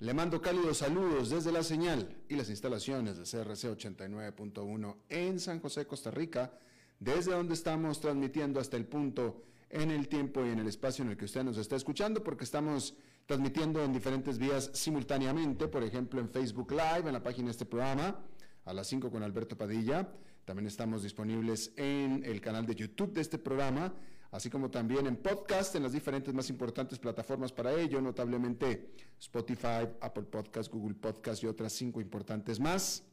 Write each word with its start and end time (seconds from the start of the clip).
le 0.00 0.14
mando 0.14 0.40
cálidos 0.40 0.78
saludos 0.78 1.30
desde 1.30 1.50
la 1.50 1.64
señal 1.64 2.16
y 2.28 2.36
las 2.36 2.50
instalaciones 2.50 3.16
de 3.16 3.24
CRC 3.24 3.76
89.1 3.76 4.96
en 5.08 5.40
San 5.40 5.58
José, 5.60 5.86
Costa 5.86 6.12
Rica, 6.12 6.52
desde 7.00 7.32
donde 7.32 7.54
estamos 7.54 8.00
transmitiendo 8.00 8.60
hasta 8.60 8.76
el 8.76 8.86
punto 8.86 9.42
en 9.70 9.90
el 9.90 10.06
tiempo 10.06 10.46
y 10.46 10.50
en 10.50 10.60
el 10.60 10.68
espacio 10.68 11.04
en 11.04 11.10
el 11.10 11.16
que 11.16 11.24
usted 11.24 11.42
nos 11.42 11.58
está 11.58 11.74
escuchando, 11.74 12.22
porque 12.22 12.44
estamos 12.44 12.94
transmitiendo 13.26 13.82
en 13.82 13.92
diferentes 13.92 14.38
vías 14.38 14.70
simultáneamente, 14.72 15.66
por 15.66 15.82
ejemplo 15.82 16.20
en 16.20 16.30
Facebook 16.30 16.70
Live, 16.70 17.08
en 17.08 17.12
la 17.12 17.22
página 17.22 17.46
de 17.46 17.52
este 17.52 17.66
programa, 17.66 18.20
a 18.66 18.72
las 18.72 18.86
5 18.86 19.10
con 19.10 19.24
Alberto 19.24 19.58
Padilla. 19.58 20.08
También 20.44 20.68
estamos 20.68 21.02
disponibles 21.02 21.72
en 21.76 22.22
el 22.24 22.40
canal 22.40 22.66
de 22.66 22.76
YouTube 22.76 23.12
de 23.12 23.20
este 23.20 23.38
programa 23.38 23.92
así 24.30 24.50
como 24.50 24.70
también 24.70 25.06
en 25.06 25.16
podcast 25.16 25.74
en 25.74 25.82
las 25.82 25.92
diferentes 25.92 26.32
más 26.34 26.50
importantes 26.50 26.98
plataformas 26.98 27.52
para 27.52 27.72
ello, 27.72 28.00
notablemente 28.00 28.92
Spotify, 29.18 29.88
Apple 30.00 30.24
Podcast, 30.24 30.72
Google 30.72 30.94
Podcast 30.94 31.42
y 31.42 31.46
otras 31.46 31.72
cinco 31.72 32.00
importantes 32.00 32.60
más. 32.60 33.04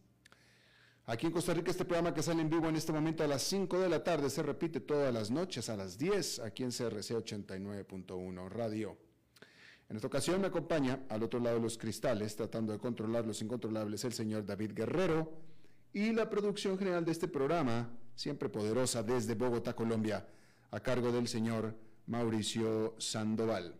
Aquí 1.07 1.27
en 1.27 1.31
Costa 1.31 1.53
Rica 1.53 1.69
este 1.69 1.85
programa 1.85 2.15
que 2.15 2.23
sale 2.23 2.41
en 2.41 2.49
vivo 2.49 2.67
en 2.67 2.75
este 2.75 2.91
momento 2.91 3.23
a 3.23 3.27
las 3.27 3.43
5 3.43 3.79
de 3.79 3.89
la 3.89 4.03
tarde 4.03 4.27
se 4.27 4.41
repite 4.41 4.79
todas 4.79 5.13
las 5.13 5.29
noches 5.29 5.69
a 5.69 5.77
las 5.77 5.99
10 5.99 6.39
aquí 6.39 6.63
en 6.63 6.71
CRC 6.71 7.13
89.1 7.13 8.49
Radio. 8.49 8.97
En 9.87 9.97
esta 9.97 10.07
ocasión 10.07 10.41
me 10.41 10.47
acompaña 10.47 11.01
al 11.09 11.21
otro 11.21 11.39
lado 11.39 11.57
de 11.57 11.61
los 11.61 11.77
cristales, 11.77 12.35
tratando 12.35 12.73
de 12.73 12.79
controlar 12.79 13.23
los 13.23 13.39
incontrolables, 13.43 14.03
el 14.03 14.13
señor 14.13 14.47
David 14.47 14.71
Guerrero 14.73 15.31
y 15.93 16.11
la 16.11 16.27
producción 16.27 16.75
general 16.75 17.05
de 17.05 17.11
este 17.11 17.27
programa, 17.27 17.87
siempre 18.15 18.49
poderosa 18.49 19.03
desde 19.03 19.35
Bogotá, 19.35 19.75
Colombia, 19.75 20.27
a 20.71 20.79
cargo 20.79 21.11
del 21.11 21.27
señor 21.27 21.75
Mauricio 22.07 22.95
Sandoval. 22.97 23.75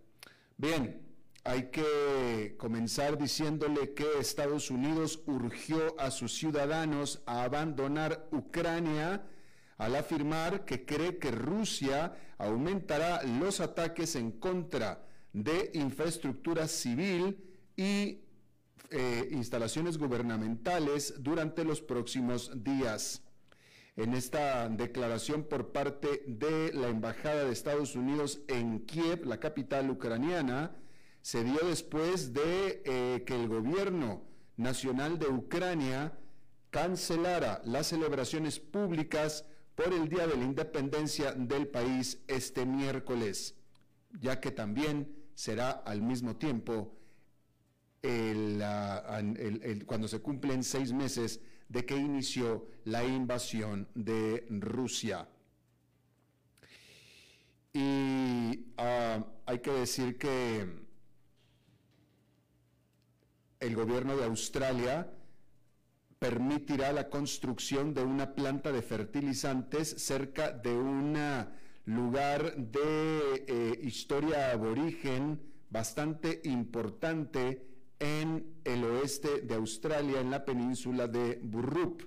Bien, 0.57 1.01
hay 1.44 1.69
que 1.69 2.56
comenzar 2.57 3.18
diciéndole 3.18 3.94
que 3.94 4.19
Estados 4.19 4.72
Unidos 4.72 5.22
urgió 5.28 6.00
a 6.00 6.09
sus 6.09 6.34
ciudadanos 6.34 7.22
a 7.25 7.44
abandonar 7.44 8.28
Ucrania 8.31 9.23
al 9.78 9.96
afirmar 9.96 10.66
que 10.66 10.85
cree 10.85 11.19
que 11.19 11.31
Rusia 11.31 12.16
aumentará 12.38 13.22
los 13.23 13.59
ataques 13.59 14.16
en 14.16 14.31
contra 14.31 15.06
de 15.34 15.72
infraestructura 15.73 16.67
civil 16.67 17.38
y 17.75 18.22
eh, 18.90 19.28
instalaciones 19.31 19.97
gubernamentales 19.97 21.16
durante 21.19 21.66
los 21.66 21.81
próximos 21.81 22.63
días 22.63 23.24
en 23.95 24.13
esta 24.13 24.67
declaración 24.67 25.44
por 25.44 25.72
parte 25.72 26.23
de 26.28 26.73
la 26.73 26.89
Embajada 26.89 27.45
de 27.45 27.53
Estados 27.53 27.95
Unidos 27.95 28.41
en 28.47 28.85
Kiev, 28.85 29.25
la 29.25 29.39
capital 29.39 29.89
ucraniana, 29.89 30.75
se 31.22 31.44
dio 31.44 31.59
después 31.66 32.34
de 32.34 32.81
eh, 32.85 33.23
que 33.25 33.35
el 33.35 33.47
gobierno 33.47 34.23
nacional 34.57 35.17
de 35.17 35.28
Ucrania 35.28 36.17
cancelara 36.69 37.61
las 37.63 37.88
celebraciones 37.88 38.59
públicas 38.59 39.45
por 39.75 39.94
el 39.94 40.09
Día 40.09 40.28
de 40.28 40.38
la 40.38 40.44
Independencia 40.44 41.31
del 41.31 41.67
país 41.67 42.22
este 42.28 42.66
miércoles, 42.66 43.55
ya 44.19 44.39
que 44.39 44.51
también 44.51 45.16
será 45.34 45.72
al 45.72 46.01
mismo 46.01 46.35
tiempo 46.35 46.91
cuando 49.88 50.07
se 50.07 50.22
cumplen 50.22 50.63
seis 50.63 50.94
meses 50.94 51.41
de 51.69 51.85
que 51.85 51.95
inició 51.95 52.67
la 52.85 53.03
invasión 53.03 53.87
de 53.95 54.45
Rusia. 54.49 55.27
Y 57.73 58.67
ah, 58.77 59.25
hay 59.45 59.59
que 59.59 59.71
decir 59.71 60.17
que 60.17 60.85
el 63.59 63.75
gobierno 63.75 64.15
de 64.15 64.25
Australia 64.25 65.11
permitirá 66.19 66.93
la 66.93 67.09
construcción 67.09 67.93
de 67.93 68.03
una 68.03 68.33
planta 68.33 68.71
de 68.71 68.81
fertilizantes 68.81 69.89
cerca 69.97 70.51
de 70.51 70.73
un 70.73 71.17
lugar 71.85 72.55
de 72.55 73.45
eh, 73.47 73.79
historia 73.83 74.51
aborigen 74.51 75.41
bastante 75.69 76.41
importante 76.45 77.74
en 78.00 78.45
el 78.63 78.83
oeste 78.83 79.41
de 79.41 79.56
Australia, 79.56 80.19
en 80.19 80.31
la 80.31 80.45
península 80.45 81.07
de 81.07 81.39
Burrup. 81.41 82.03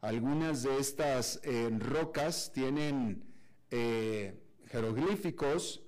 Algunas 0.00 0.62
de 0.62 0.78
estas 0.78 1.40
eh, 1.44 1.68
rocas 1.78 2.52
tienen 2.54 3.24
eh, 3.70 4.40
jeroglíficos 4.66 5.82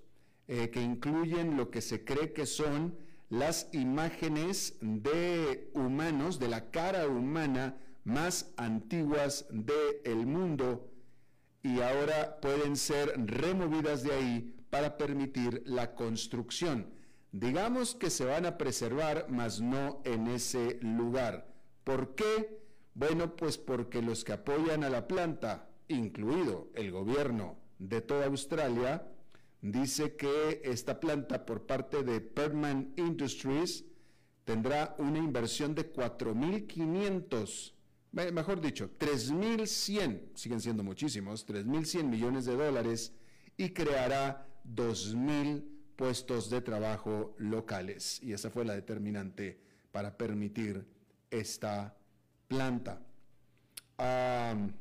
eh, 0.49 0.71
que 0.71 0.83
incluyen 0.83 1.57
lo 1.57 1.71
que 1.71 1.81
se 1.81 2.05
cree 2.05 2.33
que 2.33 2.47
son 2.47 2.97
las 3.31 3.69
imágenes 3.73 4.77
de 4.81 5.71
humanos, 5.73 6.39
de 6.39 6.49
la 6.49 6.71
cara 6.71 7.09
humana 7.09 7.79
más 8.05 8.53
antiguas 8.57 9.47
del 9.51 10.27
mundo 10.27 10.91
y 11.63 11.81
ahora 11.81 12.41
pueden 12.41 12.77
ser 12.77 13.15
removidas 13.17 14.03
de 14.03 14.13
ahí 14.13 14.55
para 14.69 14.99
permitir 14.99 15.63
la 15.65 15.95
construcción 15.95 16.93
digamos 17.33 17.95
que 17.95 18.11
se 18.11 18.25
van 18.25 18.47
a 18.47 18.59
preservar, 18.59 19.27
mas 19.29 19.61
no 19.61 20.01
en 20.05 20.29
ese 20.29 20.79
lugar. 20.83 21.49
¿Por 21.83 22.15
qué? 22.15 22.61
Bueno, 22.95 23.35
pues 23.35 23.57
porque 23.59 24.03
los 24.03 24.23
que 24.23 24.35
apoyan 24.35 24.85
a 24.85 24.91
la 24.91 25.09
planta, 25.09 25.69
incluido 25.89 26.71
el 26.75 26.93
gobierno 26.93 27.57
de 27.79 28.03
toda 28.03 28.27
Australia, 28.27 29.09
dice 29.63 30.15
que 30.17 30.61
esta 30.65 31.01
planta 31.01 31.47
por 31.47 31.67
parte 31.67 32.03
de 32.03 32.21
Perman 32.21 32.93
Industries 32.97 33.87
tendrá 34.45 34.95
una 34.99 35.19
inversión 35.19 35.75
de 35.75 35.91
4.500, 35.91 37.73
mejor 38.33 38.61
dicho, 38.61 38.91
3.100, 38.99 40.35
siguen 40.35 40.61
siendo 40.61 40.83
muchísimos, 40.83 41.47
3.100 41.47 42.05
millones 42.05 42.45
de 42.45 42.57
dólares 42.57 43.15
y 43.57 43.71
creará 43.71 44.47
2.000 44.67 45.72
puestos 45.97 46.51
de 46.51 46.61
trabajo 46.61 47.35
locales. 47.39 48.21
Y 48.23 48.33
esa 48.33 48.51
fue 48.51 48.65
la 48.65 48.75
determinante 48.75 49.61
para 49.91 50.17
permitir 50.17 50.87
esta 51.31 51.97
planta. 52.49 53.01
el 53.99 54.75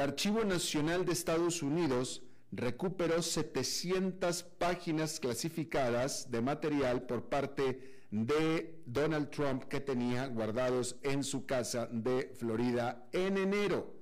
Archivo 0.00 0.44
Nacional 0.44 1.04
de 1.04 1.12
Estados 1.12 1.62
Unidos 1.62 2.22
recuperó 2.52 3.22
700 3.22 4.42
páginas 4.42 5.20
clasificadas 5.20 6.30
de 6.30 6.40
material 6.40 7.02
por 7.02 7.28
parte 7.28 7.98
de 8.10 8.82
Donald 8.86 9.30
Trump 9.30 9.64
que 9.64 9.80
tenía 9.80 10.26
guardados 10.26 10.96
en 11.02 11.22
su 11.22 11.44
casa 11.44 11.88
de 11.90 12.34
Florida 12.38 13.06
en 13.12 13.36
enero, 13.36 13.94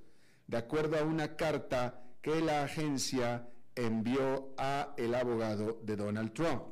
de 0.47 0.59
acuerdo 0.59 0.99
a 0.99 1.03
una 1.03 1.37
carta 1.37 2.05
que 2.23 2.41
la 2.41 2.63
agencia 2.63 3.49
envió 3.77 4.55
a 4.57 4.95
el 4.97 5.15
abogado 5.15 5.81
de 5.85 5.97
Donald 5.97 6.33
Trump. 6.33 6.63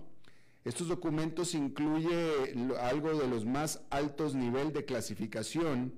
Estos 0.65 0.89
documentos 0.89 1.55
incluyen 1.55 2.73
algo 2.81 3.15
de 3.15 3.29
los 3.29 3.45
más 3.45 3.83
altos 3.91 4.35
nivel 4.35 4.73
de 4.73 4.85
clasificación, 4.85 5.93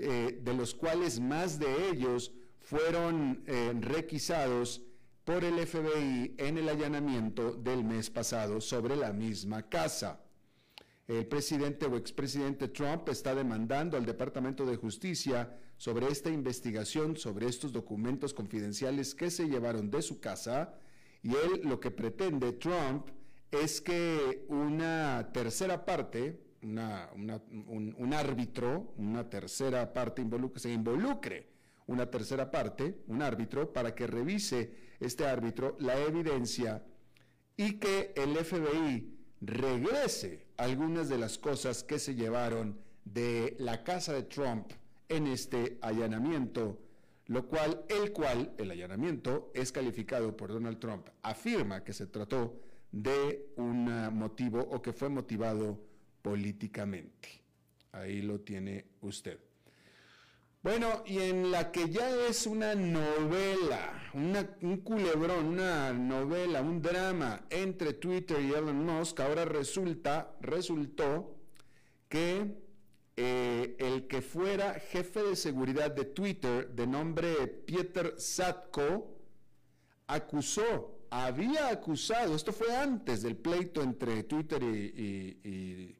eh, 0.00 0.38
de 0.40 0.54
los 0.54 0.74
cuales 0.74 1.18
más 1.18 1.58
de 1.58 1.90
ellos 1.90 2.32
fueron 2.60 3.42
eh, 3.46 3.72
requisados 3.80 4.82
por 5.24 5.42
el 5.44 5.66
FBI 5.66 6.34
en 6.38 6.58
el 6.58 6.68
allanamiento 6.68 7.52
del 7.52 7.82
mes 7.82 8.08
pasado 8.08 8.60
sobre 8.60 8.94
la 8.94 9.12
misma 9.12 9.68
casa. 9.68 10.20
El 11.08 11.26
presidente 11.26 11.86
o 11.86 11.96
expresidente 11.96 12.68
Trump 12.68 13.08
está 13.08 13.34
demandando 13.34 13.96
al 13.96 14.06
Departamento 14.06 14.64
de 14.64 14.76
Justicia 14.76 15.58
sobre 15.76 16.06
esta 16.08 16.30
investigación, 16.30 17.16
sobre 17.16 17.46
estos 17.46 17.72
documentos 17.72 18.32
confidenciales 18.32 19.14
que 19.14 19.30
se 19.30 19.48
llevaron 19.48 19.90
de 19.90 20.00
su 20.00 20.20
casa, 20.20 20.74
y 21.22 21.30
él 21.30 21.62
lo 21.64 21.80
que 21.80 21.90
pretende, 21.90 22.52
Trump, 22.52 23.08
es 23.50 23.80
que 23.80 24.44
una 24.48 25.30
tercera 25.32 25.84
parte, 25.84 26.40
un, 26.62 28.12
árbitro, 28.14 28.94
una 28.96 29.28
tercera 29.28 29.92
parte 29.92 30.24
se 30.56 30.72
involucre 30.72 31.52
una 31.86 32.10
tercera 32.10 32.50
parte, 32.50 33.02
un 33.08 33.22
árbitro, 33.22 33.72
para 33.72 33.94
que 33.94 34.06
revise 34.06 34.74
este 35.00 35.26
árbitro 35.26 35.76
la 35.80 35.98
evidencia 36.00 36.84
y 37.56 37.78
que 37.78 38.12
el 38.16 38.36
FBI 38.36 39.21
regrese 39.42 40.46
algunas 40.56 41.08
de 41.08 41.18
las 41.18 41.36
cosas 41.36 41.82
que 41.82 41.98
se 41.98 42.14
llevaron 42.14 42.78
de 43.04 43.56
la 43.58 43.82
casa 43.82 44.12
de 44.12 44.22
Trump 44.22 44.70
en 45.08 45.26
este 45.26 45.78
allanamiento, 45.82 46.78
lo 47.26 47.48
cual, 47.48 47.84
el 47.88 48.12
cual, 48.12 48.54
el 48.56 48.70
allanamiento, 48.70 49.50
es 49.52 49.72
calificado 49.72 50.36
por 50.36 50.52
Donald 50.52 50.78
Trump, 50.78 51.08
afirma 51.22 51.82
que 51.82 51.92
se 51.92 52.06
trató 52.06 52.60
de 52.92 53.52
un 53.56 53.84
motivo 54.14 54.60
o 54.60 54.80
que 54.80 54.92
fue 54.92 55.08
motivado 55.08 55.78
políticamente. 56.22 57.42
Ahí 57.90 58.22
lo 58.22 58.40
tiene 58.40 58.86
usted. 59.00 59.38
Bueno, 60.62 61.02
y 61.06 61.18
en 61.18 61.50
la 61.50 61.72
que 61.72 61.90
ya 61.90 62.08
es 62.28 62.46
una 62.46 62.76
novela, 62.76 64.00
un 64.14 64.76
culebrón, 64.84 65.46
una 65.46 65.92
novela, 65.92 66.62
un 66.62 66.80
drama 66.80 67.44
entre 67.50 67.94
Twitter 67.94 68.40
y 68.40 68.52
Elon 68.52 68.86
Musk, 68.86 69.18
ahora 69.18 69.44
resulta, 69.44 70.36
resultó 70.40 71.34
que 72.08 72.62
eh, 73.16 73.76
el 73.76 74.06
que 74.06 74.22
fuera 74.22 74.74
jefe 74.74 75.24
de 75.24 75.34
seguridad 75.34 75.90
de 75.90 76.04
Twitter, 76.04 76.68
de 76.68 76.86
nombre 76.86 77.48
Peter 77.48 78.14
Satko, 78.16 79.18
acusó, 80.06 81.00
había 81.10 81.70
acusado, 81.70 82.36
esto 82.36 82.52
fue 82.52 82.72
antes 82.76 83.22
del 83.22 83.34
pleito 83.34 83.82
entre 83.82 84.22
Twitter 84.22 84.62
y 84.62 85.96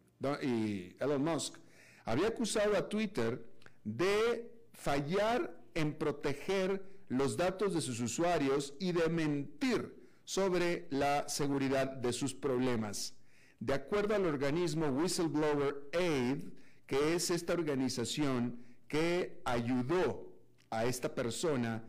Elon 1.01 1.25
Musk, 1.25 1.59
había 2.05 2.29
acusado 2.29 2.77
a 2.77 2.89
Twitter 2.89 3.45
de 3.83 4.52
fallar 4.73 5.57
en 5.75 5.95
proteger 5.95 6.85
los 7.09 7.37
datos 7.37 7.75
de 7.75 7.81
sus 7.81 8.01
usuarios 8.01 8.75
y 8.79 8.93
de 8.93 9.09
mentir 9.09 9.95
sobre 10.25 10.87
la 10.91 11.29
seguridad 11.29 11.89
de 11.89 12.13
sus 12.13 12.35
problemas. 12.35 13.15
De 13.61 13.75
acuerdo 13.75 14.15
al 14.15 14.27
organismo 14.27 14.87
Whistleblower 14.87 15.89
Aid, 15.93 16.53
que 16.87 17.15
es 17.15 17.31
esta 17.31 17.53
organización 17.53 18.65
que 18.89 19.41
ayudó 19.45 20.33
a 20.71 20.85
esta 20.85 21.15
persona 21.15 21.85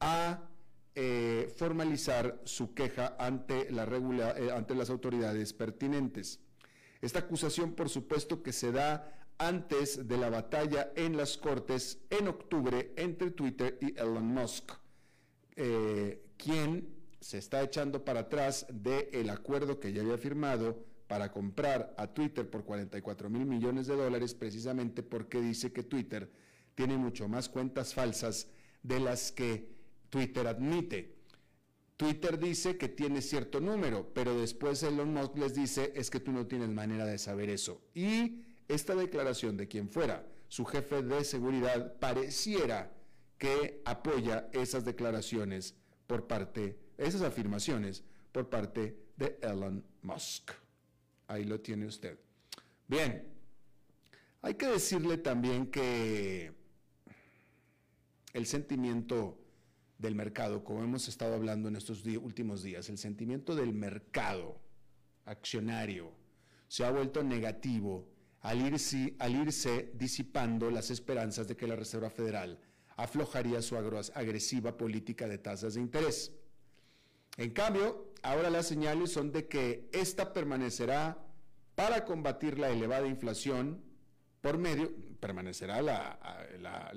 a 0.00 0.48
eh, 0.94 1.52
formalizar 1.56 2.40
su 2.44 2.74
queja 2.74 3.16
ante, 3.18 3.68
eh, 3.68 4.50
ante 4.52 4.74
las 4.74 4.90
autoridades 4.90 5.52
pertinentes. 5.52 6.40
Esta 7.00 7.20
acusación, 7.20 7.74
por 7.74 7.88
supuesto, 7.88 8.42
que 8.42 8.52
se 8.52 8.72
da 8.72 9.27
antes 9.38 10.08
de 10.08 10.18
la 10.18 10.30
batalla 10.30 10.92
en 10.96 11.16
las 11.16 11.38
Cortes 11.38 12.00
en 12.10 12.28
octubre 12.28 12.92
entre 12.96 13.30
Twitter 13.30 13.78
y 13.80 13.98
Elon 13.98 14.26
Musk, 14.26 14.72
eh, 15.56 16.22
quien 16.36 16.96
se 17.20 17.38
está 17.38 17.62
echando 17.62 18.04
para 18.04 18.20
atrás 18.20 18.66
del 18.70 19.30
acuerdo 19.30 19.80
que 19.80 19.92
ya 19.92 20.02
había 20.02 20.18
firmado 20.18 20.84
para 21.06 21.32
comprar 21.32 21.94
a 21.96 22.08
Twitter 22.08 22.48
por 22.48 22.64
44 22.64 23.30
mil 23.30 23.46
millones 23.46 23.86
de 23.86 23.96
dólares, 23.96 24.34
precisamente 24.34 25.02
porque 25.02 25.40
dice 25.40 25.72
que 25.72 25.82
Twitter 25.82 26.30
tiene 26.74 26.96
mucho 26.96 27.28
más 27.28 27.48
cuentas 27.48 27.94
falsas 27.94 28.48
de 28.82 29.00
las 29.00 29.32
que 29.32 29.68
Twitter 30.10 30.46
admite. 30.46 31.16
Twitter 31.96 32.38
dice 32.38 32.76
que 32.76 32.88
tiene 32.88 33.22
cierto 33.22 33.60
número, 33.60 34.12
pero 34.14 34.38
después 34.38 34.82
Elon 34.84 35.12
Musk 35.12 35.36
les 35.36 35.54
dice 35.54 35.92
es 35.96 36.10
que 36.10 36.20
tú 36.20 36.30
no 36.30 36.46
tienes 36.46 36.68
manera 36.68 37.04
de 37.04 37.18
saber 37.18 37.50
eso. 37.50 37.82
Y 37.94 38.44
esta 38.68 38.94
declaración 38.94 39.56
de 39.56 39.66
quien 39.66 39.88
fuera 39.88 40.26
su 40.48 40.64
jefe 40.64 41.02
de 41.02 41.24
seguridad 41.24 41.98
pareciera 41.98 42.92
que 43.36 43.82
apoya 43.84 44.48
esas 44.52 44.84
declaraciones 44.84 45.74
por 46.06 46.26
parte, 46.26 46.78
esas 46.96 47.22
afirmaciones 47.22 48.04
por 48.32 48.48
parte 48.48 48.98
de 49.16 49.38
Elon 49.42 49.84
Musk. 50.02 50.52
Ahí 51.26 51.44
lo 51.44 51.60
tiene 51.60 51.86
usted. 51.86 52.18
Bien, 52.86 53.28
hay 54.42 54.54
que 54.54 54.66
decirle 54.66 55.18
también 55.18 55.70
que 55.70 56.52
el 58.32 58.46
sentimiento 58.46 59.38
del 59.98 60.14
mercado, 60.14 60.64
como 60.64 60.82
hemos 60.82 61.08
estado 61.08 61.34
hablando 61.34 61.68
en 61.68 61.76
estos 61.76 62.04
últimos 62.06 62.62
días, 62.62 62.88
el 62.88 62.98
sentimiento 62.98 63.54
del 63.54 63.72
mercado 63.72 64.60
accionario 65.24 66.12
se 66.68 66.84
ha 66.84 66.90
vuelto 66.90 67.22
negativo 67.22 68.08
al 68.42 68.60
irse, 68.66 69.14
al 69.18 69.34
irse 69.34 69.90
disipando 69.94 70.70
las 70.70 70.90
esperanzas 70.90 71.48
de 71.48 71.56
que 71.56 71.66
la 71.66 71.76
Reserva 71.76 72.10
Federal 72.10 72.58
aflojaría 72.96 73.62
su 73.62 73.76
agresiva 73.76 74.76
política 74.76 75.28
de 75.28 75.38
tasas 75.38 75.74
de 75.74 75.80
interés. 75.80 76.32
En 77.36 77.50
cambio, 77.50 78.12
ahora 78.22 78.50
las 78.50 78.66
señales 78.66 79.12
son 79.12 79.30
de 79.30 79.46
que 79.46 79.88
esta 79.92 80.32
permanecerá 80.32 81.18
para 81.74 82.04
combatir 82.04 82.58
la 82.58 82.70
elevada 82.70 83.06
inflación 83.06 83.80
por 84.40 84.58
medio, 84.58 84.92
permanecerá 85.20 85.80
la, 85.80 86.18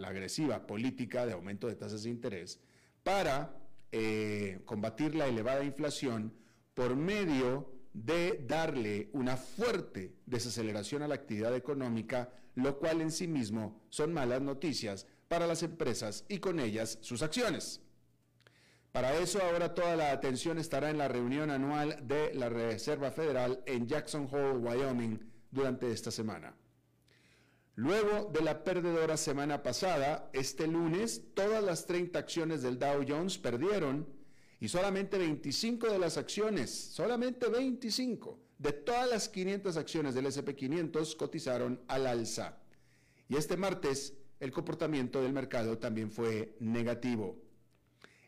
agresiva 0.03 0.65
política 0.65 1.25
de 1.25 1.33
aumento 1.33 1.67
de 1.67 1.75
tasas 1.75 2.03
de 2.03 2.09
interés 2.09 2.59
para 3.03 3.55
eh, 3.91 4.61
combatir 4.65 5.13
la 5.13 5.27
elevada 5.27 5.63
inflación 5.63 6.33
por 6.73 6.95
medio 6.95 7.80
de 7.93 8.43
darle 8.47 9.09
una 9.13 9.37
fuerte 9.37 10.15
desaceleración 10.25 11.01
a 11.01 11.07
la 11.07 11.15
actividad 11.15 11.55
económica, 11.55 12.29
lo 12.55 12.79
cual 12.79 13.01
en 13.01 13.11
sí 13.11 13.27
mismo 13.27 13.81
son 13.89 14.13
malas 14.13 14.41
noticias 14.41 15.07
para 15.27 15.47
las 15.47 15.63
empresas 15.63 16.25
y 16.27 16.39
con 16.39 16.59
ellas 16.59 16.97
sus 17.01 17.21
acciones. 17.21 17.81
Para 18.91 19.15
eso 19.17 19.41
ahora 19.41 19.73
toda 19.73 19.95
la 19.95 20.11
atención 20.11 20.57
estará 20.57 20.89
en 20.89 20.97
la 20.97 21.07
reunión 21.07 21.49
anual 21.49 21.97
de 22.05 22.33
la 22.33 22.49
Reserva 22.49 23.11
Federal 23.11 23.63
en 23.65 23.87
Jackson 23.87 24.27
Hole, 24.29 24.57
Wyoming, 24.57 25.31
durante 25.49 25.91
esta 25.91 26.11
semana. 26.11 26.55
Luego 27.75 28.29
de 28.33 28.41
la 28.41 28.63
perdedora 28.63 29.15
semana 29.17 29.63
pasada, 29.63 30.29
este 30.33 30.67
lunes 30.67 31.21
todas 31.33 31.63
las 31.63 31.85
30 31.85 32.19
acciones 32.19 32.61
del 32.61 32.79
Dow 32.79 33.03
Jones 33.07 33.37
perdieron 33.37 34.07
y 34.61 34.67
solamente 34.69 35.17
25 35.17 35.91
de 35.91 35.97
las 35.97 36.17
acciones, 36.17 36.69
solamente 36.69 37.49
25 37.49 38.39
de 38.59 38.71
todas 38.71 39.09
las 39.09 39.27
500 39.27 39.75
acciones 39.75 40.13
del 40.13 40.27
SP500 40.27 41.17
cotizaron 41.17 41.81
al 41.87 42.05
alza. 42.05 42.59
Y 43.27 43.37
este 43.37 43.57
martes 43.57 44.13
el 44.39 44.51
comportamiento 44.51 45.19
del 45.21 45.33
mercado 45.33 45.79
también 45.79 46.11
fue 46.11 46.55
negativo. 46.59 47.39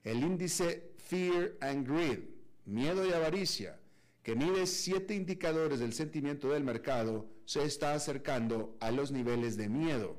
El 0.04 0.24
índice 0.24 0.94
Fear 0.98 1.54
and 1.62 1.88
Greed, 1.88 2.22
miedo 2.66 3.06
y 3.08 3.14
avaricia, 3.14 3.80
que 4.24 4.36
mide 4.36 4.66
siete 4.66 5.14
indicadores 5.14 5.80
del 5.80 5.94
sentimiento 5.94 6.50
del 6.50 6.64
mercado, 6.64 7.30
se 7.46 7.64
está 7.64 7.94
acercando 7.94 8.76
a 8.80 8.90
los 8.90 9.12
niveles 9.12 9.56
de 9.56 9.70
miedo. 9.70 10.18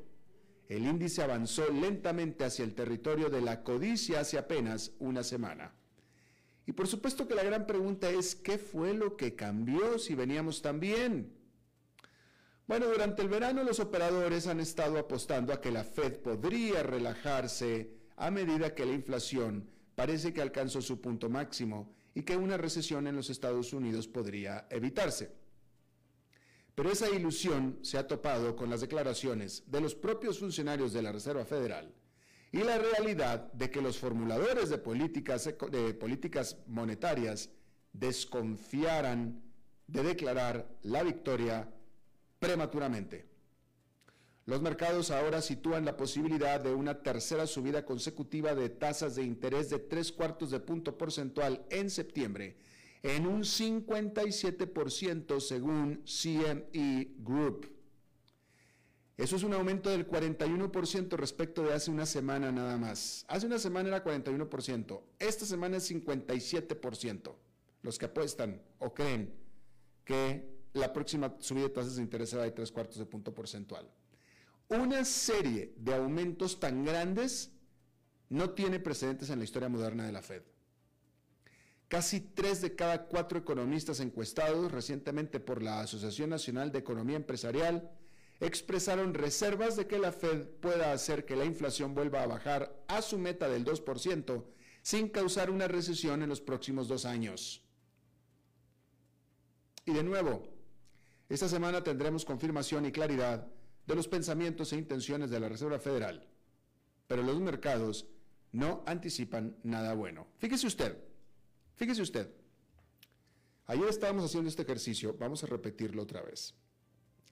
El 0.68 0.86
índice 0.86 1.24
avanzó 1.24 1.68
lentamente 1.72 2.44
hacia 2.44 2.64
el 2.64 2.76
territorio 2.76 3.30
de 3.30 3.40
la 3.40 3.64
codicia 3.64 4.20
hace 4.20 4.38
apenas 4.38 4.92
una 5.00 5.24
semana. 5.24 5.74
Y 6.66 6.72
por 6.72 6.88
supuesto 6.88 7.28
que 7.28 7.34
la 7.34 7.42
gran 7.42 7.66
pregunta 7.66 8.10
es, 8.10 8.34
¿qué 8.34 8.58
fue 8.58 8.94
lo 8.94 9.16
que 9.16 9.34
cambió 9.34 9.98
si 9.98 10.14
veníamos 10.14 10.62
tan 10.62 10.80
bien? 10.80 11.32
Bueno, 12.66 12.86
durante 12.86 13.20
el 13.20 13.28
verano 13.28 13.62
los 13.62 13.80
operadores 13.80 14.46
han 14.46 14.60
estado 14.60 14.98
apostando 14.98 15.52
a 15.52 15.60
que 15.60 15.70
la 15.70 15.84
Fed 15.84 16.20
podría 16.20 16.82
relajarse 16.82 17.90
a 18.16 18.30
medida 18.30 18.74
que 18.74 18.86
la 18.86 18.92
inflación 18.92 19.68
parece 19.94 20.32
que 20.32 20.40
alcanzó 20.40 20.80
su 20.80 21.00
punto 21.00 21.28
máximo 21.28 21.94
y 22.14 22.22
que 22.22 22.36
una 22.36 22.56
recesión 22.56 23.06
en 23.06 23.16
los 23.16 23.28
Estados 23.28 23.74
Unidos 23.74 24.08
podría 24.08 24.66
evitarse. 24.70 25.32
Pero 26.74 26.90
esa 26.90 27.10
ilusión 27.10 27.78
se 27.82 27.98
ha 27.98 28.06
topado 28.06 28.56
con 28.56 28.70
las 28.70 28.80
declaraciones 28.80 29.64
de 29.66 29.80
los 29.80 29.94
propios 29.94 30.38
funcionarios 30.38 30.92
de 30.92 31.02
la 31.02 31.12
Reserva 31.12 31.44
Federal 31.44 31.92
y 32.54 32.62
la 32.62 32.78
realidad 32.78 33.52
de 33.52 33.68
que 33.68 33.82
los 33.82 33.98
formuladores 33.98 34.68
de 34.68 34.78
políticas, 34.78 36.56
monetarias 36.68 37.50
desconfiaran 37.92 39.42
de 39.88 40.04
declarar 40.04 40.68
la 40.82 41.02
victoria 41.02 41.68
prematuramente. 42.38 43.26
Los 44.46 44.62
mercados 44.62 45.10
ahora 45.10 45.42
sitúan 45.42 45.84
la 45.84 45.96
posibilidad 45.96 46.60
de 46.60 46.72
una 46.72 47.02
tercera 47.02 47.48
subida 47.48 47.84
consecutiva 47.84 48.54
de 48.54 48.68
tasas 48.68 49.16
de 49.16 49.24
interés 49.24 49.68
de 49.68 49.80
tres 49.80 50.12
cuartos 50.12 50.52
de 50.52 50.60
punto 50.60 50.96
porcentual 50.96 51.66
en 51.70 51.90
septiembre, 51.90 52.56
en 53.02 53.26
un 53.26 53.42
57% 53.42 55.40
según 55.40 56.04
CME 56.04 57.16
Group. 57.18 57.73
Eso 59.16 59.36
es 59.36 59.44
un 59.44 59.52
aumento 59.52 59.90
del 59.90 60.08
41% 60.08 61.16
respecto 61.16 61.62
de 61.62 61.72
hace 61.72 61.90
una 61.90 62.04
semana 62.04 62.50
nada 62.50 62.76
más. 62.76 63.24
Hace 63.28 63.46
una 63.46 63.58
semana 63.58 63.88
era 63.88 64.04
41%, 64.04 65.02
esta 65.20 65.46
semana 65.46 65.76
es 65.76 65.90
57%. 65.90 67.34
Los 67.82 67.98
que 67.98 68.06
apuestan 68.06 68.60
o 68.78 68.92
creen 68.92 69.34
que 70.04 70.54
la 70.72 70.92
próxima 70.92 71.36
subida 71.38 71.64
de 71.64 71.70
tasas 71.70 71.96
de 71.96 72.02
interés 72.02 72.30
será 72.30 72.42
de 72.42 72.50
tres 72.50 72.72
cuartos 72.72 72.98
de 72.98 73.06
punto 73.06 73.32
porcentual. 73.32 73.88
Una 74.68 75.04
serie 75.04 75.74
de 75.76 75.94
aumentos 75.94 76.58
tan 76.58 76.84
grandes 76.84 77.52
no 78.30 78.50
tiene 78.50 78.80
precedentes 78.80 79.30
en 79.30 79.38
la 79.38 79.44
historia 79.44 79.68
moderna 79.68 80.06
de 80.06 80.12
la 80.12 80.22
Fed. 80.22 80.42
Casi 81.86 82.20
tres 82.20 82.62
de 82.62 82.74
cada 82.74 83.06
cuatro 83.06 83.38
economistas 83.38 84.00
encuestados 84.00 84.72
recientemente 84.72 85.38
por 85.38 85.62
la 85.62 85.80
Asociación 85.80 86.30
Nacional 86.30 86.72
de 86.72 86.78
Economía 86.78 87.16
Empresarial 87.16 87.92
expresaron 88.40 89.14
reservas 89.14 89.76
de 89.76 89.86
que 89.86 89.98
la 89.98 90.12
Fed 90.12 90.46
pueda 90.60 90.92
hacer 90.92 91.24
que 91.24 91.36
la 91.36 91.44
inflación 91.44 91.94
vuelva 91.94 92.22
a 92.22 92.26
bajar 92.26 92.84
a 92.88 93.02
su 93.02 93.18
meta 93.18 93.48
del 93.48 93.64
2% 93.64 94.44
sin 94.82 95.08
causar 95.08 95.50
una 95.50 95.68
recesión 95.68 96.22
en 96.22 96.28
los 96.28 96.40
próximos 96.40 96.88
dos 96.88 97.04
años. 97.04 97.62
Y 99.86 99.92
de 99.92 100.02
nuevo, 100.02 100.46
esta 101.28 101.48
semana 101.48 101.82
tendremos 101.82 102.24
confirmación 102.24 102.86
y 102.86 102.92
claridad 102.92 103.46
de 103.86 103.94
los 103.94 104.08
pensamientos 104.08 104.72
e 104.72 104.76
intenciones 104.76 105.30
de 105.30 105.40
la 105.40 105.48
Reserva 105.48 105.78
Federal, 105.78 106.26
pero 107.06 107.22
los 107.22 107.40
mercados 107.40 108.06
no 108.52 108.82
anticipan 108.86 109.56
nada 109.62 109.94
bueno. 109.94 110.26
Fíjese 110.38 110.66
usted, 110.66 110.96
fíjese 111.76 112.02
usted, 112.02 112.30
ayer 113.66 113.88
estábamos 113.88 114.24
haciendo 114.24 114.48
este 114.48 114.62
ejercicio, 114.62 115.16
vamos 115.18 115.42
a 115.44 115.46
repetirlo 115.46 116.02
otra 116.02 116.22
vez. 116.22 116.54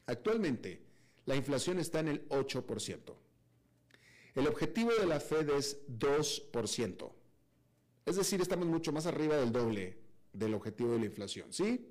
Actualmente, 0.06 0.91
la 1.26 1.36
inflación 1.36 1.78
está 1.78 2.00
en 2.00 2.08
el 2.08 2.28
8%. 2.28 3.14
El 4.34 4.46
objetivo 4.46 4.90
de 4.98 5.06
la 5.06 5.20
Fed 5.20 5.50
es 5.50 5.78
2%. 5.88 7.12
Es 8.06 8.16
decir, 8.16 8.40
estamos 8.40 8.66
mucho 8.66 8.92
más 8.92 9.06
arriba 9.06 9.36
del 9.36 9.52
doble 9.52 9.98
del 10.32 10.54
objetivo 10.54 10.92
de 10.92 10.98
la 11.00 11.04
inflación, 11.06 11.52
¿sí? 11.52 11.88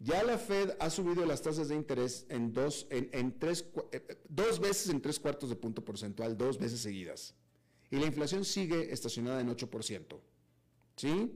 Ya 0.00 0.22
la 0.22 0.38
Fed 0.38 0.76
ha 0.78 0.90
subido 0.90 1.26
las 1.26 1.42
tasas 1.42 1.68
de 1.68 1.74
interés 1.74 2.24
en 2.28 2.52
dos, 2.52 2.86
en, 2.90 3.38
tres, 3.38 3.66
eh, 3.90 4.22
dos 4.28 4.60
veces 4.60 4.88
en 4.90 5.00
tres 5.00 5.18
cuartos 5.18 5.50
de 5.50 5.56
punto 5.56 5.84
porcentual, 5.84 6.38
dos 6.38 6.58
veces 6.58 6.80
seguidas. 6.80 7.34
Y 7.90 7.96
la 7.96 8.06
inflación 8.06 8.44
sigue 8.44 8.92
estacionada 8.92 9.40
en 9.40 9.48
8%. 9.48 10.20
¿Sí? 10.96 11.32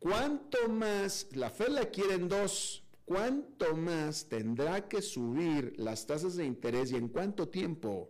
¿Cuánto 0.00 0.68
más? 0.68 1.28
La 1.32 1.50
Fed 1.50 1.68
la 1.68 1.86
quiere 1.90 2.14
en 2.14 2.28
dos. 2.28 2.81
¿Cuánto 3.12 3.76
más 3.76 4.26
tendrá 4.26 4.88
que 4.88 5.02
subir 5.02 5.74
las 5.76 6.06
tasas 6.06 6.34
de 6.34 6.46
interés 6.46 6.92
y 6.92 6.96
en 6.96 7.08
cuánto 7.08 7.46
tiempo 7.46 8.08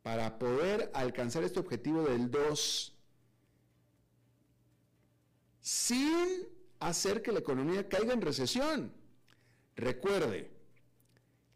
para 0.00 0.38
poder 0.38 0.92
alcanzar 0.94 1.42
este 1.42 1.58
objetivo 1.58 2.04
del 2.04 2.30
2 2.30 2.96
sin 5.60 6.46
hacer 6.78 7.20
que 7.20 7.32
la 7.32 7.40
economía 7.40 7.88
caiga 7.88 8.12
en 8.12 8.20
recesión. 8.20 8.92
Recuerde, 9.74 10.52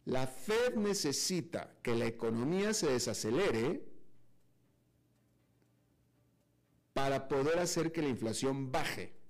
la 0.04 0.26
Fed 0.26 0.74
necesita 0.74 1.76
que 1.84 1.94
la 1.94 2.06
economía 2.06 2.74
se 2.74 2.88
desacelere 2.88 3.80
para 6.94 7.28
poder 7.28 7.60
hacer 7.60 7.92
que 7.92 8.02
la 8.02 8.08
inflación 8.08 8.72
baje. 8.72 9.23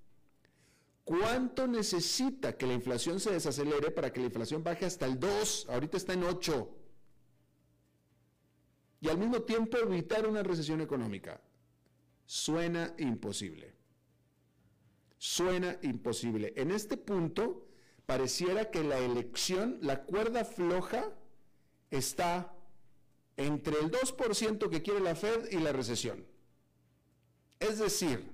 ¿Cuánto 1.05 1.67
necesita 1.67 2.57
que 2.57 2.67
la 2.67 2.73
inflación 2.73 3.21
se 3.21 3.33
desacelere 3.33 3.91
para 3.91 4.13
que 4.13 4.21
la 4.21 4.27
inflación 4.27 4.65
baje 4.65 4.87
hasta 4.87 5.07
el 5.07 5.21
2? 5.21 5.67
Ahorita 5.69 5.97
está 5.97 6.15
en 6.15 6.25
8. 6.25 6.77
Y 9.03 9.09
al 9.09 9.19
mismo 9.19 9.43
tiempo 9.43 9.77
evitar 9.77 10.27
una 10.27 10.43
recesión 10.43 10.81
económica. 10.81 11.41
Suena 12.25 12.95
imposible 12.99 13.75
suena 15.25 15.79
imposible. 15.81 16.53
En 16.55 16.71
este 16.71 16.99
punto, 16.99 17.67
pareciera 18.05 18.71
que 18.71 18.85
la 18.85 18.99
elección, 18.99 19.79
la 19.81 20.05
cuerda 20.05 20.45
floja, 20.45 21.17
está 21.91 22.55
entre 23.39 23.81
el 23.81 23.91
2% 23.91 24.69
que 24.69 24.83
quiere 24.83 25.01
la 25.01 25.15
Fed 25.15 25.51
y 25.51 25.61
la 25.61 25.73
recesión. 25.73 26.27
Es 27.59 27.79
decir, 27.79 28.34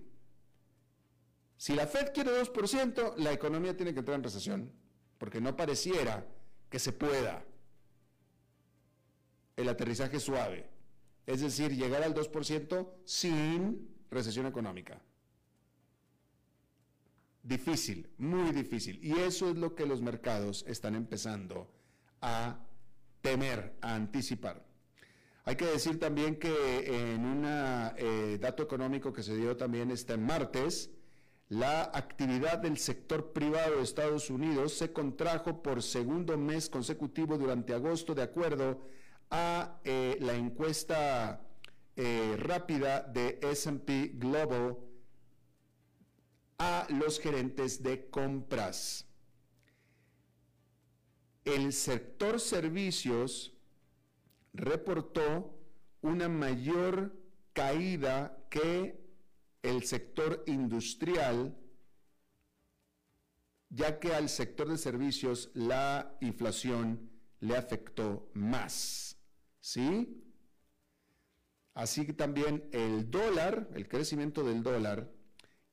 si 1.60 1.74
la 1.74 1.86
Fed 1.86 2.14
quiere 2.14 2.30
2%, 2.30 3.16
la 3.18 3.32
economía 3.34 3.76
tiene 3.76 3.92
que 3.92 3.98
entrar 3.98 4.16
en 4.16 4.24
recesión, 4.24 4.72
porque 5.18 5.42
no 5.42 5.56
pareciera 5.56 6.26
que 6.70 6.78
se 6.78 6.90
pueda 6.90 7.44
el 9.56 9.68
aterrizaje 9.68 10.20
suave. 10.20 10.70
Es 11.26 11.42
decir, 11.42 11.76
llegar 11.76 12.02
al 12.02 12.14
2% 12.14 12.88
sin 13.04 13.94
recesión 14.10 14.46
económica. 14.46 15.02
Difícil, 17.42 18.08
muy 18.16 18.52
difícil. 18.52 18.98
Y 19.04 19.18
eso 19.18 19.50
es 19.50 19.56
lo 19.56 19.74
que 19.74 19.84
los 19.84 20.00
mercados 20.00 20.64
están 20.66 20.94
empezando 20.94 21.70
a 22.22 22.58
temer, 23.20 23.76
a 23.82 23.96
anticipar. 23.96 24.64
Hay 25.44 25.56
que 25.56 25.66
decir 25.66 25.98
también 25.98 26.36
que 26.36 27.12
en 27.12 27.22
un 27.22 27.44
eh, 27.44 28.38
dato 28.40 28.62
económico 28.62 29.12
que 29.12 29.22
se 29.22 29.36
dio 29.36 29.58
también 29.58 29.90
este 29.90 30.16
martes, 30.16 30.90
la 31.50 31.90
actividad 31.92 32.58
del 32.58 32.78
sector 32.78 33.32
privado 33.32 33.76
de 33.76 33.82
Estados 33.82 34.30
Unidos 34.30 34.72
se 34.72 34.92
contrajo 34.92 35.62
por 35.62 35.82
segundo 35.82 36.38
mes 36.38 36.70
consecutivo 36.70 37.36
durante 37.36 37.74
agosto, 37.74 38.14
de 38.14 38.22
acuerdo 38.22 38.80
a 39.30 39.80
eh, 39.82 40.16
la 40.20 40.34
encuesta 40.34 41.44
eh, 41.96 42.36
rápida 42.38 43.00
de 43.02 43.40
SP 43.42 44.14
Global 44.14 44.78
a 46.58 46.86
los 46.88 47.18
gerentes 47.18 47.82
de 47.82 48.08
compras. 48.08 49.08
El 51.44 51.72
sector 51.72 52.38
servicios 52.38 53.52
reportó 54.52 55.52
una 56.00 56.28
mayor 56.28 57.12
caída 57.52 58.38
que 58.50 58.99
el 59.62 59.84
sector 59.84 60.42
industrial, 60.46 61.56
ya 63.68 63.98
que 64.00 64.14
al 64.14 64.28
sector 64.28 64.68
de 64.68 64.78
servicios 64.78 65.50
la 65.54 66.16
inflación 66.20 67.10
le 67.40 67.56
afectó 67.56 68.30
más. 68.34 69.18
¿Sí? 69.60 70.24
Así 71.74 72.04
que 72.04 72.12
también 72.12 72.68
el 72.72 73.10
dólar, 73.10 73.68
el 73.74 73.88
crecimiento 73.88 74.42
del 74.44 74.62
dólar, 74.62 75.12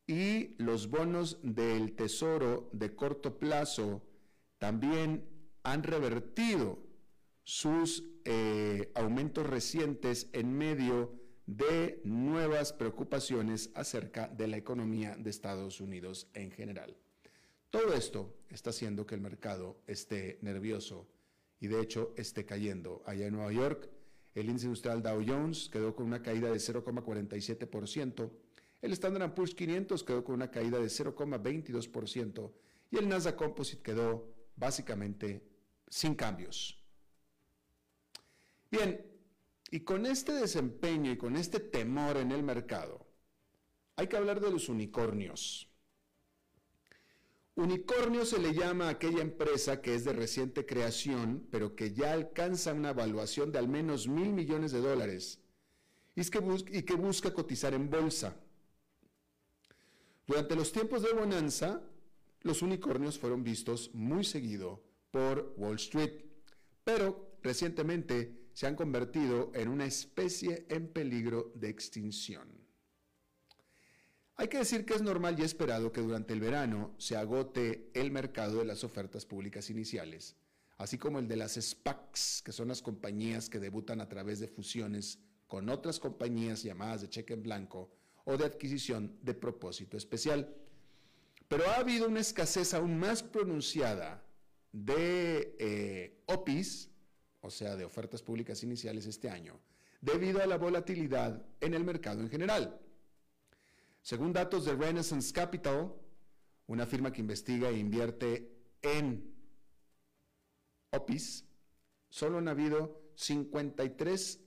y 0.06 0.56
los 0.58 0.90
bonos 0.90 1.40
del 1.44 1.96
Tesoro 1.96 2.70
de 2.72 2.96
corto 2.96 3.38
plazo 3.38 4.02
también 4.58 5.28
han 5.64 5.84
revertido 5.84 6.80
sus 7.44 8.04
eh, 8.24 8.92
aumentos 8.96 9.46
recientes 9.46 10.30
en 10.32 10.58
medio 10.58 11.14
de 11.48 12.02
nuevas 12.04 12.74
preocupaciones 12.74 13.72
acerca 13.74 14.28
de 14.28 14.48
la 14.48 14.58
economía 14.58 15.16
de 15.16 15.30
Estados 15.30 15.80
Unidos 15.80 16.28
en 16.34 16.52
general. 16.52 16.96
Todo 17.70 17.94
esto 17.94 18.36
está 18.50 18.70
haciendo 18.70 19.06
que 19.06 19.16
el 19.16 19.22
mercado 19.22 19.78
esté 19.88 20.40
nervioso 20.42 21.08
y 21.60 21.68
de 21.68 21.82
hecho 21.82 22.14
esté 22.18 22.46
cayendo. 22.46 23.02
Allá 23.06 23.28
en 23.28 23.34
Nueva 23.34 23.52
York, 23.52 23.90
el 24.36 24.50
índice 24.50 24.68
industrial 24.68 25.02
Dow 25.02 25.24
Jones 25.26 25.70
quedó 25.70 25.96
con 25.96 26.06
una 26.06 26.22
caída 26.22 26.50
de 26.50 26.58
0,47%, 26.58 28.30
el 28.82 28.92
Standard 28.94 29.34
Poor's 29.34 29.56
500 29.56 30.04
quedó 30.04 30.24
con 30.24 30.36
una 30.36 30.52
caída 30.52 30.80
de 30.80 30.86
0,22% 30.86 32.52
y 32.92 32.98
el 32.98 33.10
Nasdaq 33.10 33.36
Composite 33.36 33.82
quedó 33.82 34.34
básicamente 34.56 35.42
sin 35.88 36.14
cambios. 36.14 36.78
Bien, 38.70 39.17
y 39.72 39.82
con 39.82 40.06
este 40.06 40.34
desempeño 40.34 41.12
y 41.12 41.18
con 41.18 41.36
este 41.36 41.60
temor 41.60 42.18
en 42.18 42.32
el 42.32 42.44
mercado, 42.44 43.06
hay 43.96 44.08
que 44.08 44.18
hablar 44.18 44.40
de 44.40 44.52
los 44.52 44.70
unicornios. 44.70 45.70
Unicornio 47.56 48.24
se 48.24 48.38
le 48.38 48.54
llama 48.54 48.86
a 48.86 48.92
aquella 48.92 49.22
empresa 49.22 49.82
que 49.82 49.96
es 49.96 50.06
de 50.06 50.14
reciente 50.14 50.66
creación, 50.68 51.48
pero 51.50 51.76
que 51.76 51.92
ya 51.92 52.14
alcanza 52.14 52.74
una 52.74 52.92
evaluación 52.92 53.52
de 53.52 53.58
al 53.58 53.68
menos 53.68 54.08
mil 54.08 54.32
millones 54.32 54.72
de 54.72 54.80
dólares 54.80 55.40
y 56.16 56.82
que, 56.84 56.96
busca 56.96 57.34
cotizar 57.34 57.74
en 57.74 57.90
bolsa. 57.90 58.36
Durante 60.28 60.56
los 60.56 60.72
tiempos 60.72 61.02
de 61.02 61.14
bonanza, 61.14 61.82
los 62.42 62.62
unicornios 62.62 63.18
fueron 63.18 63.44
vistos 63.44 63.92
muy 63.94 64.24
seguido 64.24 64.84
por 65.10 65.54
Wall 65.58 65.78
Street, 65.78 66.26
pero 66.84 67.38
recientemente 67.42 68.37
se 68.58 68.66
han 68.66 68.76
convertido 68.76 69.52
en 69.54 69.68
una 69.68 69.86
especie 69.86 70.66
en 70.70 70.88
peligro 70.88 71.52
de 71.54 71.70
extinción. 71.70 72.50
Hay 74.36 74.48
que 74.48 74.58
decir 74.58 74.84
que 74.84 74.96
es 74.96 75.04
normal 75.04 75.40
y 75.40 75.44
esperado 75.44 75.92
que 75.92 76.02
durante 76.02 76.34
el 76.34 76.40
verano 76.40 76.96
se 76.98 77.16
agote 77.16 77.92
el 77.94 78.10
mercado 78.10 78.58
de 78.58 78.66
las 78.66 78.84
ofertas 78.84 79.28
públicas 79.28 79.70
iniciales, 79.70 80.38
así 80.80 80.98
como 80.98 81.20
el 81.20 81.28
de 81.28 81.36
las 81.36 81.54
SPACs, 81.54 82.42
que 82.42 82.52
son 82.52 82.70
las 82.70 82.82
compañías 82.82 83.48
que 83.48 83.60
debutan 83.60 84.02
a 84.02 84.10
través 84.10 84.40
de 84.40 84.48
fusiones 84.48 85.20
con 85.46 85.70
otras 85.70 86.00
compañías 86.00 86.64
llamadas 86.64 87.02
de 87.02 87.10
cheque 87.10 87.36
en 87.36 87.44
blanco 87.44 87.92
o 88.26 88.38
de 88.38 88.46
adquisición 88.46 89.20
de 89.22 89.36
propósito 89.36 89.98
especial. 89.98 90.52
Pero 91.48 91.70
ha 91.70 91.76
habido 91.76 92.08
una 92.08 92.22
escasez 92.22 92.74
aún 92.74 92.98
más 92.98 93.22
pronunciada 93.22 94.26
de 94.72 95.56
eh, 95.60 96.24
OPIs, 96.26 96.90
o 97.42 97.50
sea, 97.50 97.76
de 97.76 97.86
ofertas 97.86 98.22
públicas 98.22 98.64
iniciales 98.64 99.06
este 99.06 99.30
año, 99.30 99.60
debido 100.02 100.42
a 100.42 100.48
la 100.48 100.58
volatilidad 100.58 101.46
en 101.62 101.74
el 101.74 101.84
mercado 101.84 102.22
en 102.22 102.30
general. 102.30 102.80
Según 104.02 104.34
datos 104.34 104.66
de 104.66 104.76
Renaissance 104.76 105.34
Capital, 105.34 105.94
una 106.68 106.86
firma 106.86 107.12
que 107.12 107.22
investiga 107.22 107.70
e 107.70 107.78
invierte 107.78 108.52
en 108.82 109.34
OPIs, 110.92 111.46
solo 112.10 112.38
han 112.38 112.48
habido 112.48 113.12
53 113.16 114.40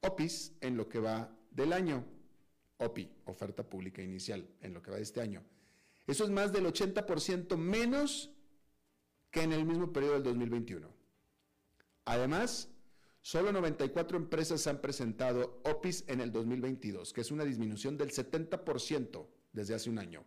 OPIs 0.00 0.52
en 0.60 0.76
lo 0.76 0.88
que 0.88 1.00
va 1.00 1.36
del 1.50 1.72
año. 1.72 2.04
OPI, 2.78 3.10
oferta 3.26 3.62
pública 3.62 4.02
inicial, 4.02 4.48
en 4.60 4.74
lo 4.74 4.82
que 4.82 4.90
va 4.90 4.96
de 4.96 5.02
este 5.02 5.20
año. 5.20 5.44
Eso 6.06 6.24
es 6.24 6.30
más 6.30 6.52
del 6.52 6.66
80% 6.66 7.56
menos 7.56 8.30
que 9.30 9.42
en 9.42 9.52
el 9.52 9.64
mismo 9.64 9.92
periodo 9.92 10.14
del 10.14 10.24
2021. 10.24 11.01
Además, 12.04 12.68
solo 13.20 13.52
94 13.52 14.16
empresas 14.16 14.66
han 14.66 14.80
presentado 14.80 15.60
OPIs 15.64 16.04
en 16.08 16.20
el 16.20 16.32
2022, 16.32 17.12
que 17.12 17.20
es 17.20 17.30
una 17.30 17.44
disminución 17.44 17.96
del 17.96 18.10
70% 18.10 19.26
desde 19.52 19.74
hace 19.74 19.90
un 19.90 19.98
año. 19.98 20.24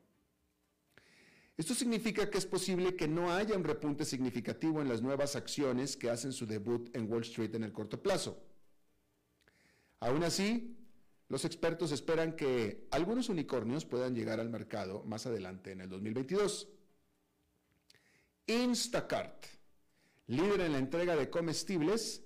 Esto 1.57 1.73
significa 1.73 2.29
que 2.29 2.37
es 2.37 2.45
posible 2.45 2.95
que 2.95 3.07
no 3.07 3.31
haya 3.31 3.55
un 3.55 3.63
repunte 3.63 4.03
significativo 4.03 4.81
en 4.81 4.89
las 4.89 5.01
nuevas 5.01 5.37
acciones 5.37 5.95
que 5.95 6.09
hacen 6.09 6.33
su 6.33 6.45
debut 6.45 6.93
en 6.95 7.09
Wall 7.09 7.21
Street 7.21 7.55
en 7.55 7.63
el 7.63 7.71
corto 7.71 8.01
plazo. 8.01 8.37
Aún 10.01 10.23
así, 10.23 10.77
los 11.29 11.45
expertos 11.45 11.93
esperan 11.93 12.35
que 12.35 12.87
algunos 12.91 13.29
unicornios 13.29 13.85
puedan 13.85 14.13
llegar 14.13 14.39
al 14.39 14.49
mercado 14.49 15.03
más 15.05 15.25
adelante 15.25 15.71
en 15.71 15.81
el 15.81 15.89
2022. 15.89 16.67
Instacart, 18.47 19.45
líder 20.27 20.61
en 20.61 20.73
la 20.73 20.79
entrega 20.79 21.15
de 21.15 21.29
comestibles, 21.29 22.23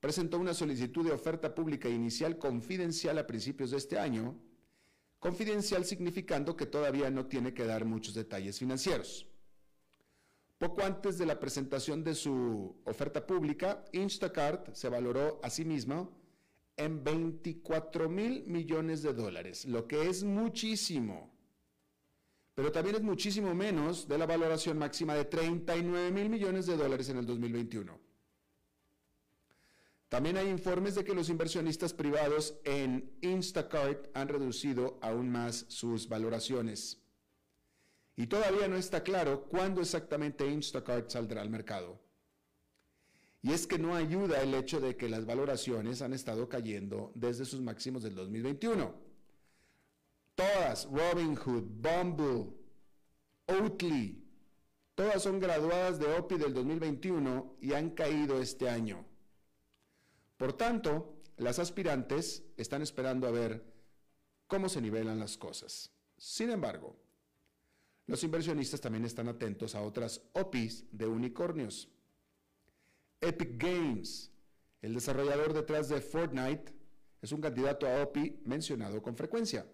presentó 0.00 0.38
una 0.38 0.54
solicitud 0.54 1.06
de 1.06 1.12
oferta 1.12 1.54
pública 1.54 1.88
inicial 1.88 2.38
confidencial 2.38 3.18
a 3.18 3.26
principios 3.26 3.70
de 3.70 3.76
este 3.78 3.98
año, 3.98 4.38
confidencial 5.18 5.84
significando 5.84 6.56
que 6.56 6.66
todavía 6.66 7.10
no 7.10 7.26
tiene 7.26 7.54
que 7.54 7.64
dar 7.64 7.84
muchos 7.84 8.14
detalles 8.14 8.58
financieros. 8.58 9.26
Poco 10.58 10.82
antes 10.82 11.18
de 11.18 11.26
la 11.26 11.40
presentación 11.40 12.04
de 12.04 12.14
su 12.14 12.76
oferta 12.84 13.26
pública, 13.26 13.84
Instacart 13.92 14.74
se 14.74 14.88
valoró 14.88 15.40
a 15.42 15.50
sí 15.50 15.64
misma 15.64 16.08
en 16.76 17.02
24 17.02 18.08
mil 18.08 18.44
millones 18.46 19.02
de 19.02 19.12
dólares, 19.12 19.64
lo 19.64 19.86
que 19.86 20.08
es 20.08 20.22
muchísimo 20.22 21.31
pero 22.54 22.70
también 22.70 22.96
es 22.96 23.02
muchísimo 23.02 23.54
menos 23.54 24.06
de 24.08 24.18
la 24.18 24.26
valoración 24.26 24.78
máxima 24.78 25.14
de 25.14 25.24
39 25.24 26.10
mil 26.10 26.28
millones 26.28 26.66
de 26.66 26.76
dólares 26.76 27.08
en 27.08 27.18
el 27.18 27.26
2021. 27.26 27.98
También 30.08 30.36
hay 30.36 30.48
informes 30.48 30.94
de 30.94 31.04
que 31.04 31.14
los 31.14 31.30
inversionistas 31.30 31.94
privados 31.94 32.58
en 32.64 33.16
Instacart 33.22 34.14
han 34.14 34.28
reducido 34.28 34.98
aún 35.00 35.30
más 35.30 35.64
sus 35.68 36.06
valoraciones. 36.06 37.00
Y 38.14 38.26
todavía 38.26 38.68
no 38.68 38.76
está 38.76 39.02
claro 39.02 39.44
cuándo 39.44 39.80
exactamente 39.80 40.46
Instacart 40.46 41.08
saldrá 41.08 41.40
al 41.40 41.48
mercado. 41.48 41.98
Y 43.40 43.52
es 43.52 43.66
que 43.66 43.78
no 43.78 43.94
ayuda 43.94 44.42
el 44.42 44.52
hecho 44.52 44.80
de 44.80 44.96
que 44.96 45.08
las 45.08 45.24
valoraciones 45.24 46.02
han 46.02 46.12
estado 46.12 46.46
cayendo 46.46 47.10
desde 47.14 47.46
sus 47.46 47.62
máximos 47.62 48.02
del 48.02 48.14
2021. 48.14 49.11
Todas, 50.34 50.88
Robinhood, 50.90 51.64
Bumble, 51.64 52.52
Oatly, 53.46 54.24
todas 54.94 55.22
son 55.22 55.38
graduadas 55.38 55.98
de 55.98 56.06
OPI 56.06 56.38
del 56.38 56.54
2021 56.54 57.56
y 57.60 57.72
han 57.74 57.90
caído 57.90 58.40
este 58.40 58.68
año. 58.68 59.04
Por 60.36 60.54
tanto, 60.54 61.22
las 61.36 61.58
aspirantes 61.58 62.44
están 62.56 62.82
esperando 62.82 63.26
a 63.26 63.30
ver 63.30 63.64
cómo 64.46 64.68
se 64.68 64.80
nivelan 64.80 65.18
las 65.18 65.36
cosas. 65.36 65.90
Sin 66.16 66.50
embargo, 66.50 66.96
los 68.06 68.24
inversionistas 68.24 68.80
también 68.80 69.04
están 69.04 69.28
atentos 69.28 69.74
a 69.74 69.82
otras 69.82 70.22
OPIs 70.32 70.86
de 70.90 71.06
unicornios. 71.06 71.88
Epic 73.20 73.62
Games, 73.62 74.30
el 74.80 74.94
desarrollador 74.94 75.52
detrás 75.52 75.88
de 75.88 76.00
Fortnite, 76.00 76.72
es 77.20 77.32
un 77.32 77.40
candidato 77.40 77.86
a 77.86 78.02
OPI 78.02 78.42
mencionado 78.44 79.00
con 79.00 79.16
frecuencia. 79.16 79.66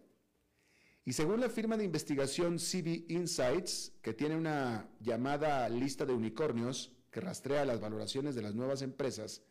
Y 1.09 1.15
según 1.15 1.41
la 1.41 1.49
firma 1.49 1.79
de 1.79 1.85
investigación 1.85 2.59
CB 2.59 3.07
Insights, 3.09 3.95
que 4.03 4.13
tiene 4.13 4.37
una 4.37 4.91
llamada 5.01 5.67
lista 5.71 6.05
de 6.05 6.13
unicornios 6.13 6.93
que 7.11 7.23
rastrea 7.23 7.65
las 7.65 7.81
valoraciones 7.81 8.35
de 8.35 8.43
las 8.43 8.55
nuevas 8.55 8.83
empresas, 8.83 9.43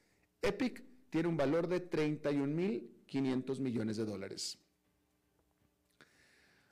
Epic 0.44 0.84
tiene 1.10 1.30
un 1.30 1.36
valor 1.36 1.68
de 1.68 1.90
31.500 1.90 3.60
millones 3.60 3.98
de 3.98 4.06
dólares. 4.06 4.60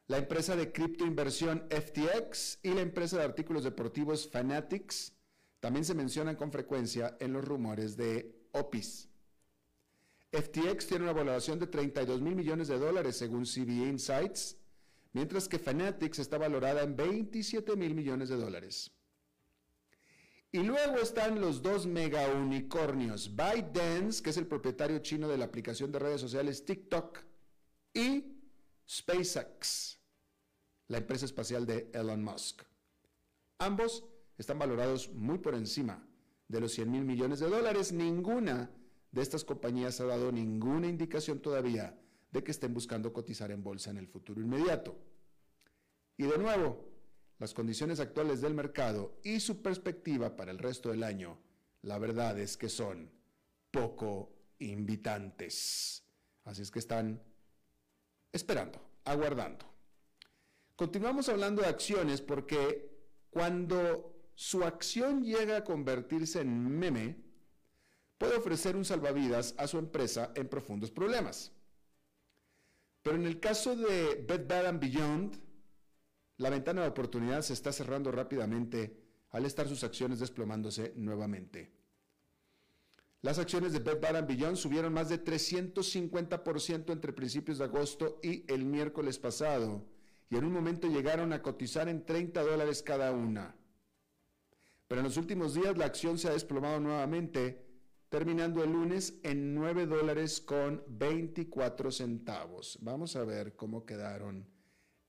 La 0.05 0.19
empresa 0.19 0.55
de 0.55 0.71
criptoinversión 0.71 1.67
FTX 1.71 2.59
y 2.61 2.75
la 2.75 2.81
empresa 2.81 3.17
de 3.17 3.23
artículos 3.23 3.63
deportivos 3.63 4.29
Fanatics 4.29 5.13
también 5.61 5.83
se 5.83 5.95
mencionan 5.95 6.35
con 6.35 6.51
frecuencia 6.51 7.17
en 7.19 7.33
los 7.33 7.43
rumores 7.43 7.97
de 7.97 8.35
OPIS. 8.51 9.09
FTX 10.31 10.85
tiene 10.85 11.05
una 11.05 11.13
valoración 11.13 11.57
de 11.57 11.65
32 11.65 12.21
mil 12.21 12.35
millones 12.35 12.67
de 12.67 12.77
dólares 12.77 13.17
según 13.17 13.45
CB 13.45 13.87
Insights 13.89 14.57
mientras 15.15 15.47
que 15.47 15.57
Fanatics 15.57 16.19
está 16.19 16.37
valorada 16.37 16.83
en 16.83 16.93
27 16.93 17.77
mil 17.77 17.95
millones 17.95 18.27
de 18.27 18.35
dólares. 18.35 18.91
Y 20.51 20.61
luego 20.61 20.97
están 20.97 21.39
los 21.39 21.61
dos 21.61 21.87
mega 21.87 22.27
unicornios, 22.27 23.33
ByteDance, 23.33 24.21
que 24.21 24.31
es 24.31 24.37
el 24.37 24.45
propietario 24.45 24.99
chino 24.99 25.29
de 25.29 25.37
la 25.37 25.45
aplicación 25.45 25.89
de 25.93 25.99
redes 25.99 26.19
sociales 26.19 26.65
TikTok, 26.65 27.19
y 27.93 28.25
SpaceX, 28.89 29.97
la 30.89 30.97
empresa 30.97 31.23
espacial 31.23 31.65
de 31.65 31.89
Elon 31.93 32.21
Musk. 32.21 32.63
Ambos 33.59 34.03
están 34.37 34.59
valorados 34.59 35.09
muy 35.13 35.37
por 35.37 35.55
encima 35.55 36.05
de 36.49 36.59
los 36.59 36.73
100 36.73 36.91
mil 36.91 37.05
millones 37.05 37.39
de 37.39 37.47
dólares. 37.47 37.93
Ninguna 37.93 38.69
de 39.11 39.21
estas 39.21 39.45
compañías 39.45 40.01
ha 40.01 40.05
dado 40.05 40.33
ninguna 40.33 40.87
indicación 40.87 41.39
todavía 41.39 41.97
de 42.31 42.43
que 42.43 42.51
estén 42.51 42.73
buscando 42.73 43.13
cotizar 43.13 43.51
en 43.51 43.63
bolsa 43.63 43.91
en 43.91 43.97
el 43.97 44.07
futuro 44.07 44.41
inmediato. 44.41 44.97
Y 46.17 46.23
de 46.23 46.37
nuevo, 46.37 46.85
las 47.39 47.53
condiciones 47.53 47.99
actuales 47.99 48.41
del 48.41 48.53
mercado 48.53 49.19
y 49.23 49.39
su 49.39 49.61
perspectiva 49.61 50.35
para 50.35 50.51
el 50.51 50.57
resto 50.57 50.89
del 50.89 51.03
año, 51.03 51.37
la 51.81 51.97
verdad 51.97 52.39
es 52.39 52.57
que 52.57 52.69
son 52.69 53.11
poco 53.71 54.31
invitantes. 54.59 56.03
Así 56.45 56.61
es 56.61 56.71
que 56.71 56.79
están 56.79 57.21
esperando, 58.31 58.79
aguardando. 59.03 59.65
Continuamos 60.75 61.29
hablando 61.29 61.61
de 61.61 61.69
acciones 61.69 62.21
porque 62.21 62.89
cuando 63.29 64.15
su 64.35 64.63
acción 64.63 65.23
llega 65.23 65.57
a 65.57 65.63
convertirse 65.63 66.41
en 66.41 66.77
meme, 66.77 67.17
puede 68.17 68.35
ofrecer 68.35 68.75
un 68.75 68.85
salvavidas 68.85 69.55
a 69.57 69.67
su 69.67 69.77
empresa 69.77 70.31
en 70.35 70.47
profundos 70.47 70.91
problemas. 70.91 71.51
Pero 73.05 73.17
en 73.17 73.27
el 73.27 73.39
caso 73.39 73.75
de 73.75 74.25
Bed 74.27 74.47
Bath 74.47 74.79
Beyond, 74.79 75.35
la 76.37 76.49
ventana 76.49 76.81
de 76.81 76.87
oportunidad 76.87 77.43
se 77.43 77.53
está 77.53 77.71
cerrando 77.71 78.11
rápidamente 78.11 78.97
al 79.29 79.45
estar 79.45 79.67
sus 79.67 79.83
acciones 79.83 80.19
desplomándose 80.19 80.91
nuevamente. 80.95 81.71
Las 83.21 83.37
acciones 83.37 83.73
de 83.73 83.79
Bed 83.79 84.01
Bath 84.01 84.27
Beyond 84.27 84.57
subieron 84.57 84.91
más 84.91 85.09
de 85.09 85.23
350% 85.23 86.91
entre 86.91 87.13
principios 87.13 87.59
de 87.59 87.65
agosto 87.65 88.19
y 88.23 88.43
el 88.51 88.65
miércoles 88.65 89.19
pasado, 89.19 89.85
y 90.31 90.37
en 90.37 90.45
un 90.45 90.53
momento 90.53 90.87
llegaron 90.87 91.31
a 91.31 91.43
cotizar 91.43 91.87
en 91.87 92.07
30 92.07 92.41
dólares 92.41 92.81
cada 92.81 93.11
una. 93.11 93.55
Pero 94.87 95.01
en 95.01 95.05
los 95.05 95.17
últimos 95.17 95.53
días 95.53 95.77
la 95.77 95.85
acción 95.85 96.17
se 96.17 96.27
ha 96.27 96.33
desplomado 96.33 96.79
nuevamente 96.79 97.64
terminando 98.15 98.63
el 98.63 98.71
lunes 98.71 99.15
en 99.23 99.53
9 99.53 99.87
dólares 99.87 100.39
con 100.39 100.81
24 100.87 101.91
centavos. 101.91 102.77
Vamos 102.79 103.17
a 103.17 103.25
ver 103.25 103.57
cómo 103.57 103.85
quedaron 103.85 104.47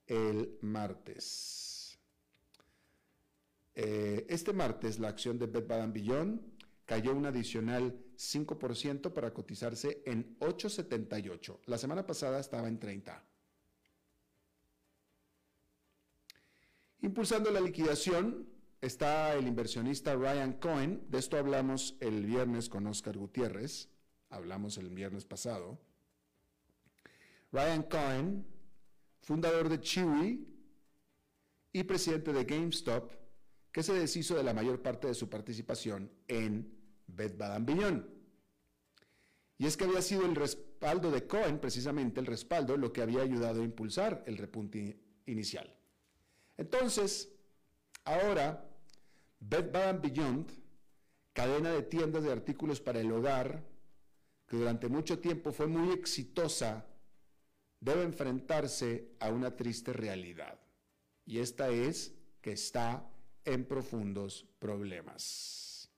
el 0.07 0.57
martes. 0.59 1.97
Eh, 3.75 4.25
este 4.27 4.51
martes 4.51 4.99
la 4.99 5.07
acción 5.07 5.39
de 5.39 5.45
Bed 5.45 5.65
Bath 5.65 5.93
Beyond 5.93 6.41
cayó 6.83 7.15
un 7.15 7.25
adicional 7.25 7.97
5% 8.17 9.13
para 9.13 9.33
cotizarse 9.33 10.03
en 10.05 10.37
8.78. 10.39 11.59
La 11.67 11.77
semana 11.77 12.05
pasada 12.05 12.41
estaba 12.41 12.67
en 12.67 12.77
30. 12.77 13.23
Impulsando 17.03 17.51
la 17.51 17.61
liquidación 17.61 18.56
está 18.87 19.35
el 19.35 19.47
inversionista 19.47 20.15
Ryan 20.15 20.53
Cohen. 20.53 21.05
De 21.09 21.19
esto 21.19 21.37
hablamos 21.37 21.95
el 21.99 22.25
viernes 22.25 22.69
con 22.69 22.87
Oscar 22.87 23.17
Gutiérrez. 23.17 23.89
Hablamos 24.29 24.77
el 24.77 24.89
viernes 24.89 25.25
pasado. 25.25 25.79
Ryan 27.51 27.83
Cohen, 27.83 28.47
fundador 29.21 29.69
de 29.69 29.79
Chewy 29.79 30.47
y 31.71 31.83
presidente 31.83 32.33
de 32.33 32.45
GameStop, 32.45 33.11
que 33.71 33.83
se 33.83 33.93
deshizo 33.93 34.35
de 34.35 34.43
la 34.43 34.53
mayor 34.53 34.81
parte 34.81 35.07
de 35.07 35.13
su 35.13 35.29
participación 35.29 36.11
en 36.27 36.73
Bed 37.07 37.37
Bath. 37.37 37.69
Y 39.59 39.65
es 39.65 39.75
que 39.75 39.85
había 39.85 40.01
sido 40.01 40.25
el 40.25 40.35
respaldo 40.35 41.11
de 41.11 41.25
Cohen, 41.25 41.59
precisamente 41.59 42.19
el 42.19 42.25
respaldo, 42.25 42.77
lo 42.77 42.93
que 42.93 43.01
había 43.01 43.21
ayudado 43.21 43.61
a 43.61 43.65
impulsar 43.65 44.23
el 44.27 44.37
repunte 44.37 44.99
inicial. 45.25 45.73
Entonces, 46.57 47.29
ahora, 48.03 48.66
Bed 49.39 49.71
Bath 49.71 50.01
Beyond, 50.01 50.51
cadena 51.33 51.71
de 51.71 51.83
tiendas 51.83 52.23
de 52.23 52.31
artículos 52.31 52.81
para 52.81 52.99
el 52.99 53.11
hogar, 53.11 53.63
que 54.47 54.57
durante 54.57 54.87
mucho 54.87 55.19
tiempo 55.19 55.51
fue 55.51 55.67
muy 55.67 55.93
exitosa, 55.93 56.85
debe 57.79 58.03
enfrentarse 58.03 59.11
a 59.19 59.29
una 59.29 59.55
triste 59.55 59.93
realidad. 59.93 60.59
Y 61.25 61.39
esta 61.39 61.69
es 61.69 62.15
que 62.41 62.53
está 62.53 63.09
en 63.45 63.65
profundos 63.65 64.45
problemas. 64.59 65.89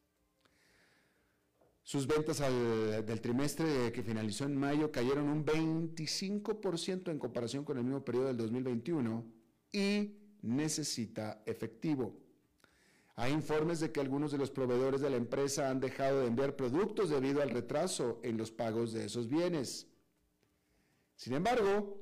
Sus 1.84 2.06
ventas 2.06 2.40
del 2.40 3.20
trimestre 3.20 3.92
que 3.92 4.04
finalizó 4.04 4.46
en 4.46 4.56
mayo 4.56 4.92
cayeron 4.92 5.28
un 5.28 5.44
25% 5.44 7.10
en 7.10 7.18
comparación 7.18 7.64
con 7.64 7.80
el 7.80 7.84
mismo 7.84 8.06
periodo 8.06 8.28
del 8.28 8.38
2021 8.38 9.26
y 9.72 10.16
necesita 10.44 11.42
efectivo. 11.48 12.29
Hay 13.20 13.34
informes 13.34 13.82
de 13.82 13.92
que 13.92 14.00
algunos 14.00 14.32
de 14.32 14.38
los 14.38 14.50
proveedores 14.50 15.02
de 15.02 15.10
la 15.10 15.18
empresa 15.18 15.70
han 15.70 15.82
dejado 15.82 16.22
de 16.22 16.28
enviar 16.28 16.56
productos 16.56 17.10
debido 17.10 17.42
al 17.42 17.50
retraso 17.50 18.22
en 18.24 18.38
los 18.38 18.50
pagos 18.50 18.94
de 18.94 19.04
esos 19.04 19.28
bienes. 19.28 19.88
Sin 21.18 21.34
embargo, 21.34 22.02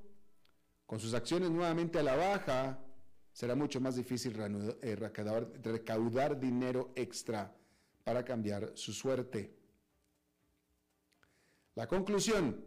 con 0.85 0.99
sus 0.99 1.15
acciones 1.15 1.49
nuevamente 1.49 1.97
a 1.97 2.03
la 2.03 2.15
baja, 2.15 2.79
será 3.33 3.55
mucho 3.55 3.81
más 3.81 3.95
difícil 3.95 4.37
eh, 4.83 4.95
recaudar, 4.95 6.39
dinero 6.39 6.91
extra 6.95 7.51
para 8.03 8.23
cambiar 8.23 8.73
su 8.75 8.93
suerte. 8.93 9.57
La 11.73 11.87
conclusión 11.87 12.63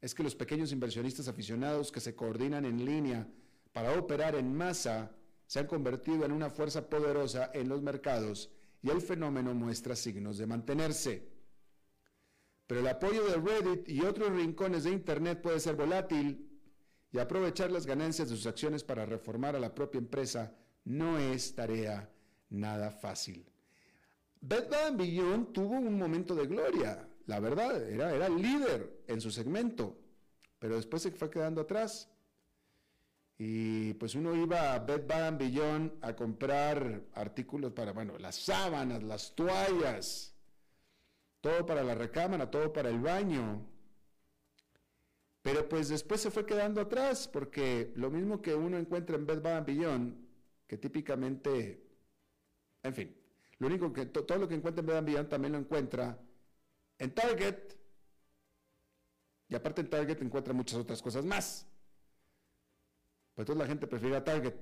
es 0.00 0.14
que 0.14 0.22
los 0.22 0.36
pequeños 0.36 0.70
inversionistas 0.70 1.26
aficionados 1.26 1.90
que 1.90 1.98
se 1.98 2.14
coordinan 2.14 2.64
en 2.66 2.84
línea 2.84 3.26
para 3.72 3.98
operar 3.98 4.36
en 4.36 4.54
masa 4.54 5.10
se 5.52 5.58
han 5.58 5.66
convertido 5.66 6.24
en 6.24 6.32
una 6.32 6.48
fuerza 6.48 6.88
poderosa 6.88 7.50
en 7.52 7.68
los 7.68 7.82
mercados 7.82 8.50
y 8.80 8.88
el 8.88 9.02
fenómeno 9.02 9.52
muestra 9.52 9.94
signos 9.94 10.38
de 10.38 10.46
mantenerse 10.46 11.28
pero 12.66 12.80
el 12.80 12.86
apoyo 12.86 13.22
de 13.26 13.36
Reddit 13.36 13.86
y 13.86 14.00
otros 14.00 14.30
rincones 14.30 14.84
de 14.84 14.92
Internet 14.92 15.42
puede 15.42 15.60
ser 15.60 15.76
volátil 15.76 16.58
y 17.12 17.18
aprovechar 17.18 17.70
las 17.70 17.84
ganancias 17.84 18.30
de 18.30 18.36
sus 18.36 18.46
acciones 18.46 18.82
para 18.82 19.04
reformar 19.04 19.54
a 19.54 19.60
la 19.60 19.74
propia 19.74 19.98
empresa 19.98 20.56
no 20.86 21.18
es 21.18 21.54
tarea 21.54 22.10
nada 22.48 22.90
fácil. 22.90 23.44
Bed 24.40 24.70
Bath 24.70 24.96
Beyond 24.96 25.52
tuvo 25.52 25.74
un 25.74 25.98
momento 25.98 26.34
de 26.34 26.46
gloria, 26.46 27.06
la 27.26 27.40
verdad, 27.40 27.86
era, 27.90 28.14
era 28.14 28.30
líder 28.30 29.02
en 29.06 29.20
su 29.20 29.30
segmento, 29.30 29.98
pero 30.58 30.76
después 30.76 31.02
se 31.02 31.10
fue 31.10 31.28
quedando 31.28 31.60
atrás. 31.60 32.08
Y 33.44 33.94
pues 33.94 34.14
uno 34.14 34.36
iba 34.36 34.72
a 34.72 34.78
Bed 34.78 35.04
Bath 35.04 35.36
Beyond 35.36 35.94
a 36.00 36.14
comprar 36.14 37.02
artículos 37.12 37.72
para, 37.72 37.92
bueno, 37.92 38.16
las 38.16 38.36
sábanas, 38.36 39.02
las 39.02 39.34
toallas, 39.34 40.32
todo 41.40 41.66
para 41.66 41.82
la 41.82 41.96
recámara, 41.96 42.48
todo 42.48 42.72
para 42.72 42.88
el 42.88 43.00
baño. 43.00 43.66
Pero 45.42 45.68
pues 45.68 45.88
después 45.88 46.20
se 46.20 46.30
fue 46.30 46.46
quedando 46.46 46.80
atrás, 46.80 47.26
porque 47.26 47.92
lo 47.96 48.12
mismo 48.12 48.40
que 48.40 48.54
uno 48.54 48.78
encuentra 48.78 49.16
en 49.16 49.26
Bed 49.26 49.42
Bath 49.42 49.66
Beyond, 49.66 50.24
que 50.68 50.78
típicamente, 50.78 51.84
en 52.84 52.94
fin, 52.94 53.16
lo 53.58 53.66
único 53.66 53.92
que 53.92 54.06
todo 54.06 54.38
lo 54.38 54.46
que 54.46 54.54
encuentra 54.54 54.82
en 54.82 54.86
Bed 54.86 54.94
Bath 54.94 55.04
Beyond 55.04 55.28
también 55.28 55.54
lo 55.54 55.58
encuentra 55.58 56.16
en 56.96 57.12
Target. 57.12 57.74
Y 59.48 59.56
aparte 59.56 59.80
en 59.80 59.90
Target 59.90 60.22
encuentra 60.22 60.54
muchas 60.54 60.78
otras 60.78 61.02
cosas 61.02 61.24
más. 61.24 61.71
Pues 63.34 63.44
entonces 63.44 63.58
la 63.58 63.66
gente 63.66 63.86
prefiere 63.86 64.16
a 64.16 64.24
Target, 64.24 64.54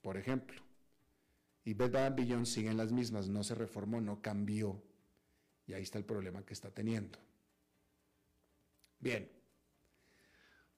por 0.00 0.16
ejemplo. 0.16 0.62
Y 1.64 1.74
Bed 1.74 1.92
Bath 1.92 2.16
Beyond 2.16 2.46
siguen 2.46 2.76
las 2.76 2.90
mismas, 2.90 3.28
no 3.28 3.44
se 3.44 3.54
reformó, 3.54 4.00
no 4.00 4.22
cambió. 4.22 4.82
Y 5.66 5.74
ahí 5.74 5.82
está 5.82 5.98
el 5.98 6.04
problema 6.04 6.44
que 6.44 6.54
está 6.54 6.70
teniendo. 6.70 7.18
Bien. 8.98 9.30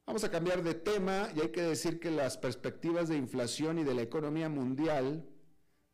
Vamos 0.04 0.24
a 0.24 0.30
cambiar 0.30 0.62
de 0.62 0.74
tema 0.74 1.30
y 1.36 1.40
hay 1.40 1.50
que 1.50 1.62
decir 1.62 2.00
que 2.00 2.10
las 2.10 2.36
perspectivas 2.36 3.08
de 3.08 3.16
inflación 3.16 3.78
y 3.78 3.84
de 3.84 3.94
la 3.94 4.02
economía 4.02 4.48
mundial 4.48 5.28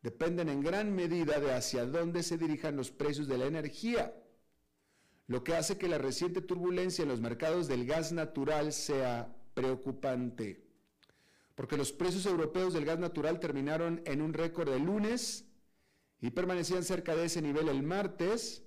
dependen 0.01 0.49
en 0.49 0.61
gran 0.61 0.93
medida 0.93 1.39
de 1.39 1.53
hacia 1.53 1.85
dónde 1.85 2.23
se 2.23 2.37
dirijan 2.37 2.75
los 2.75 2.89
precios 2.89 3.27
de 3.27 3.37
la 3.37 3.45
energía, 3.45 4.15
lo 5.27 5.43
que 5.43 5.55
hace 5.55 5.77
que 5.77 5.87
la 5.87 5.99
reciente 5.99 6.41
turbulencia 6.41 7.03
en 7.03 7.09
los 7.09 7.21
mercados 7.21 7.67
del 7.67 7.85
gas 7.85 8.11
natural 8.11 8.73
sea 8.73 9.35
preocupante, 9.53 10.68
porque 11.59 11.75
los 11.75 11.91
precios 11.91 12.25
europeos 12.25 12.73
del 12.73 12.85
gas 12.85 12.99
natural 12.99 13.37
terminaron 13.37 14.01
en 14.05 14.21
un 14.21 14.31
récord 14.31 14.69
el 14.69 14.83
lunes 14.83 15.43
y 16.21 16.29
permanecían 16.29 16.85
cerca 16.85 17.17
de 17.17 17.25
ese 17.25 17.41
nivel 17.41 17.67
el 17.67 17.83
martes, 17.83 18.63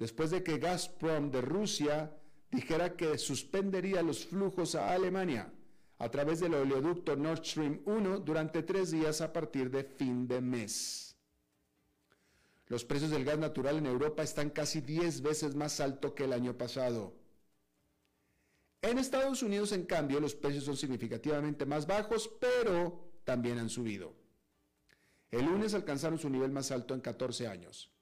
después 0.00 0.32
de 0.32 0.42
que 0.42 0.58
Gazprom 0.58 1.30
de 1.30 1.40
Rusia 1.40 2.12
dijera 2.50 2.96
que 2.96 3.18
suspendería 3.18 4.02
los 4.02 4.26
flujos 4.26 4.74
a 4.74 4.92
Alemania 4.92 5.52
a 5.98 6.10
través 6.10 6.40
del 6.40 6.54
oleoducto 6.54 7.14
Nord 7.14 7.44
Stream 7.44 7.82
1 7.84 8.18
durante 8.18 8.64
tres 8.64 8.90
días 8.90 9.20
a 9.20 9.32
partir 9.32 9.70
de 9.70 9.84
fin 9.84 10.26
de 10.26 10.40
mes. 10.40 11.16
Los 12.66 12.84
precios 12.84 13.12
del 13.12 13.24
gas 13.24 13.38
natural 13.38 13.78
en 13.78 13.86
Europa 13.86 14.24
están 14.24 14.50
casi 14.50 14.80
10 14.80 15.22
veces 15.22 15.54
más 15.54 15.78
altos 15.78 16.14
que 16.14 16.24
el 16.24 16.32
año 16.32 16.58
pasado. 16.58 17.14
En 18.84 18.98
Estados 18.98 19.42
Unidos, 19.42 19.72
en 19.72 19.84
cambio, 19.84 20.20
los 20.20 20.34
precios 20.34 20.64
son 20.64 20.76
significativamente 20.76 21.66
más 21.66 21.86
bajos, 21.86 22.30
pero 22.40 23.12
también 23.24 23.58
han 23.58 23.70
subido. 23.70 24.14
El 25.30 25.46
lunes 25.46 25.74
alcanzaron 25.74 26.18
su 26.18 26.30
nivel 26.30 26.52
más 26.52 26.70
alto 26.70 26.94
en 26.94 27.00
14 27.00 27.48
años 27.48 27.94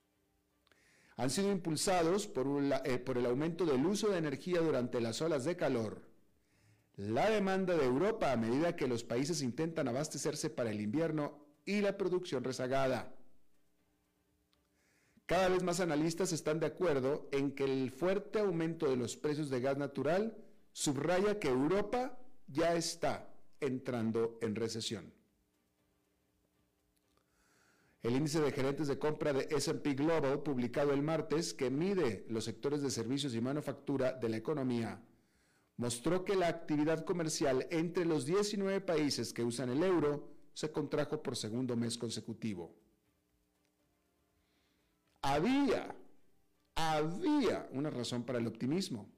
han 1.17 1.31
sido 1.31 1.51
impulsados 1.51 2.27
eh, 2.27 2.99
por, 2.99 3.19
el 3.19 3.27
aumento 3.27 3.65
del 3.65 3.85
uso 3.85 4.09
de 4.09 4.19
energía 4.19 4.61
durante 4.61 5.01
las 5.01 5.21
olas 5.21 5.45
de 5.45 5.57
calor, 5.57 6.03
la 6.97 7.31
demanda 7.31 7.77
de 7.77 7.85
Europa 7.85 8.33
a 8.33 8.37
medida 8.37 8.77
que 8.77 8.89
los 8.89 9.05
países 9.05 9.43
intentan 9.43 9.89
abastecerse 9.89 10.51
para 10.51 10.71
el 10.71 10.81
invierno 10.81 11.47
y 11.65 11.81
la 11.81 11.97
producción 11.97 12.45
rezagada. 12.45 13.15
Cada 15.27 15.49
vez 15.49 15.63
más 15.63 15.81
analistas 15.81 16.33
están 16.33 16.61
de 16.61 16.67
acuerdo 16.67 17.29
en 17.33 17.53
que 17.53 17.65
el 17.65 17.91
fuerte 17.91 18.41
aumento 18.41 18.91
de 18.91 18.97
los 18.97 19.17
precios 19.17 19.49
de 19.49 19.61
gas 19.61 19.79
natural 19.79 20.37
subraya 20.73 21.39
que 21.39 21.49
Europa 21.49 22.19
ya 22.47 22.75
está 22.75 23.29
entrando 23.61 24.39
en 24.41 24.55
recesión. 24.55 25.13
El 28.03 28.17
índice 28.17 28.41
de 28.41 28.51
gerentes 28.51 28.89
de 28.89 28.99
compra 28.99 29.33
de 29.33 29.47
SP 29.55 29.95
Global, 29.95 30.43
publicado 30.43 30.93
el 30.93 31.03
martes, 31.03 31.55
que 31.55 31.71
mide 31.71 32.27
los 32.29 32.45
sectores 32.45 32.83
de 32.83 32.91
servicios 32.91 33.35
y 33.35 33.41
manufactura 33.41 34.13
de 34.13 34.29
la 34.29 34.37
economía, 34.39 35.01
mostró 35.77 36.25
que 36.25 36.35
la 36.35 36.49
actividad 36.49 37.05
comercial 37.05 37.69
entre 37.71 38.05
los 38.05 38.27
19 38.27 38.81
países 38.81 39.33
que 39.33 39.45
usan 39.45 39.71
el 39.71 39.85
euro 39.85 40.29
se 40.53 40.73
contrajo 40.73 41.23
por 41.23 41.37
segundo 41.37 41.77
mes 41.77 41.97
consecutivo. 41.97 42.75
Había, 45.23 45.95
había 46.75 47.69
una 47.71 47.91
razón 47.91 48.25
para 48.25 48.41
el 48.41 48.49
optimismo. 48.49 49.09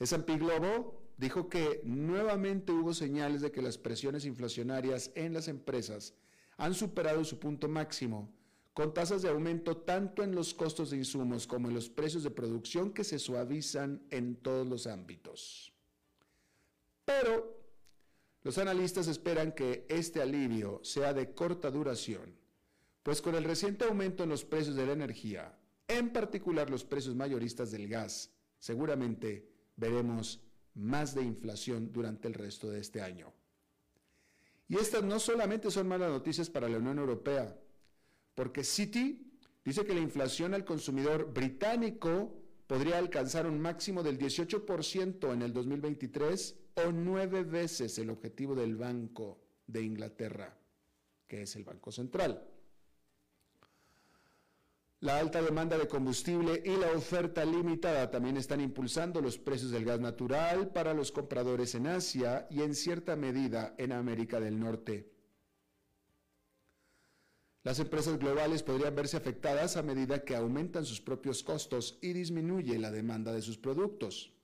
S&P 0.00 0.38
Global 0.38 0.86
dijo 1.18 1.48
que 1.48 1.82
nuevamente 1.84 2.72
hubo 2.72 2.94
señales 2.94 3.42
de 3.42 3.52
que 3.52 3.62
las 3.62 3.78
presiones 3.78 4.24
inflacionarias 4.24 5.12
en 5.14 5.34
las 5.34 5.46
empresas 5.48 6.14
han 6.56 6.74
superado 6.74 7.24
su 7.24 7.38
punto 7.38 7.68
máximo, 7.68 8.34
con 8.72 8.94
tasas 8.94 9.22
de 9.22 9.28
aumento 9.28 9.76
tanto 9.76 10.22
en 10.22 10.34
los 10.34 10.54
costos 10.54 10.90
de 10.90 10.96
insumos 10.96 11.46
como 11.46 11.68
en 11.68 11.74
los 11.74 11.90
precios 11.90 12.22
de 12.22 12.30
producción 12.30 12.92
que 12.92 13.04
se 13.04 13.18
suavizan 13.18 14.02
en 14.10 14.36
todos 14.36 14.66
los 14.66 14.86
ámbitos. 14.86 15.74
Pero 17.04 17.60
Los 18.42 18.56
analistas 18.56 19.06
esperan 19.06 19.52
que 19.52 19.84
este 19.90 20.22
alivio 20.22 20.80
sea 20.82 21.12
de 21.12 21.34
corta 21.34 21.70
duración, 21.70 22.38
pues 23.02 23.20
con 23.20 23.34
el 23.34 23.44
reciente 23.44 23.84
aumento 23.84 24.22
en 24.22 24.30
los 24.30 24.44
precios 24.44 24.76
de 24.76 24.86
la 24.86 24.92
energía, 24.92 25.58
en 25.88 26.10
particular 26.10 26.70
los 26.70 26.84
precios 26.84 27.14
mayoristas 27.14 27.70
del 27.70 27.86
gas, 27.86 28.32
seguramente 28.58 29.49
veremos 29.80 30.40
más 30.74 31.14
de 31.14 31.22
inflación 31.22 31.90
durante 31.92 32.28
el 32.28 32.34
resto 32.34 32.70
de 32.70 32.80
este 32.80 33.00
año. 33.00 33.32
Y 34.68 34.76
estas 34.76 35.02
no 35.02 35.18
solamente 35.18 35.70
son 35.70 35.88
malas 35.88 36.10
noticias 36.10 36.48
para 36.48 36.68
la 36.68 36.78
Unión 36.78 36.98
Europea, 36.98 37.58
porque 38.34 38.62
Citi 38.62 39.32
dice 39.64 39.84
que 39.84 39.94
la 39.94 40.00
inflación 40.00 40.54
al 40.54 40.64
consumidor 40.64 41.32
británico 41.32 42.36
podría 42.68 42.98
alcanzar 42.98 43.46
un 43.46 43.60
máximo 43.60 44.02
del 44.04 44.16
18% 44.16 45.32
en 45.32 45.42
el 45.42 45.52
2023 45.52 46.56
o 46.86 46.92
nueve 46.92 47.42
veces 47.42 47.98
el 47.98 48.10
objetivo 48.10 48.54
del 48.54 48.76
Banco 48.76 49.40
de 49.66 49.82
Inglaterra, 49.82 50.56
que 51.26 51.42
es 51.42 51.56
el 51.56 51.64
Banco 51.64 51.90
Central. 51.90 52.46
La 55.00 55.18
alta 55.18 55.40
demanda 55.40 55.78
de 55.78 55.88
combustible 55.88 56.62
y 56.62 56.76
la 56.76 56.92
oferta 56.92 57.42
limitada 57.42 58.10
también 58.10 58.36
están 58.36 58.60
impulsando 58.60 59.22
los 59.22 59.38
precios 59.38 59.70
del 59.70 59.86
gas 59.86 59.98
natural 59.98 60.72
para 60.72 60.92
los 60.92 61.10
compradores 61.10 61.74
en 61.74 61.86
Asia 61.86 62.46
y 62.50 62.60
en 62.60 62.74
cierta 62.74 63.16
medida 63.16 63.74
en 63.78 63.92
América 63.92 64.40
del 64.40 64.60
Norte. 64.60 65.10
Las 67.62 67.78
empresas 67.78 68.18
globales 68.18 68.62
podrían 68.62 68.94
verse 68.94 69.16
afectadas 69.16 69.78
a 69.78 69.82
medida 69.82 70.22
que 70.22 70.36
aumentan 70.36 70.84
sus 70.84 71.00
propios 71.00 71.42
costos 71.42 71.98
y 72.02 72.12
disminuye 72.12 72.78
la 72.78 72.90
demanda 72.90 73.32
de 73.32 73.40
sus 73.40 73.56
productos. 73.56 74.34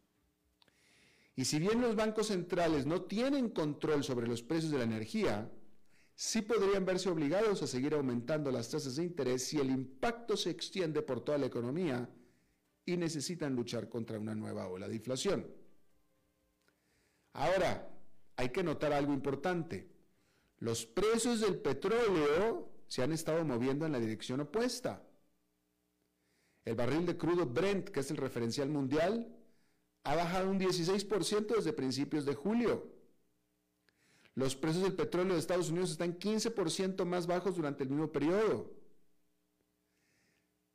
Y 1.34 1.44
si 1.44 1.58
bien 1.58 1.82
los 1.82 1.96
bancos 1.96 2.28
centrales 2.28 2.86
no 2.86 3.02
tienen 3.02 3.50
control 3.50 4.04
sobre 4.04 4.26
los 4.26 4.42
precios 4.42 4.72
de 4.72 4.78
la 4.78 4.84
energía, 4.84 5.50
sí 6.16 6.40
podrían 6.42 6.86
verse 6.86 7.10
obligados 7.10 7.62
a 7.62 7.66
seguir 7.66 7.94
aumentando 7.94 8.50
las 8.50 8.70
tasas 8.70 8.96
de 8.96 9.04
interés 9.04 9.46
si 9.46 9.58
el 9.58 9.70
impacto 9.70 10.36
se 10.36 10.50
extiende 10.50 11.02
por 11.02 11.20
toda 11.20 11.36
la 11.36 11.46
economía 11.46 12.08
y 12.86 12.96
necesitan 12.96 13.54
luchar 13.54 13.88
contra 13.88 14.18
una 14.18 14.34
nueva 14.34 14.66
ola 14.66 14.88
de 14.88 14.96
inflación. 14.96 15.46
Ahora, 17.34 17.88
hay 18.36 18.48
que 18.48 18.62
notar 18.62 18.94
algo 18.94 19.12
importante. 19.12 19.90
Los 20.58 20.86
precios 20.86 21.40
del 21.40 21.58
petróleo 21.58 22.70
se 22.86 23.02
han 23.02 23.12
estado 23.12 23.44
moviendo 23.44 23.84
en 23.84 23.92
la 23.92 24.00
dirección 24.00 24.40
opuesta. 24.40 25.02
El 26.64 26.76
barril 26.76 27.04
de 27.04 27.18
crudo 27.18 27.44
Brent, 27.44 27.90
que 27.90 28.00
es 28.00 28.10
el 28.10 28.16
referencial 28.16 28.70
mundial, 28.70 29.36
ha 30.04 30.14
bajado 30.14 30.50
un 30.50 30.58
16% 30.58 31.56
desde 31.56 31.72
principios 31.74 32.24
de 32.24 32.34
julio. 32.34 32.95
Los 34.36 34.54
precios 34.54 34.84
del 34.84 34.94
petróleo 34.94 35.32
de 35.32 35.40
Estados 35.40 35.70
Unidos 35.70 35.90
están 35.90 36.18
15% 36.18 37.06
más 37.06 37.26
bajos 37.26 37.56
durante 37.56 37.84
el 37.84 37.90
mismo 37.90 38.12
periodo. 38.12 38.70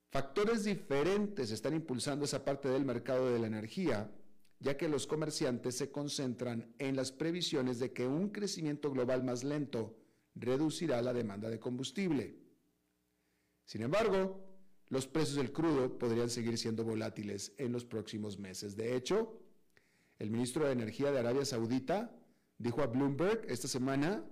Factores 0.10 0.63
diferentes 0.63 1.52
están 1.52 1.76
impulsando 1.76 2.26
esa 2.26 2.43
parte 2.43 2.67
del 2.69 2.84
mercado 2.84 3.32
de 3.32 3.38
la 3.38 3.45
energía, 3.45 4.12
ya 4.60 4.78
que 4.78 4.89
los 4.89 5.06
comerciantes 5.06 5.78
se 5.78 5.91
concentran 5.91 6.74
en 6.80 6.95
las 6.95 7.12
previsiones 7.12 7.78
de 7.78 7.93
que 7.93 8.08
un 8.08 8.30
crecimiento 8.30 8.89
global 8.91 9.24
más 9.24 9.43
lento 9.43 9.95
reducirá 10.34 11.00
la 11.04 11.13
demanda 11.13 11.47
de 11.47 11.60
combustible. 11.60 12.39
Sin 13.65 13.84
embargo, 13.84 14.43
los 14.89 15.06
precios 15.06 15.36
del 15.36 15.52
crudo 15.52 16.00
podrían 16.00 16.32
seguir 16.32 16.58
siendo 16.58 16.84
volátiles 16.84 17.54
en 17.60 17.71
los 17.71 17.86
próximos 17.86 18.39
meses. 18.39 18.76
De 18.76 18.95
hecho, 18.95 19.39
el 20.17 20.32
ministro 20.32 20.65
de 20.65 20.71
Energía 20.71 21.12
de 21.12 21.19
Arabia 21.19 21.45
Saudita 21.45 22.17
dijo 22.62 22.82
a 22.82 22.88
Bloomberg 22.88 23.45
esta 23.50 23.67
semana 23.67 24.24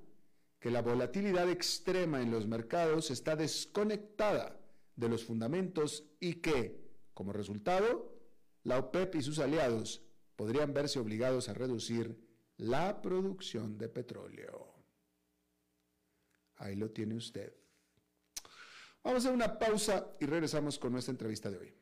que 0.59 0.69
la 0.69 0.81
volatilidad 0.81 1.49
extrema 1.49 2.21
en 2.21 2.31
los 2.31 2.47
mercados 2.47 3.11
está 3.11 3.35
desconectada 3.35 4.59
de 4.95 5.09
los 5.09 5.23
fundamentos 5.23 6.03
y 6.19 6.35
que, 6.35 6.79
como 7.13 7.33
resultado, 7.33 8.13
la 8.63 8.77
OPEP 8.77 9.15
y 9.15 9.21
sus 9.21 9.39
aliados 9.39 10.03
podrían 10.35 10.73
verse 10.73 10.99
obligados 10.99 11.49
a 11.49 11.53
reducir 11.53 12.19
la 12.57 13.01
producción 13.01 13.77
de 13.77 13.89
petróleo. 13.89 14.75
Ahí 16.57 16.75
lo 16.75 16.91
tiene 16.91 17.15
usted. 17.15 17.53
Vamos 19.01 19.25
a 19.25 19.31
una 19.31 19.57
pausa 19.57 20.07
y 20.19 20.25
regresamos 20.25 20.77
con 20.77 20.91
nuestra 20.91 21.11
entrevista 21.11 21.49
de 21.49 21.57
hoy. 21.57 21.73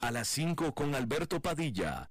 A 0.00 0.10
las 0.10 0.28
5 0.28 0.74
con 0.74 0.94
Alberto 0.94 1.40
Padilla, 1.40 2.10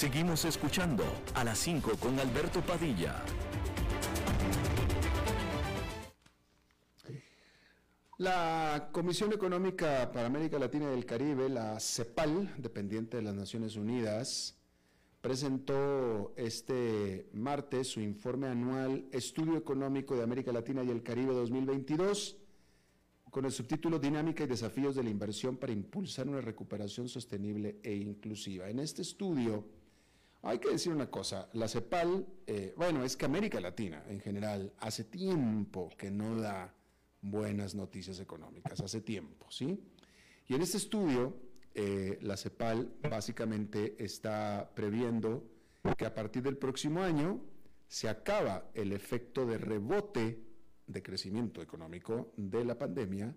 Seguimos 0.00 0.46
escuchando 0.46 1.04
a 1.34 1.44
las 1.44 1.58
5 1.58 1.90
con 2.00 2.18
Alberto 2.18 2.62
Padilla. 2.62 3.22
La 8.16 8.88
Comisión 8.92 9.34
Económica 9.34 10.10
para 10.10 10.24
América 10.24 10.58
Latina 10.58 10.86
y 10.90 10.96
el 10.96 11.04
Caribe, 11.04 11.50
la 11.50 11.78
CEPAL, 11.78 12.54
dependiente 12.56 13.18
de 13.18 13.24
las 13.24 13.34
Naciones 13.34 13.76
Unidas, 13.76 14.56
presentó 15.20 16.32
este 16.34 17.28
martes 17.34 17.88
su 17.88 18.00
informe 18.00 18.46
anual 18.46 19.04
Estudio 19.12 19.58
Económico 19.58 20.16
de 20.16 20.22
América 20.22 20.50
Latina 20.50 20.82
y 20.82 20.88
el 20.88 21.02
Caribe 21.02 21.34
2022 21.34 22.38
con 23.30 23.44
el 23.44 23.52
subtítulo 23.52 23.98
Dinámica 23.98 24.44
y 24.44 24.46
desafíos 24.46 24.96
de 24.96 25.04
la 25.04 25.10
inversión 25.10 25.58
para 25.58 25.74
impulsar 25.74 26.26
una 26.26 26.40
recuperación 26.40 27.06
sostenible 27.06 27.80
e 27.82 27.94
inclusiva. 27.94 28.70
En 28.70 28.78
este 28.78 29.02
estudio, 29.02 29.66
hay 30.42 30.58
que 30.58 30.70
decir 30.70 30.92
una 30.92 31.10
cosa, 31.10 31.48
la 31.52 31.68
CEPAL, 31.68 32.26
eh, 32.46 32.72
bueno, 32.76 33.04
es 33.04 33.16
que 33.16 33.26
América 33.26 33.60
Latina 33.60 34.04
en 34.08 34.20
general 34.20 34.72
hace 34.78 35.04
tiempo 35.04 35.90
que 35.98 36.10
no 36.10 36.36
da 36.36 36.74
buenas 37.20 37.74
noticias 37.74 38.20
económicas, 38.20 38.80
hace 38.80 39.02
tiempo, 39.02 39.46
¿sí? 39.50 39.78
Y 40.48 40.54
en 40.54 40.62
este 40.62 40.78
estudio, 40.78 41.36
eh, 41.74 42.18
la 42.22 42.36
CEPAL 42.36 42.94
básicamente 43.08 44.02
está 44.02 44.70
previendo 44.74 45.44
que 45.96 46.06
a 46.06 46.14
partir 46.14 46.42
del 46.42 46.56
próximo 46.56 47.02
año 47.02 47.40
se 47.86 48.08
acaba 48.08 48.70
el 48.74 48.92
efecto 48.92 49.44
de 49.46 49.58
rebote 49.58 50.42
de 50.86 51.02
crecimiento 51.02 51.60
económico 51.60 52.32
de 52.36 52.64
la 52.64 52.78
pandemia 52.78 53.34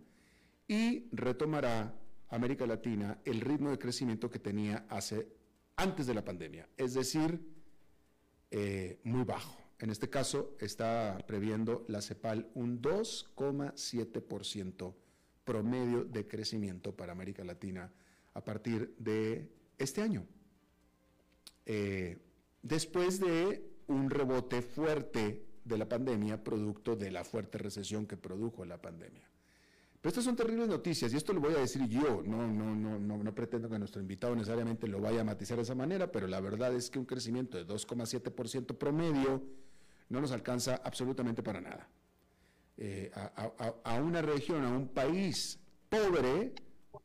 y 0.68 1.10
retomará 1.12 1.94
América 2.30 2.66
Latina 2.66 3.20
el 3.26 3.42
ritmo 3.42 3.70
de 3.70 3.78
crecimiento 3.78 4.30
que 4.30 4.40
tenía 4.40 4.86
hace 4.90 5.28
antes 5.76 6.08
de 6.08 6.14
la 6.14 6.24
pandemia, 6.24 6.70
es 6.78 6.94
decir, 6.94 7.40
eh, 8.52 9.00
muy 9.04 9.24
bajo. 9.24 9.58
En 9.80 9.90
este 9.90 10.10
caso, 10.10 10.56
está 10.60 11.18
previendo 11.28 11.84
la 11.88 12.02
CEPAL 12.02 12.50
un 12.54 12.82
2,7% 12.82 14.94
promedio 15.44 16.06
de 16.06 16.28
crecimiento 16.28 16.96
para 16.96 17.12
América 17.12 17.44
Latina 17.44 17.92
a 18.34 18.44
partir 18.44 18.96
de 18.98 19.50
este 19.78 20.02
año. 20.02 20.26
Eh, 21.66 22.18
después 22.62 23.20
de 23.20 23.70
un 23.88 24.10
rebote 24.10 24.62
fuerte 24.62 25.46
de 25.66 25.78
la 25.78 25.90
pandemia, 25.90 26.44
producto 26.44 26.96
de 26.96 27.12
la 27.12 27.24
fuerte 27.24 27.58
recesión 27.58 28.06
que 28.06 28.18
produjo 28.18 28.66
la 28.66 28.82
pandemia. 28.82 29.33
Pero 30.04 30.10
estas 30.10 30.26
son 30.26 30.36
terribles 30.36 30.68
noticias 30.68 31.14
y 31.14 31.16
esto 31.16 31.32
lo 31.32 31.40
voy 31.40 31.54
a 31.54 31.60
decir 31.60 31.88
yo, 31.88 32.22
no, 32.26 32.46
no, 32.46 32.76
no, 32.76 33.00
no, 33.00 33.24
no 33.24 33.34
pretendo 33.34 33.70
que 33.70 33.80
nuestro 33.80 34.02
invitado 34.02 34.36
necesariamente 34.36 34.86
lo 34.86 35.00
vaya 35.00 35.22
a 35.22 35.24
matizar 35.24 35.56
de 35.56 35.64
esa 35.64 35.76
manera, 35.76 36.12
pero 36.12 36.28
la 36.28 36.42
verdad 36.42 36.76
es 36.76 36.90
que 36.90 37.00
un 37.00 37.06
crecimiento 37.06 37.58
de 37.58 37.66
2,7% 37.66 38.78
promedio 38.78 39.42
no 40.10 40.20
nos 40.20 40.34
alcanza 40.34 40.82
absolutamente 40.84 41.42
para 41.42 41.62
nada. 41.62 41.88
Eh, 42.76 43.12
a, 43.14 44.02
una 44.02 44.22
región, 44.22 44.66
a 44.66 44.72
un 44.72 44.90
país 44.90 45.58
pobre, 45.88 46.52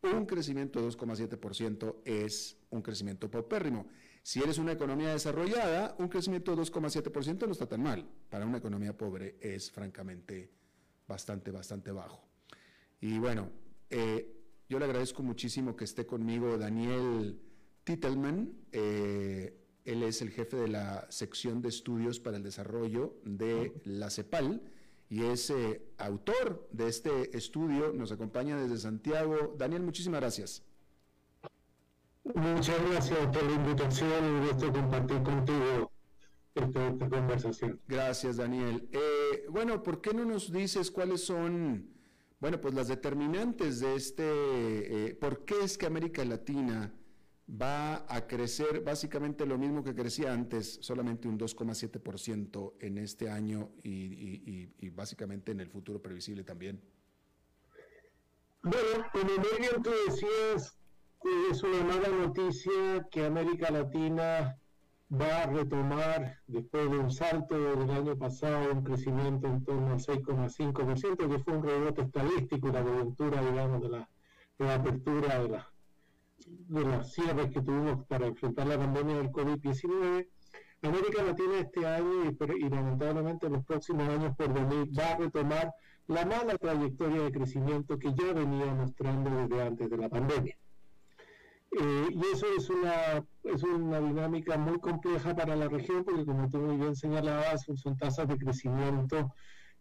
un 0.03 0.27
crecimiento 0.27 0.83
de 0.83 0.89
2,7% 0.89 1.99
es 2.05 2.57
un 2.71 2.83
crecimiento 2.83 3.31
paupérrimo. 3.31 3.87
Si 4.25 4.43
eres 4.43 4.59
una 4.59 4.73
economía 4.73 5.11
desarrollada, 5.11 5.95
un 6.01 6.09
crecimiento 6.09 6.51
de 6.51 6.63
2,7% 6.63 7.47
no 7.47 7.53
está 7.53 7.69
tan 7.69 7.81
mal. 7.81 8.11
Para 8.29 8.45
una 8.45 8.59
economía 8.59 8.93
pobre 8.97 9.37
es 9.41 9.71
francamente 9.71 10.51
bastante, 11.07 11.53
bastante 11.53 11.93
bajo. 11.93 12.28
Y 13.01 13.19
bueno, 13.19 13.51
eh, 13.91 14.35
yo 14.69 14.79
le 14.79 14.85
agradezco 14.85 15.23
muchísimo 15.23 15.77
que 15.77 15.85
esté 15.85 16.07
conmigo 16.07 16.59
Daniel 16.59 17.41
Titelman. 17.85 18.53
Eh, 18.73 19.55
él 19.85 20.03
es 20.03 20.21
el 20.21 20.31
jefe 20.31 20.57
de 20.57 20.69
la 20.69 21.07
sección 21.11 21.63
de 21.63 21.71
estudios 21.71 22.21
para 22.21 22.37
el 22.37 22.43
desarrollo 22.43 23.17
de 23.25 23.81
la 23.85 24.11
CEPAL 24.11 24.61
y 25.09 25.23
es 25.25 25.49
eh, 25.51 25.83
autor 25.97 26.69
de 26.73 26.89
este 26.89 27.37
estudio. 27.37 27.93
Nos 27.95 28.13
acompaña 28.13 28.61
desde 28.61 28.77
Santiago. 28.77 29.55
Daniel, 29.57 29.83
muchísimas 29.83 30.21
gracias. 30.21 30.63
Muchas 32.35 32.79
gracias 32.91 33.27
por 33.29 33.43
la 33.43 33.53
invitación 33.53 34.37
y 34.37 34.49
gusto 34.49 34.71
compartir 34.71 35.23
contigo 35.23 35.91
esta, 36.55 37.09
conversación. 37.09 37.81
Gracias, 37.89 38.37
Daniel. 38.37 38.87
Eh, 38.93 39.47
bueno, 39.49 39.83
¿por 39.83 40.03
qué 40.03 40.13
no 40.13 40.27
nos 40.27 40.53
dices 40.53 40.91
cuáles 40.91 41.25
son, 41.25 41.89
bueno, 42.41 42.61
pues 42.61 42.75
las 42.75 42.89
determinantes 42.89 43.81
de 43.81 43.95
este, 43.97 44.25
eh, 45.09 45.15
por 45.15 45.45
qué 45.45 45.65
es 45.65 45.77
que 45.77 45.87
América 45.87 46.25
Latina 46.25 46.95
va 47.51 48.05
a 48.15 48.27
crecer 48.27 48.81
básicamente 48.83 49.47
lo 49.47 49.59
mismo 49.59 49.83
que 49.83 49.95
crecía 49.95 50.33
antes, 50.33 50.79
solamente 50.83 51.29
un 51.29 51.39
2,7% 51.39 52.75
en 52.81 52.99
este 52.99 53.31
año 53.31 53.71
y, 53.83 54.71
y, 54.79 54.91
básicamente 54.91 55.53
en 55.53 55.61
el 55.61 55.69
futuro 55.69 56.01
previsible 56.01 56.45
también? 56.45 56.81
Bueno, 58.63 59.07
como 59.13 59.25
bien 59.25 59.83
tú 59.83 59.91
decías, 60.07 60.79
es 61.51 61.63
una 61.63 61.85
mala 61.85 62.09
noticia 62.09 63.09
que 63.11 63.25
América 63.25 63.71
Latina 63.71 64.59
va 65.11 65.43
a 65.43 65.47
retomar 65.47 66.39
después 66.47 66.91
de 66.91 66.99
un 66.99 67.11
salto 67.11 67.59
del 67.59 67.91
año 67.91 68.17
pasado, 68.19 68.73
un 68.73 68.83
crecimiento 68.83 69.47
en 69.47 69.65
torno 69.65 69.93
al 69.93 70.01
6,5%, 70.01 71.29
que 71.29 71.39
fue 71.39 71.57
un 71.57 71.63
rebote 71.63 72.03
estadístico, 72.03 72.69
la 72.69 72.83
coyuntura, 72.83 73.41
digamos, 73.43 73.83
de 73.83 73.89
la, 73.89 74.75
apertura 74.75 75.41
de, 75.41 75.49
la, 75.49 75.73
de 76.47 76.85
las 76.85 77.13
cierres 77.13 77.51
que 77.51 77.63
tuvimos 77.63 78.05
para 78.07 78.27
enfrentar 78.27 78.67
la 78.67 78.79
pandemia 78.79 79.17
del 79.17 79.31
COVID-19. 79.31 80.29
América 80.83 81.23
Latina 81.25 81.59
este 81.59 81.87
año 81.87 82.25
y, 82.25 82.65
y, 82.65 82.69
lamentablemente 82.69 83.47
en 83.47 83.55
los 83.55 83.65
próximos 83.65 84.09
años 84.09 84.37
por 84.37 84.53
venir 84.53 84.97
va 84.97 85.13
a 85.13 85.17
retomar 85.17 85.73
la 86.07 86.25
mala 86.25 86.57
trayectoria 86.57 87.23
de 87.23 87.33
crecimiento 87.33 87.99
que 87.99 88.15
ya 88.15 88.33
venía 88.33 88.73
mostrando 88.75 89.31
desde 89.31 89.63
antes 89.63 89.91
de 89.91 89.97
la 89.97 90.09
pandemia. 90.09 90.57
Eh, 91.71 92.09
y 92.11 92.21
eso 92.33 92.47
es 92.57 92.71
una, 92.71 93.25
es 93.45 93.63
una 93.63 94.01
dinámica 94.01 94.57
muy 94.57 94.81
compleja 94.81 95.35
para 95.35 95.55
la 95.55 95.69
región, 95.69 96.05
porque 96.05 96.25
como 96.25 96.49
tú 96.49 96.59
muy 96.59 96.77
bien 96.77 96.97
señalabas, 96.97 97.67
son 97.75 97.97
tasas 97.97 98.27
de 98.29 98.39
crecimiento 98.39 99.35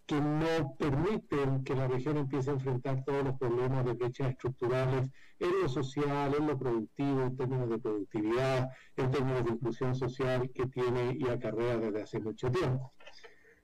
que 0.07 0.21
no 0.21 0.75
permiten 0.79 1.65
que 1.65 1.75
la 1.75 1.87
región 1.87 2.15
empiece 2.15 2.49
a 2.49 2.53
enfrentar 2.53 3.03
todos 3.03 3.25
los 3.25 3.37
problemas 3.37 3.85
de 3.85 3.91
brechas 3.91 4.29
estructurales 4.31 5.11
en 5.37 5.61
lo 5.61 5.67
social, 5.67 6.33
en 6.33 6.47
lo 6.47 6.57
productivo, 6.57 7.23
en 7.23 7.35
términos 7.35 7.69
de 7.69 7.77
productividad, 7.77 8.69
en 8.95 9.11
términos 9.11 9.43
de 9.43 9.51
inclusión 9.51 9.95
social 9.95 10.49
que 10.53 10.65
tiene 10.67 11.17
y 11.19 11.27
acarrea 11.27 11.77
desde 11.77 12.03
hace 12.03 12.19
mucho 12.21 12.49
tiempo. 12.49 12.93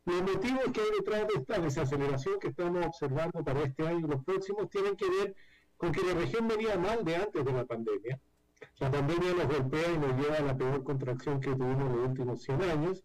Los 0.06 0.22
motivos 0.22 0.66
que 0.74 0.82
hay 0.82 0.92
detrás 0.98 1.28
de 1.28 1.40
esta 1.40 1.60
desaceleración 1.60 2.38
que 2.42 2.50
estamos 2.50 2.86
observando 2.86 3.42
para 3.42 3.64
este 3.64 3.88
año 3.88 4.06
y 4.06 4.12
los 4.12 4.24
próximos 4.26 4.70
tienen 4.70 4.98
que 4.98 5.10
ver 5.10 5.36
porque 5.84 6.02
la 6.02 6.14
región 6.14 6.48
venía 6.48 6.78
mal 6.78 7.04
de 7.04 7.18
antes 7.18 7.44
de 7.44 7.52
la 7.52 7.66
pandemia. 7.66 8.18
La 8.80 8.90
pandemia 8.90 9.34
nos 9.34 9.48
golpea 9.48 9.92
y 9.92 9.98
nos 9.98 10.16
lleva 10.18 10.38
a 10.38 10.42
la 10.42 10.58
peor 10.58 10.82
contracción 10.82 11.42
que 11.42 11.54
tuvimos 11.54 11.82
en 11.82 11.98
los 11.98 12.08
últimos 12.08 12.42
100 12.42 12.62
años. 12.64 13.04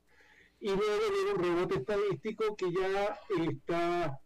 Y 0.61 0.69
luego 0.69 1.05
viene 1.12 1.33
un 1.35 1.43
rebote 1.43 1.75
estadístico 1.75 2.55
que 2.55 2.71
ya 2.71 3.19
está, 3.51 4.21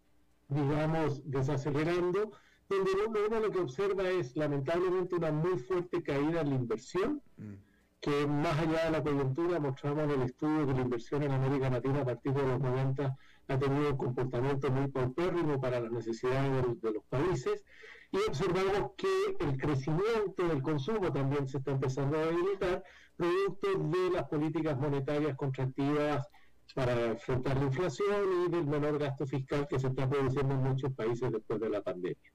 digamos, 0.49 1.23
desacelerando, 1.31 2.33
donde 2.69 2.91
uno, 3.27 3.41
lo 3.41 3.51
que 3.51 3.61
observa 3.61 4.11
es 4.11 4.37
lamentablemente 4.37 5.15
una 5.15 5.33
muy 5.33 5.59
fuerte 5.59 6.03
caída 6.03 6.43
en 6.43 6.51
la 6.51 6.57
inversión, 6.57 7.23
mm. 7.39 7.55
que 8.03 8.27
más 8.27 8.59
allá 8.59 8.85
de 8.85 8.91
la 8.91 9.03
coyuntura 9.03 9.61
mostramos 9.61 10.05
en 10.05 10.11
el 10.11 10.23
estudio 10.23 10.67
que 10.67 10.75
la 10.75 10.83
inversión 10.83 11.23
en 11.23 11.33
América 11.33 11.71
Latina 11.71 12.03
a 12.03 12.05
partir 12.05 12.35
de 12.35 12.47
los 12.47 12.61
90 12.61 13.17
ha 13.53 13.59
tenido 13.59 13.91
un 13.91 13.97
comportamiento 13.97 14.71
muy 14.71 14.89
paupérrimo 14.89 15.61
para 15.61 15.81
las 15.81 15.93
necesidades 15.93 16.81
de 16.81 16.93
los 16.93 17.05
países 17.05 17.65
y 18.11 18.19
observamos 18.29 18.93
que 18.97 19.37
el 19.41 19.57
crecimiento 19.57 20.47
del 20.47 20.63
consumo 20.63 21.13
también 21.13 21.49
se 21.49 21.59
está 21.59 21.73
empezando 21.73 22.19
a 22.19 22.27
debilitar, 22.27 22.85
producto 23.17 23.69
de 23.79 24.11
las 24.11 24.29
políticas 24.29 24.79
monetarias 24.79 25.37
contractivas 25.37 26.29
para 26.75 27.07
enfrentar 27.07 27.57
la 27.57 27.65
inflación 27.65 28.47
y 28.47 28.51
del 28.51 28.67
menor 28.67 28.99
gasto 28.99 29.27
fiscal 29.27 29.67
que 29.69 29.79
se 29.79 29.89
está 29.89 30.09
produciendo 30.09 30.55
en 30.55 30.63
muchos 30.63 30.93
países 30.93 31.33
después 31.33 31.61
de 31.61 31.71
la 31.71 31.83
pandemia. 31.83 32.33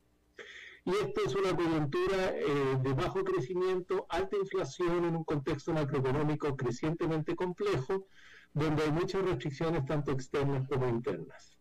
Y 0.85 0.91
esto 0.91 1.21
es 1.25 1.35
una 1.35 1.55
coyuntura 1.55 2.29
eh, 2.33 2.77
de 2.81 2.93
bajo 2.93 3.23
crecimiento, 3.23 4.05
alta 4.09 4.37
inflación 4.37 5.05
en 5.05 5.15
un 5.17 5.23
contexto 5.25 5.73
macroeconómico 5.73 6.55
crecientemente 6.55 7.35
complejo, 7.35 8.07
donde 8.57 8.83
hay 8.83 8.91
muchas 8.91 9.23
restricciones 9.23 9.85
tanto 9.85 10.11
externas 10.11 10.67
como 10.67 10.87
internas. 10.89 11.57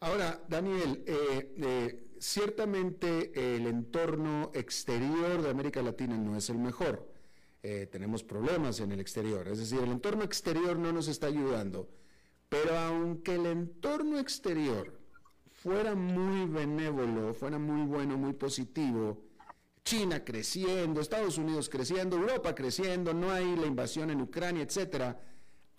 Ahora, 0.00 0.42
Daniel, 0.48 1.02
eh, 1.06 1.54
eh 1.56 2.08
ciertamente 2.22 3.32
el 3.34 3.66
entorno 3.66 4.52
exterior 4.54 5.42
de 5.42 5.50
América 5.50 5.82
Latina 5.82 6.16
no 6.16 6.36
es 6.36 6.48
el 6.50 6.58
mejor. 6.58 7.10
Eh, 7.64 7.88
tenemos 7.90 8.22
problemas 8.22 8.78
en 8.80 8.92
el 8.92 9.00
exterior, 9.00 9.46
es 9.48 9.58
decir, 9.58 9.80
el 9.80 9.90
entorno 9.90 10.24
exterior 10.24 10.78
no 10.78 10.92
nos 10.92 11.08
está 11.08 11.26
ayudando. 11.26 11.88
Pero 12.48 12.78
aunque 12.78 13.34
el 13.34 13.46
entorno 13.46 14.18
exterior 14.18 15.00
fuera 15.50 15.94
muy 15.94 16.46
benévolo, 16.46 17.34
fuera 17.34 17.58
muy 17.58 17.86
bueno, 17.86 18.16
muy 18.16 18.34
positivo, 18.34 19.24
China 19.84 20.24
creciendo, 20.24 21.00
Estados 21.00 21.38
Unidos 21.38 21.68
creciendo, 21.68 22.16
Europa 22.16 22.54
creciendo, 22.54 23.12
no 23.14 23.32
hay 23.32 23.56
la 23.56 23.66
invasión 23.66 24.10
en 24.10 24.20
Ucrania, 24.20 24.62
etcétera. 24.62 25.20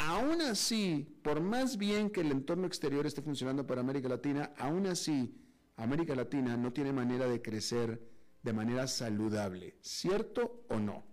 Aún 0.05 0.41
así, 0.41 1.19
por 1.23 1.39
más 1.39 1.77
bien 1.77 2.09
que 2.09 2.21
el 2.21 2.31
entorno 2.31 2.67
exterior 2.67 3.05
esté 3.05 3.21
funcionando 3.21 3.65
para 3.65 3.81
América 3.81 4.09
Latina, 4.09 4.51
aún 4.57 4.85
así 4.87 5.33
América 5.77 6.13
Latina 6.13 6.57
no 6.57 6.73
tiene 6.73 6.91
manera 6.91 7.25
de 7.27 7.41
crecer 7.41 8.01
de 8.41 8.53
manera 8.53 8.87
saludable, 8.87 9.77
¿cierto 9.81 10.65
o 10.69 10.77
no? 10.77 11.05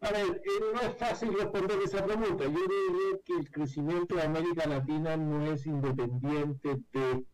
A 0.00 0.10
ver, 0.10 0.42
eh, 0.44 0.50
no 0.74 0.80
es 0.80 0.96
fácil 0.96 1.32
responder 1.32 1.78
esa 1.82 2.04
pregunta. 2.04 2.44
Yo 2.44 2.50
diría 2.50 3.20
que 3.24 3.34
el 3.38 3.50
crecimiento 3.50 4.16
de 4.16 4.22
América 4.22 4.66
Latina 4.66 5.16
no 5.16 5.50
es 5.50 5.64
independiente 5.64 6.82
del 6.92 7.26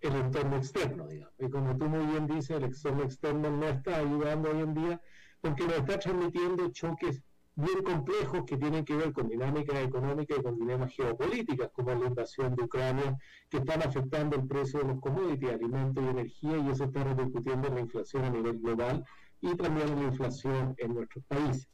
entorno 0.00 0.56
externo, 0.56 1.06
digamos. 1.08 1.34
Y 1.38 1.50
como 1.50 1.76
tú 1.76 1.86
muy 1.86 2.06
bien 2.06 2.26
dices, 2.28 2.50
el 2.50 2.64
entorno 2.64 3.02
externo 3.02 3.50
no 3.50 3.68
está 3.68 3.96
ayudando 3.96 4.50
hoy 4.50 4.60
en 4.60 4.74
día 4.74 5.00
porque 5.40 5.64
nos 5.64 5.78
está 5.78 5.98
transmitiendo 5.98 6.70
choques 6.70 7.22
bien 7.54 7.82
complejos 7.82 8.44
que 8.46 8.56
tienen 8.56 8.84
que 8.84 8.96
ver 8.96 9.12
con 9.12 9.28
dinámicas 9.28 9.78
económicas 9.84 10.38
y 10.38 10.42
con 10.42 10.58
dinámicas 10.58 10.94
geopolíticas, 10.94 11.70
como 11.72 11.94
la 11.94 12.06
invasión 12.06 12.54
de 12.56 12.64
Ucrania, 12.64 13.16
que 13.50 13.58
están 13.58 13.82
afectando 13.82 14.36
el 14.36 14.46
precio 14.46 14.80
de 14.80 14.86
los 14.86 15.00
commodities, 15.00 15.52
alimentos 15.52 16.02
y 16.02 16.08
energía, 16.08 16.56
y 16.58 16.70
eso 16.70 16.84
está 16.84 17.04
repercutiendo 17.04 17.68
en 17.68 17.74
la 17.74 17.80
inflación 17.80 18.24
a 18.24 18.30
nivel 18.30 18.58
global 18.58 19.04
y 19.40 19.54
también 19.56 19.88
en 19.88 19.96
la 19.96 20.04
inflación 20.04 20.74
en 20.78 20.94
nuestros 20.94 21.24
países. 21.24 21.68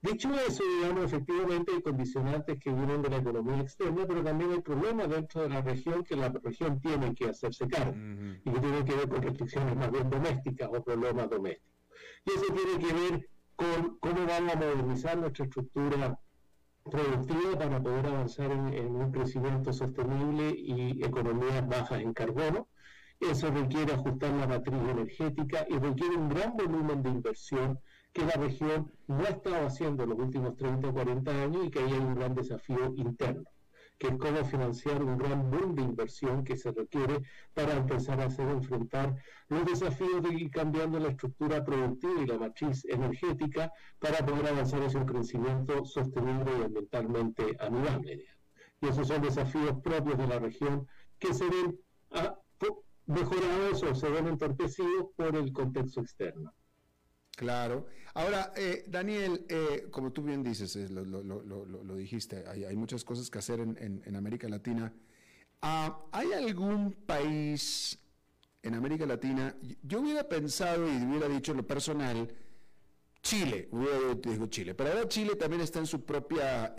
Dicho 0.00 0.32
eso, 0.46 0.62
digamos, 0.62 1.06
efectivamente 1.06 1.72
hay 1.74 1.82
condicionantes 1.82 2.56
que 2.60 2.70
vienen 2.70 3.02
de 3.02 3.10
la 3.10 3.16
economía 3.16 3.60
externa, 3.60 4.06
pero 4.06 4.22
también 4.22 4.52
hay 4.52 4.60
problemas 4.60 5.08
dentro 5.08 5.42
de 5.42 5.48
la 5.48 5.60
región 5.60 6.04
que 6.04 6.14
la 6.14 6.28
región 6.28 6.78
tiene 6.80 7.14
que 7.16 7.28
hacerse 7.28 7.66
cargo 7.66 7.96
y 8.44 8.50
que 8.50 8.60
tienen 8.60 8.84
que 8.84 8.94
ver 8.94 9.08
con 9.08 9.22
restricciones 9.22 9.76
más 9.76 9.90
bien 9.90 10.08
domésticas 10.08 10.68
o 10.72 10.84
problemas 10.84 11.28
domésticos. 11.28 11.74
Y 12.26 12.30
eso 12.30 12.44
tiene 12.52 12.78
que 12.78 12.92
ver 12.92 13.28
con 13.58 13.98
cómo 13.98 14.24
vamos 14.24 14.54
a 14.54 14.56
modernizar 14.56 15.18
nuestra 15.18 15.46
estructura 15.46 16.16
productiva 16.84 17.58
para 17.58 17.82
poder 17.82 18.06
avanzar 18.06 18.52
en, 18.52 18.94
un 18.94 19.10
crecimiento 19.10 19.72
sostenible 19.72 20.54
y 20.56 21.04
economías 21.04 21.66
bajas 21.66 22.00
en 22.00 22.12
carbono. 22.12 22.68
Eso 23.18 23.50
requiere 23.50 23.94
ajustar 23.94 24.30
la 24.30 24.46
matriz 24.46 24.80
energética 24.80 25.66
y 25.68 25.76
requiere 25.76 26.16
un 26.16 26.28
gran 26.28 26.56
volumen 26.56 27.02
de 27.02 27.10
inversión 27.10 27.80
que 28.12 28.24
la 28.24 28.34
región 28.34 28.92
no 29.08 29.24
ha 29.24 29.30
estado 29.30 29.66
haciendo 29.66 30.04
en 30.04 30.10
los 30.10 30.18
últimos 30.20 30.56
30 30.56 30.88
o 30.88 30.92
40 30.94 31.42
años 31.42 31.66
y 31.66 31.70
que 31.70 31.80
ahí 31.80 31.92
hay 31.92 31.98
un 31.98 32.14
gran 32.14 32.36
desafío 32.36 32.94
interno 32.96 33.50
que 33.98 34.06
es 34.08 34.16
cómo 34.16 34.44
financiar 34.44 35.02
un 35.02 35.18
gran 35.18 35.50
boom 35.50 35.74
de 35.74 35.82
inversión 35.82 36.44
que 36.44 36.56
se 36.56 36.70
requiere 36.70 37.22
para 37.52 37.74
empezar 37.74 38.20
a 38.20 38.26
hacer 38.26 38.48
enfrentar 38.48 39.16
los 39.48 39.64
desafíos 39.66 40.22
de 40.22 40.34
ir 40.34 40.50
cambiando 40.50 40.98
la 41.00 41.08
estructura 41.08 41.64
productiva 41.64 42.22
y 42.22 42.26
la 42.26 42.38
matriz 42.38 42.84
energética 42.84 43.72
para 43.98 44.24
poder 44.24 44.46
avanzar 44.48 44.82
hacia 44.82 45.00
un 45.00 45.06
crecimiento 45.06 45.84
sostenible 45.84 46.52
y 46.58 46.62
ambientalmente 46.62 47.56
amigable. 47.58 48.24
Y 48.80 48.86
esos 48.86 49.08
son 49.08 49.22
desafíos 49.22 49.80
propios 49.82 50.16
de 50.16 50.26
la 50.28 50.38
región 50.38 50.86
que 51.18 51.34
se 51.34 51.48
ven 51.48 51.78
ah, 52.12 52.38
mejorados 53.06 53.82
o 53.82 53.94
se 53.94 54.08
ven 54.10 54.28
entorpecidos 54.28 55.06
por 55.16 55.34
el 55.34 55.52
contexto 55.52 56.00
externo. 56.00 56.52
Claro. 57.38 57.86
Ahora, 58.14 58.52
eh, 58.56 58.82
Daniel, 58.88 59.46
eh, 59.48 59.86
como 59.92 60.10
tú 60.10 60.24
bien 60.24 60.42
dices, 60.42 60.74
eh, 60.74 60.88
lo, 60.90 61.94
dijiste, 61.94 62.44
hay, 62.48 62.74
muchas 62.74 63.04
cosas 63.04 63.30
que 63.30 63.38
hacer 63.38 63.60
en, 63.60 64.16
América 64.16 64.48
Latina. 64.48 64.92
Ah, 65.62 66.00
¿Hay 66.10 66.32
algún 66.32 66.94
país 67.06 67.96
en 68.60 68.74
América 68.74 69.06
Latina? 69.06 69.54
Yo 69.84 70.00
hubiera 70.00 70.28
pensado 70.28 70.88
y 70.88 70.96
hubiera 71.04 71.28
dicho 71.28 71.54
lo 71.54 71.64
personal, 71.64 72.28
Chile, 73.22 73.68
hubiera 73.70 74.14
dicho 74.16 74.46
Chile, 74.48 74.74
pero 74.74 74.90
ahora 74.90 75.06
Chile 75.06 75.36
también 75.36 75.62
está 75.62 75.78
en 75.78 75.86
su 75.86 76.04
propia 76.04 76.74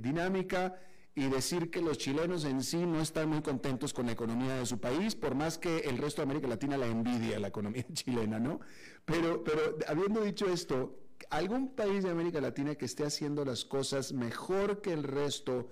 dinámica 0.00 0.74
y 1.18 1.28
decir 1.28 1.68
que 1.68 1.82
los 1.82 1.98
chilenos 1.98 2.44
en 2.44 2.62
sí 2.62 2.86
no 2.86 3.00
están 3.00 3.28
muy 3.28 3.42
contentos 3.42 3.92
con 3.92 4.06
la 4.06 4.12
economía 4.12 4.54
de 4.54 4.66
su 4.66 4.78
país, 4.78 5.16
por 5.16 5.34
más 5.34 5.58
que 5.58 5.78
el 5.78 5.98
resto 5.98 6.22
de 6.22 6.26
América 6.26 6.46
Latina 6.46 6.76
la 6.76 6.86
envidia, 6.86 7.40
la 7.40 7.48
economía 7.48 7.84
chilena, 7.92 8.38
¿no? 8.38 8.60
Pero, 9.04 9.42
pero 9.42 9.76
habiendo 9.88 10.20
dicho 10.20 10.46
esto, 10.46 11.00
¿algún 11.30 11.74
país 11.74 12.04
de 12.04 12.10
América 12.10 12.40
Latina 12.40 12.76
que 12.76 12.84
esté 12.84 13.04
haciendo 13.04 13.44
las 13.44 13.64
cosas 13.64 14.12
mejor 14.12 14.80
que 14.80 14.92
el 14.92 15.02
resto 15.02 15.70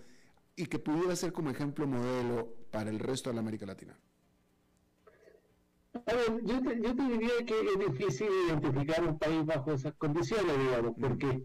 y 0.56 0.66
que 0.66 0.80
pudiera 0.80 1.14
ser 1.14 1.32
como 1.32 1.50
ejemplo 1.50 1.86
modelo 1.86 2.56
para 2.72 2.90
el 2.90 2.98
resto 2.98 3.30
de 3.30 3.34
la 3.34 3.40
América 3.40 3.66
Latina? 3.66 3.96
A 5.94 6.12
ver, 6.12 6.42
yo 6.42 6.60
te, 6.60 6.80
yo 6.82 6.96
te 6.96 7.02
diría 7.04 7.46
que 7.46 7.54
es 7.60 7.78
difícil 7.78 8.28
identificar 8.48 9.04
un 9.04 9.16
país 9.16 9.46
bajo 9.46 9.70
esas 9.70 9.94
condiciones, 9.94 10.58
digamos, 10.58 10.94
porque 11.00 11.44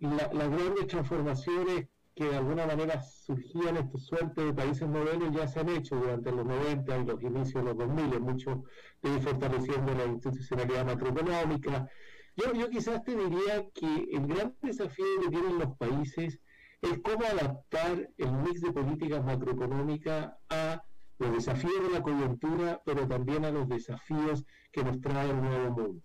la, 0.00 0.32
las 0.32 0.50
grandes 0.50 0.86
transformaciones 0.86 1.88
que 2.18 2.24
de 2.24 2.36
alguna 2.36 2.66
manera 2.66 3.00
surgían 3.00 3.76
esta 3.76 3.96
suerte 3.96 4.44
de 4.44 4.52
países 4.52 4.88
modelos 4.88 5.32
ya 5.32 5.46
se 5.46 5.60
han 5.60 5.68
hecho 5.68 5.94
durante 5.94 6.32
los 6.32 6.44
90 6.44 6.98
y 6.98 7.04
los 7.04 7.22
inicios 7.22 7.54
de 7.54 7.62
los 7.62 7.78
2000, 7.78 8.20
mucho 8.20 8.64
de 9.00 9.20
fortaleciendo 9.20 9.94
la 9.94 10.04
institucionalidad 10.06 10.84
macroeconómica. 10.84 11.88
Yo, 12.34 12.70
quizás 12.70 13.04
te 13.04 13.14
diría 13.14 13.68
que 13.72 14.08
el 14.10 14.26
gran 14.26 14.52
desafío 14.60 15.06
que 15.22 15.28
tienen 15.28 15.60
los 15.60 15.76
países 15.76 16.40
es 16.82 16.98
cómo 17.04 17.24
adaptar 17.24 18.10
el 18.16 18.32
mix 18.32 18.62
de 18.62 18.72
políticas 18.72 19.24
macroeconómicas 19.24 20.32
a 20.50 20.82
los 21.20 21.32
desafíos 21.32 21.82
de 21.84 21.90
la 21.90 22.02
coyuntura, 22.02 22.82
pero 22.84 23.06
también 23.06 23.44
a 23.44 23.52
los 23.52 23.68
desafíos 23.68 24.44
que 24.72 24.82
nos 24.82 25.00
trae 25.00 25.30
el 25.30 25.40
nuevo 25.40 25.70
mundo. 25.70 26.02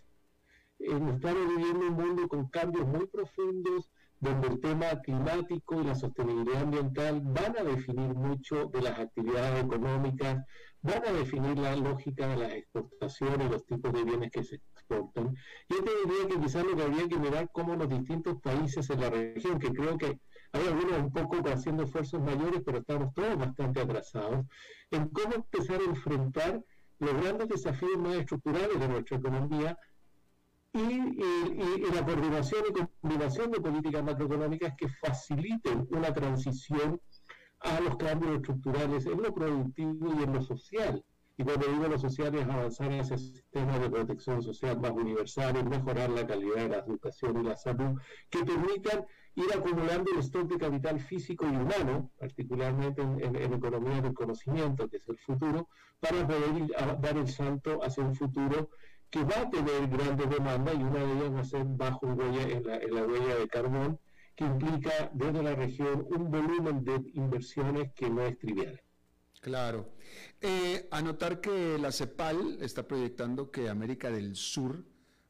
Eh, 0.77 0.99
estamos 1.15 1.47
viviendo 1.47 1.87
un 1.87 1.93
mundo 1.93 2.27
con 2.27 2.49
cambios 2.49 2.85
muy 2.85 3.07
profundos, 3.07 3.89
donde 4.23 4.47
el 4.47 4.59
tema 4.61 5.01
climático 5.01 5.81
y 5.81 5.83
la 5.83 5.95
sostenibilidad 5.95 6.61
ambiental 6.61 7.21
van 7.21 7.57
a 7.57 7.63
definir 7.63 8.15
mucho 8.15 8.67
de 8.67 8.81
las 8.81 8.97
actividades 8.97 9.65
económicas, 9.65 10.45
van 10.81 11.05
a 11.05 11.11
definir 11.11 11.57
la 11.57 11.75
lógica 11.75 12.27
de 12.27 12.37
las 12.37 12.53
exportaciones, 12.53 13.51
los 13.51 13.65
tipos 13.65 13.91
de 13.91 14.03
bienes 14.05 14.31
que 14.31 14.43
se 14.43 14.55
exportan. 14.55 15.35
Yo 15.67 15.83
te 15.83 15.91
diría 16.05 16.27
que 16.29 16.41
quizás 16.41 16.65
lo 16.65 16.75
que 16.75 16.83
habría 16.83 17.07
que 17.09 17.17
mirar 17.17 17.49
cómo 17.51 17.75
los 17.75 17.89
distintos 17.89 18.39
países 18.41 18.89
en 18.89 19.01
la 19.01 19.09
región, 19.09 19.59
que 19.59 19.73
creo 19.73 19.97
que 19.97 20.17
hay 20.53 20.67
algunos 20.67 20.99
un 20.99 21.11
poco 21.11 21.37
haciendo 21.49 21.83
esfuerzos 21.83 22.21
mayores, 22.21 22.61
pero 22.65 22.77
estamos 22.77 23.13
todos 23.13 23.37
bastante 23.37 23.81
atrasados, 23.81 24.45
en 24.91 25.09
cómo 25.09 25.35
empezar 25.35 25.81
a 25.81 25.83
enfrentar 25.85 26.63
los 26.99 27.13
grandes 27.21 27.49
desafíos 27.49 27.97
más 27.97 28.15
estructurales 28.15 28.79
de 28.79 28.87
nuestra 28.87 29.17
economía 29.17 29.77
y, 30.73 31.91
la 31.93 32.03
coordinación 32.03 32.63
y 32.69 33.01
combinación 33.01 33.51
de 33.51 33.61
políticas 33.61 34.03
macroeconómicas 34.03 34.73
que 34.75 34.89
faciliten 34.89 35.87
una 35.91 36.13
transición 36.13 36.99
a 37.59 37.79
los 37.79 37.95
cambios 37.97 38.35
estructurales 38.37 39.05
en 39.05 39.21
lo 39.21 39.33
productivo 39.33 40.13
y 40.19 40.23
en 40.23 40.33
lo 40.33 40.41
social. 40.41 41.03
Y 41.37 41.43
cuando 41.43 41.67
digo 41.67 41.87
lo 41.87 41.97
social 41.97 42.35
es 42.35 42.47
avanzar 42.47 42.91
en 42.91 42.99
ese 42.99 43.17
sistema 43.17 43.79
de 43.79 43.89
protección 43.89 44.43
social 44.43 44.79
más 44.79 44.91
universal 44.91 45.57
y 45.57 45.63
mejorar 45.63 46.09
la 46.09 46.27
calidad 46.27 46.55
de 46.55 46.69
la 46.69 46.77
educación 46.77 47.39
y 47.39 47.47
la 47.47 47.55
salud, 47.55 47.99
que 48.29 48.43
permitan 48.43 49.05
ir 49.35 49.51
acumulando 49.55 50.11
el 50.11 50.19
stock 50.19 50.47
de 50.47 50.57
capital 50.57 50.99
físico 50.99 51.45
y 51.45 51.55
humano, 51.55 52.11
particularmente 52.19 53.01
en, 53.01 53.35
en, 53.35 53.53
economía 53.53 54.01
del 54.01 54.13
conocimiento, 54.13 54.87
que 54.87 54.97
es 54.97 55.09
el 55.09 55.17
futuro, 55.17 55.69
para 55.99 56.27
poder 56.27 56.67
dar 57.01 57.17
el 57.17 57.27
salto 57.27 57.83
hacia 57.83 58.03
un 58.03 58.15
futuro 58.15 58.69
que 59.13 59.23
va 59.23 59.41
a 59.41 59.49
tener 59.51 59.87
grandes 59.89 60.27
demandas 60.27 60.73
y 60.73 60.81
una 60.81 61.05
de 61.05 61.13
ellas 61.13 61.35
va 61.35 61.39
a 61.41 61.45
ser 61.45 61.63
bajo 61.65 62.07
huella 62.07 62.49
en 62.49 62.95
la, 62.95 63.05
huella 63.05 63.35
de 63.35 63.47
carbón, 63.47 63.99
que 64.35 64.43
implica 64.43 65.11
desde 65.13 65.43
la 65.43 65.53
región 65.53 66.07
un 66.09 66.31
volumen 66.31 66.83
de 66.83 66.99
inversiones 67.13 67.93
que 67.93 68.09
no 68.09 68.23
es 68.23 68.39
trivial. 68.39 68.81
Claro. 69.39 69.93
Eh, 70.41 70.87
anotar 70.89 71.41
que 71.41 71.77
la 71.77 71.91
CEPAL 71.91 72.57
está 72.59 72.87
proyectando 72.87 73.51
que 73.51 73.69
América 73.69 74.09
del 74.09 74.35
Sur 74.35 74.83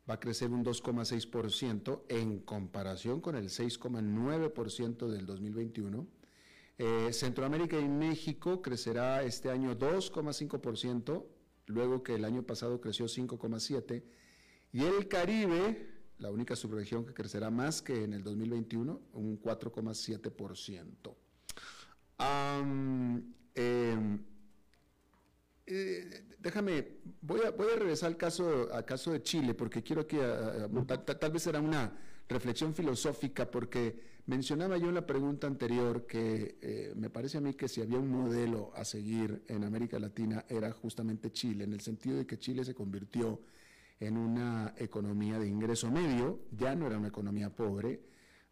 va 0.09 0.13
a 0.13 0.19
crecer 0.21 0.51
un 0.51 0.63
2,6% 0.63 2.03
en 2.07 2.39
comparación 2.39 3.19
con 3.19 3.35
el 3.35 3.49
6,9% 3.49 5.07
del 5.09 5.25
2021. 5.25 6.07
Eh, 6.77 7.11
Centroamérica 7.11 7.77
y 7.77 7.89
México 7.89 8.61
crecerá 8.61 9.23
este 9.23 9.51
año 9.51 9.77
2,5%, 9.77 11.25
luego 11.67 12.03
que 12.03 12.15
el 12.15 12.25
año 12.25 12.43
pasado 12.43 12.81
creció 12.81 13.05
5,7%, 13.05 14.03
y 14.71 14.83
el 14.83 15.07
Caribe, 15.07 15.87
la 16.17 16.31
única 16.31 16.55
subregión 16.55 17.05
que 17.05 17.13
crecerá 17.13 17.51
más 17.51 17.81
que 17.81 18.03
en 18.03 18.13
el 18.13 18.23
2021, 18.23 19.01
un 19.13 19.39
4,7%. 19.41 21.15
Em, 23.55 24.23
eh, 25.65 26.23
déjame, 26.39 26.87
voy 27.21 27.41
a, 27.41 27.51
voy 27.51 27.67
a 27.71 27.75
regresar 27.75 28.07
al 28.07 28.17
caso, 28.17 28.73
al 28.73 28.83
caso 28.83 29.11
de 29.11 29.21
Chile, 29.21 29.53
porque 29.53 29.83
quiero 29.83 30.07
que 30.07 30.17
tal 31.19 31.31
vez 31.31 31.43
será 31.43 31.59
una 31.59 31.95
reflexión 32.27 32.73
filosófica, 32.73 33.49
porque 33.49 34.12
Mencionaba 34.25 34.77
yo 34.77 34.87
en 34.87 34.95
la 34.95 35.05
pregunta 35.05 35.47
anterior 35.47 36.05
que 36.05 36.57
eh, 36.61 36.93
me 36.95 37.09
parece 37.09 37.39
a 37.39 37.41
mí 37.41 37.55
que 37.55 37.67
si 37.67 37.81
había 37.81 37.99
un 37.99 38.09
modelo 38.09 38.71
a 38.73 38.85
seguir 38.85 39.43
en 39.49 39.65
América 39.65 39.99
Latina 39.99 40.45
era 40.47 40.71
justamente 40.71 41.33
Chile, 41.33 41.65
en 41.65 41.73
el 41.73 41.81
sentido 41.81 42.17
de 42.17 42.25
que 42.25 42.39
Chile 42.39 42.63
se 42.63 42.73
convirtió 42.73 43.41
en 43.99 44.17
una 44.17 44.73
economía 44.77 45.39
de 45.39 45.47
ingreso 45.47 45.91
medio, 45.91 46.39
ya 46.51 46.73
no 46.73 46.87
era 46.87 46.97
una 46.97 47.09
economía 47.09 47.49
pobre, 47.49 48.01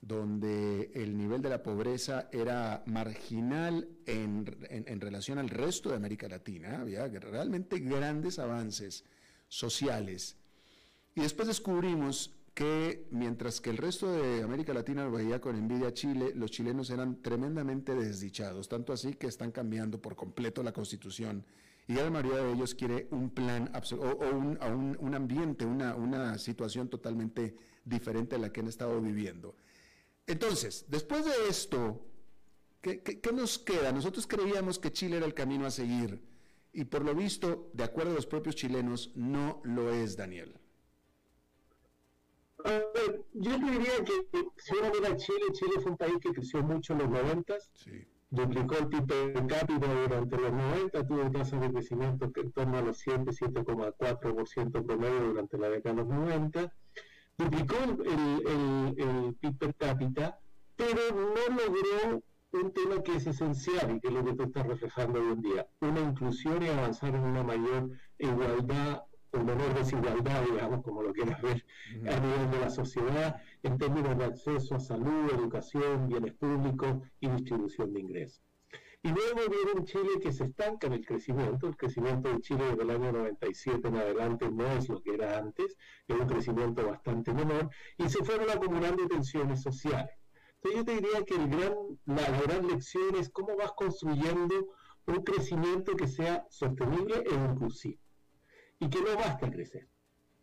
donde 0.01 0.91
el 0.93 1.15
nivel 1.15 1.41
de 1.41 1.49
la 1.49 1.63
pobreza 1.63 2.27
era 2.33 2.83
marginal 2.87 3.87
en, 4.05 4.45
en 4.69 4.99
relación 4.99 5.37
al 5.37 5.49
resto 5.49 5.89
de 5.89 5.95
América 5.95 6.27
Latina, 6.27 6.81
había 6.81 7.07
realmente 7.07 7.79
grandes 7.79 8.39
avances 8.39 9.05
sociales. 9.47 10.35
Y 11.15 11.21
después 11.21 11.47
descubrimos 11.47 12.40
que 12.53 13.07
mientras 13.11 13.61
que 13.61 13.69
el 13.69 13.77
resto 13.77 14.11
de 14.11 14.43
América 14.43 14.73
Latina 14.73 15.05
lo 15.05 15.11
veía 15.11 15.39
con 15.39 15.55
envidia 15.55 15.89
a 15.89 15.93
Chile, 15.93 16.33
los 16.35 16.51
chilenos 16.51 16.89
eran 16.89 17.21
tremendamente 17.21 17.95
desdichados, 17.95 18.67
tanto 18.67 18.91
así 18.91 19.13
que 19.13 19.27
están 19.27 19.51
cambiando 19.51 20.01
por 20.01 20.15
completo 20.15 20.61
la 20.61 20.73
constitución 20.73 21.45
y 21.87 21.93
la 21.93 22.09
mayoría 22.09 22.39
de 22.39 22.53
ellos 22.53 22.75
quiere 22.75 23.07
un 23.11 23.29
plan 23.29 23.71
o, 23.73 24.25
un, 24.29 25.15
ambiente, 25.15 25.65
una, 25.65 26.37
situación 26.37 26.89
totalmente 26.89 27.55
diferente 27.83 28.35
a 28.35 28.39
la 28.39 28.51
que 28.51 28.59
han 28.59 28.67
estado 28.67 29.01
viviendo. 29.01 29.55
Entonces, 30.27 30.85
después 30.87 31.25
de 31.25 31.49
esto, 31.49 32.05
¿qué, 32.81 33.01
qué 33.01 33.33
nos 33.33 33.59
queda? 33.59 33.91
Nosotros 33.91 34.27
creíamos 34.27 34.77
que 34.77 34.91
Chile 34.91 35.17
era 35.17 35.25
el 35.25 35.33
camino 35.33 35.65
a 35.65 35.71
seguir 35.71 36.21
y 36.73 36.85
por 36.85 37.03
lo 37.03 37.15
visto, 37.15 37.69
de 37.73 37.83
acuerdo 37.83 38.11
a 38.11 38.15
los 38.15 38.27
propios 38.27 38.55
chilenos, 38.55 39.11
no 39.15 39.61
lo 39.63 39.91
es, 39.91 40.15
Daniel 40.15 40.60
yo 43.33 43.57
diría 43.57 44.03
que 44.05 44.13
si 44.57 44.75
uno 44.75 44.91
mira 44.93 45.15
Chile, 45.15 45.45
Chile 45.53 45.79
fue 45.81 45.91
un 45.91 45.97
país 45.97 46.15
que 46.21 46.31
creció 46.31 46.63
mucho 46.63 46.93
en 46.93 46.99
los 46.99 47.09
90, 47.09 47.55
duplicó 48.29 48.77
el 48.77 48.87
PIB 48.87 49.07
per 49.07 49.47
cápita 49.47 49.87
durante 49.87 50.37
los 50.37 50.53
90, 50.53 51.07
tuvo 51.07 51.31
tasas 51.31 51.61
de 51.61 51.71
crecimiento 51.71 52.31
en 52.33 52.51
torno 52.51 52.77
a 52.77 52.81
los 52.81 52.97
7, 52.97 53.23
7,4% 53.31 54.85
promedio 54.85 55.19
durante 55.21 55.57
la 55.57 55.69
década 55.69 55.95
de 55.95 56.01
los 56.01 56.09
90, 56.09 56.73
duplicó 57.37 57.75
el, 57.83 58.47
el, 58.47 58.95
el 58.97 59.35
PIB 59.35 59.57
per 59.57 59.75
cápita, 59.75 60.39
pero 60.75 60.99
no 61.11 61.55
logró 61.55 62.23
un 62.53 62.73
tema 62.73 63.01
que 63.01 63.15
es 63.15 63.27
esencial 63.27 63.95
y 63.95 63.99
que 63.99 64.07
es 64.07 64.13
lo 64.13 64.25
que 64.25 64.33
tú 64.33 64.43
estás 64.43 64.67
reflejando 64.67 65.19
hoy 65.19 65.31
en 65.31 65.41
día, 65.41 65.67
una 65.79 66.01
inclusión 66.01 66.63
y 66.63 66.67
avanzar 66.67 67.15
en 67.15 67.21
una 67.21 67.43
mayor 67.43 67.89
igualdad 68.17 69.03
o 69.33 69.37
menor 69.39 69.73
desigualdad, 69.73 70.43
digamos, 70.43 70.83
como 70.83 71.01
lo 71.03 71.13
quieras 71.13 71.41
ver, 71.41 71.65
a 72.07 72.19
nivel 72.19 72.51
de 72.51 72.59
la 72.59 72.69
sociedad, 72.69 73.41
en 73.63 73.77
términos 73.77 74.17
de 74.17 74.25
acceso 74.25 74.75
a 74.75 74.79
salud, 74.79 75.31
educación, 75.31 76.09
bienes 76.09 76.33
públicos 76.33 76.97
y 77.19 77.29
distribución 77.29 77.93
de 77.93 77.99
ingresos. 78.01 78.43
Y 79.03 79.09
luego 79.09 79.49
viene 79.49 79.71
un 79.79 79.85
Chile 79.85 80.19
que 80.21 80.31
se 80.31 80.43
estanca 80.43 80.87
en 80.87 80.93
el 80.93 81.05
crecimiento. 81.05 81.67
El 81.67 81.75
crecimiento 81.75 82.29
de 82.29 82.39
Chile 82.41 82.65
desde 82.69 82.83
el 82.83 82.89
año 82.91 83.11
97 83.11 83.87
en 83.87 83.95
adelante 83.95 84.51
no 84.51 84.67
es 84.73 84.89
lo 84.89 85.01
que 85.01 85.15
era 85.15 85.37
antes, 85.37 85.75
es 86.07 86.15
un 86.15 86.27
crecimiento 86.27 86.85
bastante 86.85 87.33
menor, 87.33 87.69
y 87.97 88.09
se 88.09 88.23
fueron 88.23 88.49
acumulando 88.49 89.07
tensiones 89.07 89.61
sociales. 89.61 90.15
Entonces 90.55 90.77
yo 90.79 90.85
te 90.85 90.95
diría 90.95 91.25
que 91.25 91.35
el 91.35 91.49
gran, 91.49 91.73
la, 92.05 92.29
la 92.29 92.41
gran 92.41 92.67
lección 92.67 93.15
es 93.15 93.29
cómo 93.29 93.55
vas 93.55 93.71
construyendo 93.71 94.75
un 95.07 95.23
crecimiento 95.23 95.95
que 95.95 96.07
sea 96.07 96.45
sostenible 96.49 97.23
e 97.25 97.33
inclusivo 97.33 97.99
y 98.81 98.89
que 98.89 98.99
no 98.99 99.15
basta 99.15 99.49
crecer. 99.49 99.87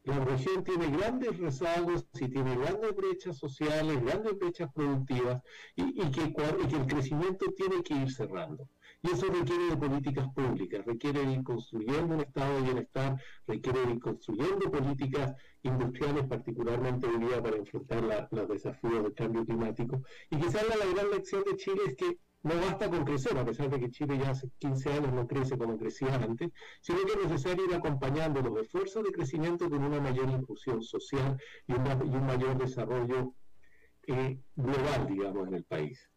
La 0.05 0.25
región 0.25 0.65
tiene 0.65 0.91
grandes 0.97 1.37
rezagos 1.37 2.07
y 2.15 2.29
tiene 2.29 2.57
grandes 2.57 2.95
brechas 2.95 3.37
sociales, 3.37 4.03
grandes 4.03 4.39
brechas 4.39 4.73
productivas 4.73 5.43
y, 5.77 5.93
que, 6.11 6.23
el 6.23 6.87
crecimiento 6.87 7.53
tiene 7.55 7.83
que 7.83 7.95
ir 7.95 8.11
cerrando. 8.11 8.67
Y 9.03 9.11
eso 9.11 9.27
requiere 9.27 9.67
de 9.67 9.77
políticas 9.77 10.29
públicas, 10.33 10.87
requiere 10.87 11.25
ir 11.25 11.43
construyendo 11.43 12.15
un 12.15 12.21
estado 12.21 12.55
de 12.55 12.63
bienestar, 12.63 13.21
requiere 13.47 13.83
ir 13.91 14.01
construyendo 14.01 14.71
políticas 14.71 15.35
industriales, 15.63 16.25
particularmente 16.27 17.07
hoy 17.07 17.19
día 17.19 17.43
para 17.43 17.57
enfrentar 17.57 18.29
los 18.31 18.49
desafíos 18.49 19.03
del 19.03 19.15
cambio 19.15 19.45
climático. 19.45 20.03
Y 20.31 20.37
quizás 20.37 20.65
la 20.69 20.87
gran 20.87 21.11
lección 21.11 21.43
de 21.45 21.57
Chile 21.57 21.83
es 21.87 21.97
que 21.97 22.19
no 22.49 22.61
basta 22.61 22.89
con 22.89 23.05
crecer, 23.05 23.37
a 23.37 23.45
pesar 23.45 23.69
de 23.69 23.79
que 23.79 23.91
Chile 23.91 24.19
ya 24.19 24.31
hace 24.31 24.49
15 24.59 24.93
años 24.93 25.13
no 25.13 25.27
crece 25.27 25.59
como 25.59 25.77
crecía 25.77 26.15
antes, 26.15 26.51
sino 26.81 27.05
que 27.05 27.13
es 27.13 27.29
necesario 27.29 27.67
ir 27.67 27.75
acompañando 27.75 28.41
los 28.41 28.63
esfuerzos 28.63 29.05
de 29.05 29.13
crecimiento 29.13 29.69
con 29.69 29.85
una 29.85 30.01
mayor 30.01 30.31
inclusión 30.31 30.83
social 30.83 31.39
y, 31.67 31.73
un 31.73 32.27
mayor 32.27 32.57
desarrollo 32.57 33.35
eh, 34.07 34.39
global, 34.57 35.07
digamos, 35.07 35.49
en 35.49 35.55
el 35.55 35.65
país. 35.65 36.09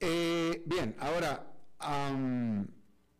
Eh, 0.00 0.62
bien, 0.64 0.94
ahora, 1.00 1.52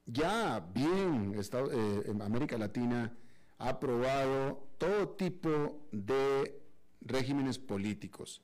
ya 0.07 0.61
bien 0.73 1.35
eh, 1.37 2.03
en 2.07 2.23
América 2.23 2.57
Latina 2.57 3.15
ha 3.59 3.69
aprobado 3.69 4.69
todo 4.79 5.09
tipo 5.11 5.89
de 5.91 6.63
regímenes 7.01 7.59
políticos, 7.59 8.43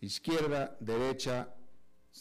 izquierda, 0.00 0.76
derecha, 0.80 1.54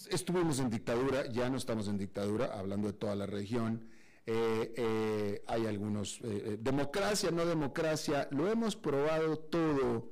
estuvimos 0.10 0.60
en 0.60 0.70
dictadura, 0.70 1.28
ya 1.28 1.50
no 1.50 1.58
estamos 1.58 1.88
en 1.88 1.98
dictadura, 1.98 2.58
hablando 2.58 2.88
de 2.88 2.94
toda 2.94 3.16
la 3.16 3.26
región. 3.26 3.88
Eh, 4.26 4.74
eh, 4.78 5.44
hay 5.48 5.66
algunos, 5.66 6.20
eh, 6.24 6.58
democracia, 6.60 7.30
no 7.32 7.46
democracia, 7.46 8.28
lo 8.32 8.50
hemos 8.50 8.76
probado 8.76 9.38
todo 9.38 10.10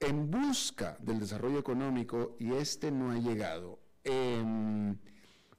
en 0.00 0.30
busca 0.30 0.96
del 1.00 1.20
desarrollo 1.20 1.58
económico 1.58 2.36
y 2.40 2.52
este 2.52 2.90
no 2.90 3.12
ha 3.12 3.18
llegado. 3.18 3.78
Em, 4.02 4.96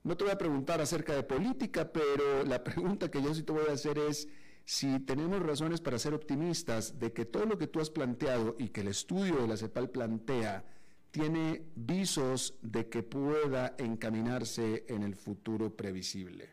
no 0.03 0.17
te 0.17 0.23
voy 0.23 0.33
a 0.33 0.37
preguntar 0.37 0.81
acerca 0.81 1.15
de 1.15 1.23
política, 1.23 1.91
pero 1.91 2.43
la 2.43 2.63
pregunta 2.63 3.09
que 3.09 3.21
yo 3.21 3.33
sí 3.33 3.43
te 3.43 3.53
voy 3.53 3.65
a 3.69 3.73
hacer 3.73 3.97
es 3.99 4.27
si 4.65 4.99
tenemos 4.99 5.41
razones 5.41 5.79
para 5.79 5.99
ser 5.99 6.13
optimistas 6.13 6.99
de 6.99 7.13
que 7.13 7.25
todo 7.25 7.45
lo 7.45 7.57
que 7.57 7.67
tú 7.67 7.79
has 7.79 7.89
planteado 7.89 8.55
y 8.59 8.69
que 8.69 8.81
el 8.81 8.87
estudio 8.87 9.37
de 9.37 9.47
la 9.47 9.57
CEPAL 9.57 9.89
plantea, 9.89 10.65
tiene 11.11 11.65
visos 11.75 12.57
de 12.61 12.89
que 12.89 13.03
pueda 13.03 13.75
encaminarse 13.77 14.85
en 14.87 15.03
el 15.03 15.15
futuro 15.15 15.75
previsible? 15.75 16.49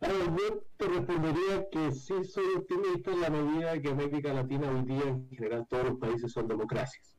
yo 0.00 0.62
te 0.76 0.86
respondería 0.86 1.68
que 1.70 1.90
sí 1.90 2.24
soy 2.24 2.54
optimista 2.56 3.10
en 3.10 3.20
la 3.20 3.30
medida 3.30 3.80
que 3.80 3.88
América 3.88 4.32
Latina 4.32 4.70
hoy 4.70 4.82
día 4.84 5.08
en 5.08 5.28
general 5.30 5.66
todos 5.68 5.84
los 5.84 5.98
países 5.98 6.30
son 6.32 6.46
democracias 6.46 7.15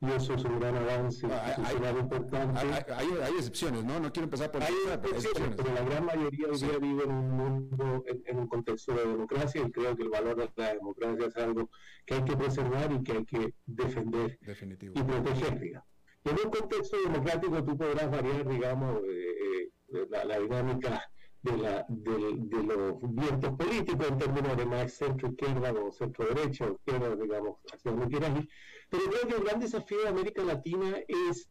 y 0.00 0.12
eso 0.12 0.34
es 0.34 0.44
un 0.44 0.60
gran 0.60 0.76
avance 0.76 1.26
ah, 1.30 1.56
hay, 1.64 1.98
importante. 1.98 2.60
Hay, 2.60 3.32
excepciones, 3.38 3.84
¿no? 3.84 4.00
No 4.00 4.12
quiero 4.12 4.24
empezar 4.24 4.50
por... 4.50 4.62
Hay 4.62 4.74
excepciones, 5.12 5.56
pero 5.56 5.72
la 5.72 5.82
gran 5.82 6.04
mayoría 6.04 6.48
hoy 6.48 6.58
día 6.58 6.78
vive 6.78 7.04
en 7.04 7.10
un 7.10 7.30
mundo, 7.30 8.04
en, 8.06 8.38
un 8.38 8.46
contexto 8.46 8.92
de 8.92 9.06
democracia 9.06 9.62
y 9.66 9.70
creo 9.70 9.96
que 9.96 10.02
el 10.02 10.10
valor 10.10 10.36
de 10.36 10.50
la 10.56 10.74
democracia 10.74 11.26
es 11.26 11.36
algo 11.36 11.70
que 12.04 12.14
hay 12.14 12.24
que 12.24 12.36
preservar 12.36 12.92
y 12.92 13.02
que 13.02 13.12
hay 13.12 13.24
que 13.24 13.54
defender 13.66 14.38
y 14.42 15.02
proteger, 15.02 15.60
digamos. 15.60 15.88
En 16.24 16.36
un 16.42 16.50
contexto 16.50 16.96
democrático 17.02 17.64
tú 17.64 17.76
podrás 17.76 18.10
variar, 18.10 18.48
digamos, 18.48 19.00
eh, 19.06 19.70
eh, 19.92 20.06
la, 20.10 20.38
dinámica 20.38 21.02
de, 21.42 21.56
la, 21.58 21.84
de, 21.88 22.12
de, 22.36 22.62
los 22.62 23.14
vientos 23.14 23.52
políticos 23.52 24.08
en 24.08 24.18
términos 24.18 24.56
de 24.56 24.64
más 24.64 24.92
centro-izquierda 24.94 25.72
o 25.72 25.92
centro-derecha 25.92 26.66
o 26.66 26.72
izquierda, 26.72 27.14
digamos, 27.14 27.58
hacia 27.72 27.90
donde 27.90 28.08
quieras 28.08 28.38
ir 28.38 28.48
pero 28.90 29.04
creo 29.04 29.28
que 29.28 29.36
el 29.36 29.44
gran 29.44 29.60
desafío 29.60 30.02
de 30.02 30.08
América 30.08 30.42
Latina 30.42 30.96
es 31.08 31.50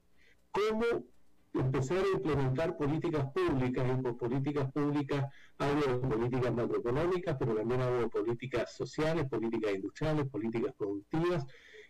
cómo 0.51 1.05
empezar 1.53 1.99
a 1.99 2.17
implementar 2.17 2.77
políticas 2.77 3.31
públicas, 3.31 3.85
y 3.87 4.01
por 4.01 4.17
políticas 4.17 4.71
públicas 4.71 5.25
hablo 5.59 5.99
de 5.99 6.07
políticas 6.07 6.53
macroeconómicas, 6.53 7.35
pero 7.37 7.55
también 7.55 7.81
hablo 7.81 7.99
de 7.99 8.09
políticas 8.09 8.75
sociales, 8.75 9.27
políticas 9.29 9.75
industriales, 9.75 10.27
políticas 10.29 10.73
productivas, 10.77 11.45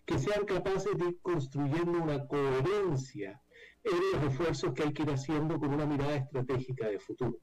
que 0.06 0.20
sean 0.20 0.46
capaces 0.46 0.98
de 0.98 1.06
ir 1.06 1.20
construyendo 1.22 2.04
una 2.04 2.28
coherencia 2.28 3.42
en 3.84 4.00
los 4.12 4.32
esfuerzos 4.32 4.74
que 4.74 4.84
hay 4.84 4.94
que 4.94 5.04
ir 5.04 5.12
haciendo 5.12 5.58
con 5.60 5.74
una 5.74 5.86
mirada 5.86 6.16
estratégica 6.16 6.88
de 6.88 7.00
futuro. 7.00 7.38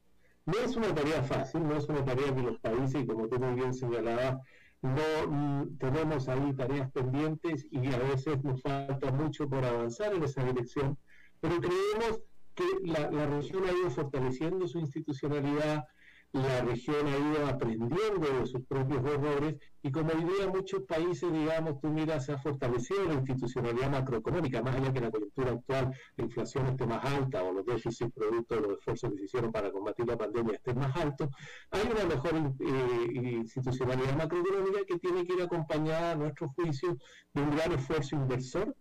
No 0.44 0.58
es 0.58 0.76
una 0.76 0.94
tarea 0.94 1.22
fácil, 1.22 1.66
no 1.66 1.76
es 1.76 1.88
una 1.88 2.04
tarea 2.04 2.34
que 2.34 2.42
los 2.42 2.58
países, 2.60 3.06
como 3.06 3.28
tú 3.28 3.38
muy 3.38 3.54
bien 3.54 3.72
señalabas, 3.72 4.36
no 4.82 5.26
mm, 5.28 5.78
tenemos 5.78 6.28
ahí 6.28 6.52
tareas 6.54 6.90
pendientes 6.90 7.66
y 7.70 7.86
a 7.92 7.98
veces 7.98 8.42
nos 8.42 8.62
falta 8.62 9.10
mucho 9.10 9.48
por 9.48 9.64
avanzar 9.64 10.14
en 10.14 10.22
esa 10.22 10.42
dirección, 10.44 10.98
pero 11.40 11.60
creemos 11.60 12.20
que 12.54 12.64
la, 12.84 13.10
la 13.10 13.26
región 13.26 13.64
ha 13.68 13.72
ido 13.72 13.90
fortaleciendo 13.90 14.66
su 14.66 14.78
institucionalidad, 14.78 15.84
la 16.32 16.62
región 16.62 17.06
ha 17.08 17.18
ido 17.18 17.46
aprendiendo 17.46 18.40
de 18.40 18.46
sus 18.46 18.64
propios 18.66 19.04
errores 19.04 19.56
y 19.82 19.90
como 19.90 20.12
hoy 20.12 20.24
día 20.24 20.46
muchos 20.46 20.82
países, 20.82 21.32
digamos, 21.32 21.80
tú 21.80 21.88
miras, 21.88 22.26
se 22.26 22.32
ha 22.32 22.38
fortalecido 22.38 23.04
la 23.04 23.14
institucionalidad 23.14 23.90
macroeconómica, 23.90 24.62
más 24.62 24.76
allá 24.76 24.92
que 24.92 25.00
la 25.00 25.10
coyuntura 25.10 25.52
actual, 25.52 25.92
la 26.16 26.24
inflación 26.24 26.66
esté 26.68 26.86
más 26.86 27.04
alta 27.04 27.42
o 27.42 27.52
los 27.52 27.66
déficits 27.66 28.12
producto 28.12 28.54
de 28.54 28.60
los 28.60 28.78
esfuerzos 28.78 29.12
que 29.16 29.24
hicieron 29.24 29.50
para 29.50 29.72
combatir 29.72 30.06
la 30.06 30.16
pandemia 30.16 30.54
estén 30.54 30.78
más 30.78 30.94
altos, 30.96 31.30
hay 31.70 31.82
una 31.90 32.04
mejor 32.04 32.34
eh, 32.60 33.12
institucionalidad 33.12 34.16
macroeconómica 34.16 34.84
que 34.86 34.98
tiene 34.98 35.26
que 35.26 35.34
ir 35.34 35.42
acompañada, 35.42 36.12
a 36.12 36.14
nuestro 36.14 36.48
juicio, 36.50 36.96
de 37.34 37.42
un 37.42 37.56
gran 37.56 37.72
esfuerzo 37.72 38.14
inversor 38.14 38.76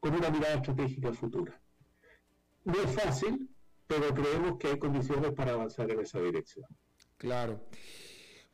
con 0.00 0.14
una 0.14 0.30
mirada 0.30 0.54
estratégica 0.54 1.12
futura. 1.12 1.60
No 2.64 2.74
es 2.74 2.94
fácil, 2.94 3.51
pero 3.86 4.14
creemos 4.14 4.58
que 4.58 4.68
hay 4.68 4.78
condiciones 4.78 5.32
para 5.32 5.52
avanzar 5.52 5.90
en 5.90 6.00
esa 6.00 6.20
dirección. 6.20 6.66
Claro. 7.16 7.60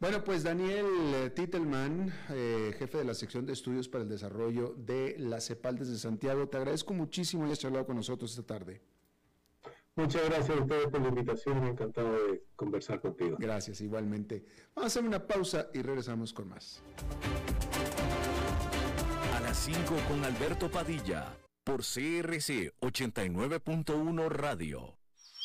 Bueno, 0.00 0.22
pues 0.22 0.44
Daniel 0.44 0.86
eh, 1.14 1.30
Titelman, 1.30 2.12
eh, 2.30 2.72
jefe 2.78 2.98
de 2.98 3.04
la 3.04 3.14
sección 3.14 3.46
de 3.46 3.52
estudios 3.52 3.88
para 3.88 4.04
el 4.04 4.08
desarrollo 4.08 4.74
de 4.76 5.16
la 5.18 5.40
CEPAL 5.40 5.76
desde 5.76 5.98
Santiago, 5.98 6.48
te 6.48 6.56
agradezco 6.56 6.94
muchísimo 6.94 7.48
y 7.48 7.50
has 7.50 7.58
charlado 7.58 7.84
con 7.84 7.96
nosotros 7.96 8.30
esta 8.30 8.46
tarde. 8.46 8.80
Muchas 9.96 10.24
gracias 10.26 10.56
a 10.56 10.62
ustedes 10.62 10.86
por 10.86 11.00
la 11.00 11.08
invitación, 11.08 11.66
encantado 11.66 12.12
de 12.12 12.44
conversar 12.54 13.00
contigo. 13.00 13.36
Gracias, 13.40 13.80
igualmente. 13.80 14.44
Vamos 14.76 14.84
a 14.84 14.86
hacer 14.86 15.08
una 15.08 15.26
pausa 15.26 15.68
y 15.74 15.82
regresamos 15.82 16.32
con 16.32 16.48
más. 16.48 16.80
A 19.34 19.40
las 19.40 19.58
5 19.58 19.78
con 20.06 20.24
Alberto 20.24 20.70
Padilla, 20.70 21.36
por 21.64 21.80
CRC 21.80 22.72
89.1 22.80 24.28
Radio. 24.28 24.97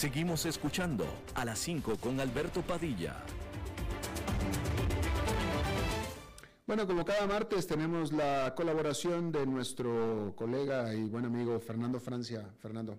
Seguimos 0.00 0.46
escuchando 0.46 1.04
a 1.34 1.44
las 1.44 1.58
5 1.58 1.98
con 1.98 2.18
Alberto 2.20 2.62
Padilla. 2.62 3.16
Bueno, 6.66 6.86
como 6.86 7.04
cada 7.04 7.26
martes 7.26 7.66
tenemos 7.66 8.10
la 8.10 8.54
colaboración 8.56 9.30
de 9.30 9.44
nuestro 9.44 10.32
colega 10.36 10.94
y 10.94 11.04
buen 11.04 11.26
amigo 11.26 11.60
Fernando 11.60 12.00
Francia. 12.00 12.48
Fernando. 12.62 12.98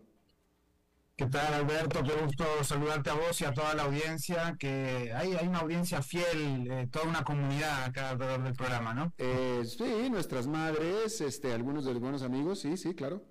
¿Qué 1.15 1.25
tal, 1.25 1.51
Alberto? 1.55 2.03
Qué 2.03 2.13
gusto 2.23 2.45
saludarte 2.63 3.09
a 3.09 3.15
vos 3.15 3.41
y 3.41 3.45
a 3.45 3.51
toda 3.51 3.73
la 3.73 3.85
audiencia, 3.85 4.55
que 4.59 5.11
hay, 5.11 5.33
hay 5.33 5.47
una 5.47 5.61
audiencia 5.61 6.03
fiel, 6.03 6.69
eh, 6.69 6.87
toda 6.91 7.05
una 7.05 7.23
comunidad 7.23 7.83
acá 7.83 8.11
alrededor 8.11 8.43
del 8.43 8.53
programa, 8.53 8.93
¿no? 8.93 9.11
Eh, 9.17 9.63
sí, 9.65 10.07
nuestras 10.11 10.45
madres, 10.45 11.19
este, 11.19 11.51
algunos 11.51 11.83
de 11.83 11.93
los 11.93 11.99
buenos 11.99 12.21
amigos, 12.21 12.59
sí, 12.59 12.77
sí, 12.77 12.93
claro. 12.93 13.23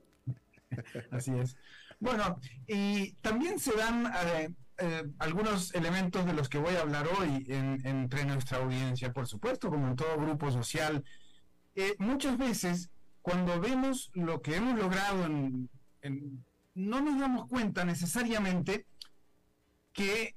Así 1.12 1.30
es. 1.38 1.56
Bueno, 2.00 2.40
y 2.66 3.12
también 3.20 3.58
se 3.58 3.76
dan 3.76 4.06
eh, 4.06 4.50
eh, 4.78 5.04
algunos 5.18 5.74
elementos 5.74 6.24
de 6.24 6.32
los 6.32 6.48
que 6.48 6.58
voy 6.58 6.74
a 6.74 6.80
hablar 6.80 7.06
hoy 7.06 7.44
entre 7.46 8.24
nuestra 8.24 8.56
audiencia, 8.58 9.12
por 9.12 9.26
supuesto, 9.26 9.68
como 9.68 9.86
en 9.86 9.96
todo 9.96 10.16
grupo 10.16 10.50
social. 10.50 11.04
Eh, 11.74 11.94
muchas 11.98 12.38
veces, 12.38 12.90
cuando 13.20 13.60
vemos 13.60 14.10
lo 14.14 14.40
que 14.40 14.56
hemos 14.56 14.78
logrado, 14.78 15.28
no 15.28 17.00
nos 17.02 17.20
damos 17.20 17.46
cuenta 17.48 17.84
necesariamente 17.84 18.86
que 19.92 20.36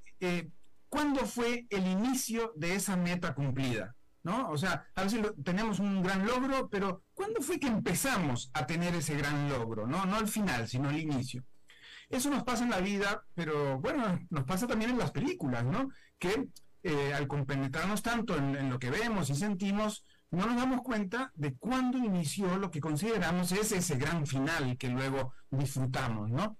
cuándo 0.90 1.26
fue 1.26 1.66
el 1.70 1.88
inicio 1.88 2.52
de 2.58 2.76
esa 2.76 2.98
meta 2.98 3.34
cumplida. 3.34 3.96
¿no? 4.24 4.50
O 4.50 4.58
sea, 4.58 4.86
a 4.96 5.04
veces 5.04 5.22
tenemos 5.44 5.80
un 5.80 6.02
gran 6.02 6.26
logro, 6.26 6.70
pero 6.70 7.04
¿cuándo 7.14 7.42
fue 7.42 7.60
que 7.60 7.68
empezamos 7.68 8.50
a 8.54 8.66
tener 8.66 8.96
ese 8.96 9.16
gran 9.16 9.50
logro? 9.50 9.88
No, 9.88 10.06
no 10.06 10.16
al 10.18 10.28
final, 10.28 10.68
sino 10.68 10.90
al 10.90 11.00
inicio. 11.00 11.44
Eso 12.10 12.30
nos 12.30 12.44
pasa 12.44 12.64
en 12.64 12.70
la 12.70 12.80
vida, 12.80 13.24
pero 13.34 13.80
bueno, 13.80 14.20
nos 14.30 14.44
pasa 14.46 14.68
también 14.68 14.92
en 14.92 14.98
las 14.98 15.12
películas, 15.12 15.66
¿no? 15.66 15.90
Que 16.20 16.48
eh, 16.84 17.14
al 17.14 17.28
compenetrarnos 17.28 18.02
tanto 18.02 18.36
en, 18.38 18.70
lo 18.70 18.80
que 18.80 18.90
vemos 18.90 19.30
y 19.30 19.36
sentimos, 19.36 20.06
no 20.32 20.46
nos 20.46 20.58
damos 20.58 20.82
cuenta 20.82 21.32
de 21.36 21.56
cuándo 21.56 21.98
inició 21.98 22.58
lo 22.58 22.72
que 22.72 22.82
consideramos 22.82 23.52
es 23.52 23.72
ese 23.72 23.96
gran 23.96 24.26
final 24.28 24.78
que 24.78 24.90
luego 24.90 25.34
disfrutamos, 25.50 26.30
¿no? 26.30 26.58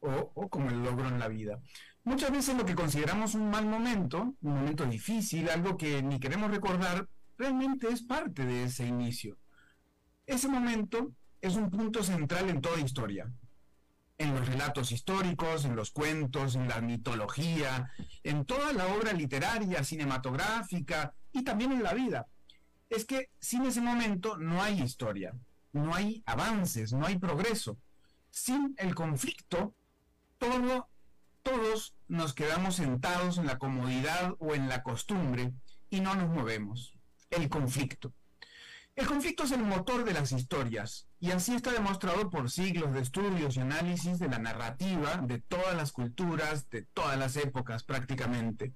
O, 0.00 0.32
o 0.34 0.48
como 0.48 0.70
el 0.70 0.82
logro 0.82 1.08
en 1.08 1.18
la 1.18 1.28
vida. 1.28 1.60
Muchas 2.04 2.30
veces 2.30 2.56
lo 2.56 2.64
que 2.64 2.74
consideramos 2.74 3.34
un 3.34 3.50
mal 3.50 3.66
momento, 3.66 4.34
un 4.40 4.54
momento 4.54 4.86
difícil, 4.86 5.48
algo 5.50 5.76
que 5.76 6.02
ni 6.02 6.20
queremos 6.20 6.50
recordar, 6.50 7.08
realmente 7.36 7.88
es 7.88 8.02
parte 8.02 8.46
de 8.46 8.64
ese 8.64 8.86
inicio. 8.86 9.36
Ese 10.24 10.48
momento 10.48 11.12
es 11.40 11.56
un 11.56 11.70
punto 11.70 12.02
central 12.02 12.48
en 12.48 12.60
toda 12.60 12.80
historia 12.80 13.30
en 14.18 14.34
los 14.34 14.46
relatos 14.48 14.92
históricos, 14.92 15.64
en 15.64 15.76
los 15.76 15.90
cuentos, 15.90 16.54
en 16.54 16.68
la 16.68 16.80
mitología, 16.80 17.90
en 18.22 18.44
toda 18.44 18.72
la 18.72 18.86
obra 18.86 19.12
literaria, 19.12 19.84
cinematográfica 19.84 21.14
y 21.32 21.42
también 21.44 21.72
en 21.72 21.82
la 21.82 21.92
vida. 21.92 22.26
Es 22.88 23.04
que 23.04 23.30
sin 23.40 23.66
ese 23.66 23.80
momento 23.80 24.36
no 24.38 24.62
hay 24.62 24.80
historia, 24.80 25.34
no 25.72 25.94
hay 25.94 26.22
avances, 26.26 26.92
no 26.92 27.06
hay 27.06 27.18
progreso. 27.18 27.78
Sin 28.30 28.74
el 28.78 28.94
conflicto, 28.94 29.74
todo, 30.38 30.88
todos 31.42 31.94
nos 32.08 32.32
quedamos 32.32 32.76
sentados 32.76 33.38
en 33.38 33.46
la 33.46 33.58
comodidad 33.58 34.34
o 34.38 34.54
en 34.54 34.68
la 34.68 34.82
costumbre 34.82 35.52
y 35.90 36.00
no 36.00 36.14
nos 36.14 36.28
movemos. 36.30 36.94
El 37.30 37.48
conflicto. 37.48 38.12
El 38.96 39.06
conflicto 39.06 39.44
es 39.44 39.52
el 39.52 39.62
motor 39.62 40.04
de 40.04 40.14
las 40.14 40.32
historias 40.32 41.06
y 41.20 41.30
así 41.30 41.54
está 41.54 41.70
demostrado 41.70 42.30
por 42.30 42.50
siglos 42.50 42.94
de 42.94 43.00
estudios 43.00 43.54
y 43.54 43.60
análisis 43.60 44.18
de 44.18 44.26
la 44.26 44.38
narrativa 44.38 45.18
de 45.18 45.38
todas 45.38 45.76
las 45.76 45.92
culturas, 45.92 46.70
de 46.70 46.80
todas 46.94 47.18
las 47.18 47.36
épocas 47.36 47.84
prácticamente. 47.84 48.72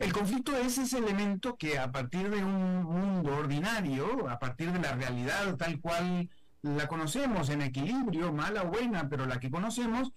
El 0.00 0.12
conflicto 0.12 0.56
es 0.56 0.78
ese 0.78 0.98
elemento 0.98 1.56
que 1.56 1.78
a 1.78 1.92
partir 1.92 2.28
de 2.28 2.42
un 2.42 2.82
mundo 2.82 3.36
ordinario, 3.36 4.28
a 4.28 4.40
partir 4.40 4.72
de 4.72 4.80
la 4.80 4.96
realidad 4.96 5.54
tal 5.54 5.80
cual 5.80 6.28
la 6.62 6.88
conocemos 6.88 7.48
en 7.48 7.62
equilibrio, 7.62 8.32
mala 8.32 8.64
o 8.64 8.70
buena, 8.70 9.08
pero 9.08 9.26
la 9.26 9.38
que 9.38 9.52
conocemos, 9.52 10.10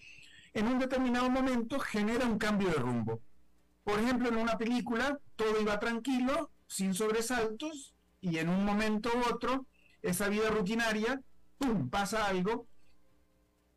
en 0.55 0.65
un 0.65 0.80
determinado 0.80 1.30
momento 1.30 1.80
genera 1.80 2.25
un 2.25 2.39
cambio 2.39 2.69
de 2.69 2.80
rumbo. 2.80 3.21
Por 3.84 3.99
ejemplo, 3.99 4.30
en 4.30 4.38
una 4.38 4.57
película 4.57 5.19
todo 5.36 5.61
iba 5.61 5.80
tranquilo, 5.80 6.49
sin 6.65 6.95
sobresaltos, 6.95 7.93
y 8.22 8.38
en 8.38 8.49
un 8.49 8.65
momento 8.65 9.09
u 9.15 9.34
otro, 9.34 9.65
esa 10.01 10.28
vida 10.30 10.49
rutinaria, 10.49 11.22
¡pum!, 11.57 11.89
pasa 11.89 12.26
algo 12.28 12.67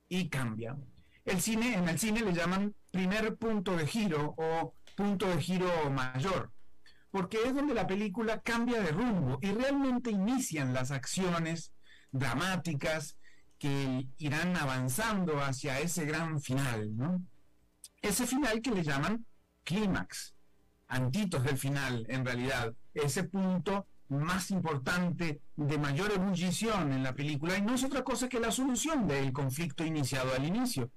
y 0.08 0.28
cambia. 0.28 0.76
El 1.24 1.40
cine, 1.40 1.74
en 1.74 1.88
el 1.88 1.98
cine 1.98 2.20
le 2.22 2.32
llaman 2.32 2.74
primer 2.90 3.36
punto 3.36 3.76
de 3.76 3.86
giro 3.86 4.34
o 4.36 4.74
punto 4.96 5.26
de 5.26 5.40
giro 5.40 5.90
mayor, 5.90 6.52
porque 7.10 7.38
es 7.44 7.54
donde 7.54 7.74
la 7.74 7.86
película 7.86 8.40
cambia 8.40 8.80
de 8.80 8.90
rumbo 8.90 9.38
y 9.40 9.52
realmente 9.52 10.10
inician 10.10 10.74
las 10.74 10.90
acciones 10.90 11.72
dramáticas 12.10 13.16
que 13.58 14.08
irán 14.18 14.56
avanzando 14.56 15.40
hacia 15.40 15.78
ese 15.78 16.04
gran 16.04 16.40
final, 16.40 16.96
¿no? 16.96 17.22
Ese 18.00 18.26
final 18.26 18.60
que 18.60 18.72
le 18.72 18.82
llaman 18.82 19.24
clímax, 19.62 20.34
antitos 20.88 21.44
del 21.44 21.56
final, 21.56 22.04
en 22.08 22.24
realidad, 22.24 22.74
ese 22.92 23.24
punto 23.24 23.86
más 24.18 24.50
importante, 24.50 25.40
de 25.56 25.78
mayor 25.78 26.12
ebullición 26.12 26.92
en 26.92 27.02
la 27.02 27.14
película, 27.14 27.56
y 27.56 27.62
no 27.62 27.74
es 27.74 27.84
otra 27.84 28.04
cosa 28.04 28.28
que 28.28 28.40
la 28.40 28.50
solución 28.50 29.06
del 29.06 29.32
conflicto 29.32 29.84
iniciado 29.84 30.34
al 30.34 30.44
inicio, 30.44 30.90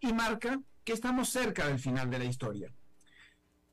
y 0.00 0.12
marca 0.12 0.60
que 0.84 0.92
estamos 0.92 1.28
cerca 1.28 1.66
del 1.66 1.78
final 1.78 2.10
de 2.10 2.18
la 2.18 2.24
historia. 2.24 2.72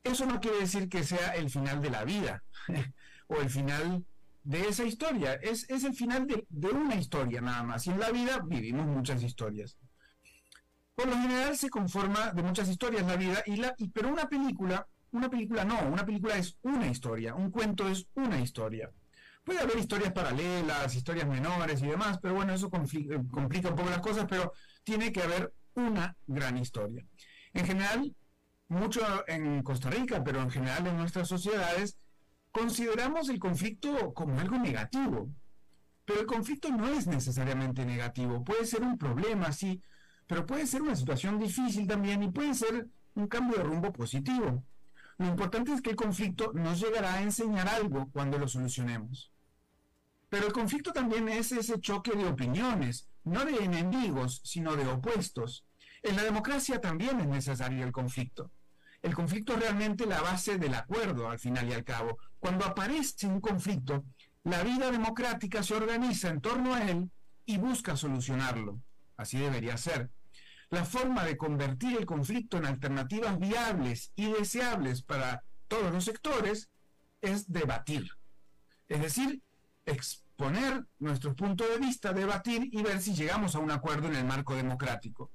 Eso 0.04 0.26
no 0.26 0.40
quiere 0.40 0.58
decir 0.60 0.88
que 0.88 1.04
sea 1.04 1.34
el 1.34 1.50
final 1.50 1.80
de 1.80 1.90
la 1.90 2.04
vida, 2.04 2.42
o 3.28 3.36
el 3.36 3.50
final 3.50 4.04
de 4.44 4.68
esa 4.68 4.84
historia, 4.84 5.34
es, 5.34 5.68
es 5.68 5.84
el 5.84 5.94
final 5.94 6.26
de, 6.26 6.46
de, 6.48 6.68
una 6.68 6.94
historia 6.94 7.40
nada 7.40 7.62
más, 7.62 7.86
y 7.86 7.90
en 7.90 8.00
la 8.00 8.10
vida 8.10 8.40
vivimos 8.44 8.86
muchas 8.86 9.22
historias. 9.22 9.76
Por 10.94 11.06
lo 11.06 11.16
general 11.16 11.56
se 11.56 11.70
conforma 11.70 12.32
de 12.32 12.42
muchas 12.42 12.68
historias 12.68 13.06
la 13.06 13.16
vida, 13.16 13.42
y 13.46 13.56
la, 13.56 13.74
y, 13.78 13.88
pero 13.88 14.08
una 14.08 14.28
película 14.28 14.86
una 15.12 15.30
película 15.30 15.64
no, 15.64 15.80
una 15.88 16.04
película 16.04 16.36
es 16.36 16.56
una 16.62 16.86
historia, 16.86 17.34
un 17.34 17.50
cuento 17.50 17.88
es 17.88 18.06
una 18.14 18.40
historia. 18.40 18.90
Puede 19.44 19.60
haber 19.60 19.78
historias 19.78 20.12
paralelas, 20.12 20.94
historias 20.94 21.26
menores 21.26 21.80
y 21.80 21.86
demás, 21.86 22.18
pero 22.20 22.34
bueno, 22.34 22.52
eso 22.52 22.66
eh, 22.66 23.18
complica 23.30 23.70
un 23.70 23.76
poco 23.76 23.90
las 23.90 24.00
cosas, 24.00 24.26
pero 24.28 24.52
tiene 24.84 25.10
que 25.10 25.22
haber 25.22 25.52
una 25.74 26.16
gran 26.26 26.58
historia. 26.58 27.06
En 27.54 27.64
general, 27.64 28.14
mucho 28.68 29.00
en 29.26 29.62
Costa 29.62 29.90
Rica, 29.90 30.22
pero 30.22 30.42
en 30.42 30.50
general 30.50 30.86
en 30.86 30.98
nuestras 30.98 31.28
sociedades, 31.28 31.96
consideramos 32.52 33.28
el 33.28 33.38
conflicto 33.38 34.12
como 34.12 34.38
algo 34.38 34.58
negativo. 34.58 35.30
Pero 36.04 36.20
el 36.20 36.26
conflicto 36.26 36.70
no 36.70 36.88
es 36.88 37.06
necesariamente 37.06 37.84
negativo, 37.84 38.44
puede 38.44 38.66
ser 38.66 38.82
un 38.82 38.98
problema, 38.98 39.52
sí, 39.52 39.82
pero 40.26 40.46
puede 40.46 40.66
ser 40.66 40.82
una 40.82 40.96
situación 40.96 41.38
difícil 41.38 41.86
también 41.86 42.22
y 42.22 42.30
puede 42.30 42.54
ser 42.54 42.86
un 43.14 43.28
cambio 43.28 43.58
de 43.58 43.64
rumbo 43.64 43.92
positivo. 43.92 44.62
Lo 45.18 45.26
importante 45.26 45.72
es 45.72 45.82
que 45.82 45.90
el 45.90 45.96
conflicto 45.96 46.52
nos 46.54 46.80
llegará 46.80 47.14
a 47.14 47.22
enseñar 47.22 47.68
algo 47.68 48.08
cuando 48.12 48.38
lo 48.38 48.46
solucionemos. 48.46 49.32
Pero 50.28 50.46
el 50.46 50.52
conflicto 50.52 50.92
también 50.92 51.28
es 51.28 51.52
ese 51.52 51.80
choque 51.80 52.12
de 52.12 52.26
opiniones, 52.26 53.08
no 53.24 53.44
de 53.44 53.56
enemigos, 53.64 54.40
sino 54.44 54.76
de 54.76 54.86
opuestos. 54.86 55.64
En 56.02 56.16
la 56.16 56.22
democracia 56.22 56.80
también 56.80 57.18
es 57.20 57.26
necesario 57.26 57.84
el 57.84 57.92
conflicto. 57.92 58.52
El 59.02 59.14
conflicto 59.14 59.54
es 59.54 59.60
realmente 59.60 60.06
la 60.06 60.20
base 60.20 60.56
del 60.56 60.74
acuerdo, 60.74 61.28
al 61.28 61.38
final 61.38 61.68
y 61.68 61.72
al 61.72 61.84
cabo. 61.84 62.18
Cuando 62.38 62.64
aparece 62.64 63.26
un 63.26 63.40
conflicto, 63.40 64.04
la 64.44 64.62
vida 64.62 64.90
democrática 64.90 65.62
se 65.62 65.74
organiza 65.74 66.28
en 66.28 66.40
torno 66.40 66.74
a 66.74 66.88
él 66.88 67.10
y 67.44 67.58
busca 67.58 67.96
solucionarlo. 67.96 68.80
Así 69.16 69.38
debería 69.38 69.76
ser. 69.76 70.10
La 70.70 70.84
forma 70.84 71.24
de 71.24 71.36
convertir 71.36 71.96
el 71.96 72.04
conflicto 72.04 72.58
en 72.58 72.66
alternativas 72.66 73.38
viables 73.38 74.12
y 74.16 74.30
deseables 74.30 75.02
para 75.02 75.42
todos 75.66 75.92
los 75.92 76.04
sectores 76.04 76.68
es 77.22 77.50
debatir. 77.50 78.10
Es 78.88 79.00
decir, 79.00 79.42
exponer 79.86 80.84
nuestro 80.98 81.34
punto 81.34 81.66
de 81.66 81.78
vista, 81.78 82.12
debatir 82.12 82.68
y 82.70 82.82
ver 82.82 83.00
si 83.00 83.14
llegamos 83.14 83.54
a 83.54 83.58
un 83.58 83.70
acuerdo 83.70 84.08
en 84.08 84.16
el 84.16 84.24
marco 84.24 84.54
democrático. 84.54 85.30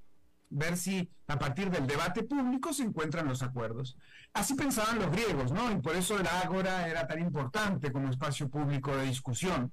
Ver 0.50 0.78
si 0.78 1.10
a 1.28 1.40
partir 1.40 1.72
del 1.72 1.88
debate 1.88 2.24
público 2.24 2.72
se 2.74 2.84
encuentran 2.84 3.28
los 3.28 3.42
acuerdos. 3.42 3.98
Así 4.34 4.54
pensaban 4.54 5.00
los 5.00 5.12
griegos, 5.12 5.52
¿no? 5.52 5.72
Y 5.72 5.82
por 5.82 5.96
eso 5.96 6.20
el 6.20 6.28
ágora 6.28 6.88
era 6.88 7.08
tan 7.08 7.20
importante 7.20 7.92
como 7.92 8.10
espacio 8.10 8.50
público 8.50 8.96
de 8.96 9.06
discusión. 9.06 9.72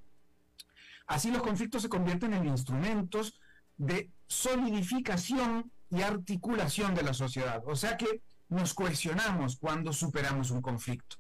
Así 1.07 1.31
los 1.31 1.43
conflictos 1.43 1.83
se 1.83 1.89
convierten 1.91 2.33
en 2.33 2.47
instrumentos 2.47 3.39
de 3.77 4.11
solidificación 4.31 5.73
y 5.91 6.03
articulación 6.03 6.95
de 6.95 7.03
la 7.03 7.13
sociedad. 7.13 7.63
O 7.67 7.75
sea 7.75 7.97
que 7.97 8.23
nos 8.49 8.75
cohesionamos 8.75 9.57
cuando 9.57 9.93
superamos 9.93 10.53
un 10.53 10.63
conflicto. 10.63 11.17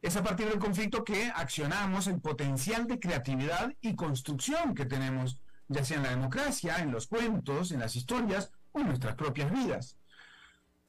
Es 0.00 0.16
a 0.16 0.22
partir 0.22 0.48
del 0.48 0.58
conflicto 0.58 1.04
que 1.04 1.30
accionamos 1.34 2.06
el 2.06 2.20
potencial 2.20 2.86
de 2.86 2.98
creatividad 2.98 3.72
y 3.82 3.94
construcción 3.94 4.74
que 4.74 4.86
tenemos, 4.86 5.38
ya 5.68 5.84
sea 5.84 5.98
en 5.98 6.02
la 6.02 6.10
democracia, 6.10 6.78
en 6.78 6.92
los 6.92 7.06
cuentos, 7.06 7.72
en 7.72 7.80
las 7.80 7.94
historias 7.94 8.50
o 8.72 8.80
en 8.80 8.86
nuestras 8.86 9.16
propias 9.16 9.52
vidas. 9.52 9.98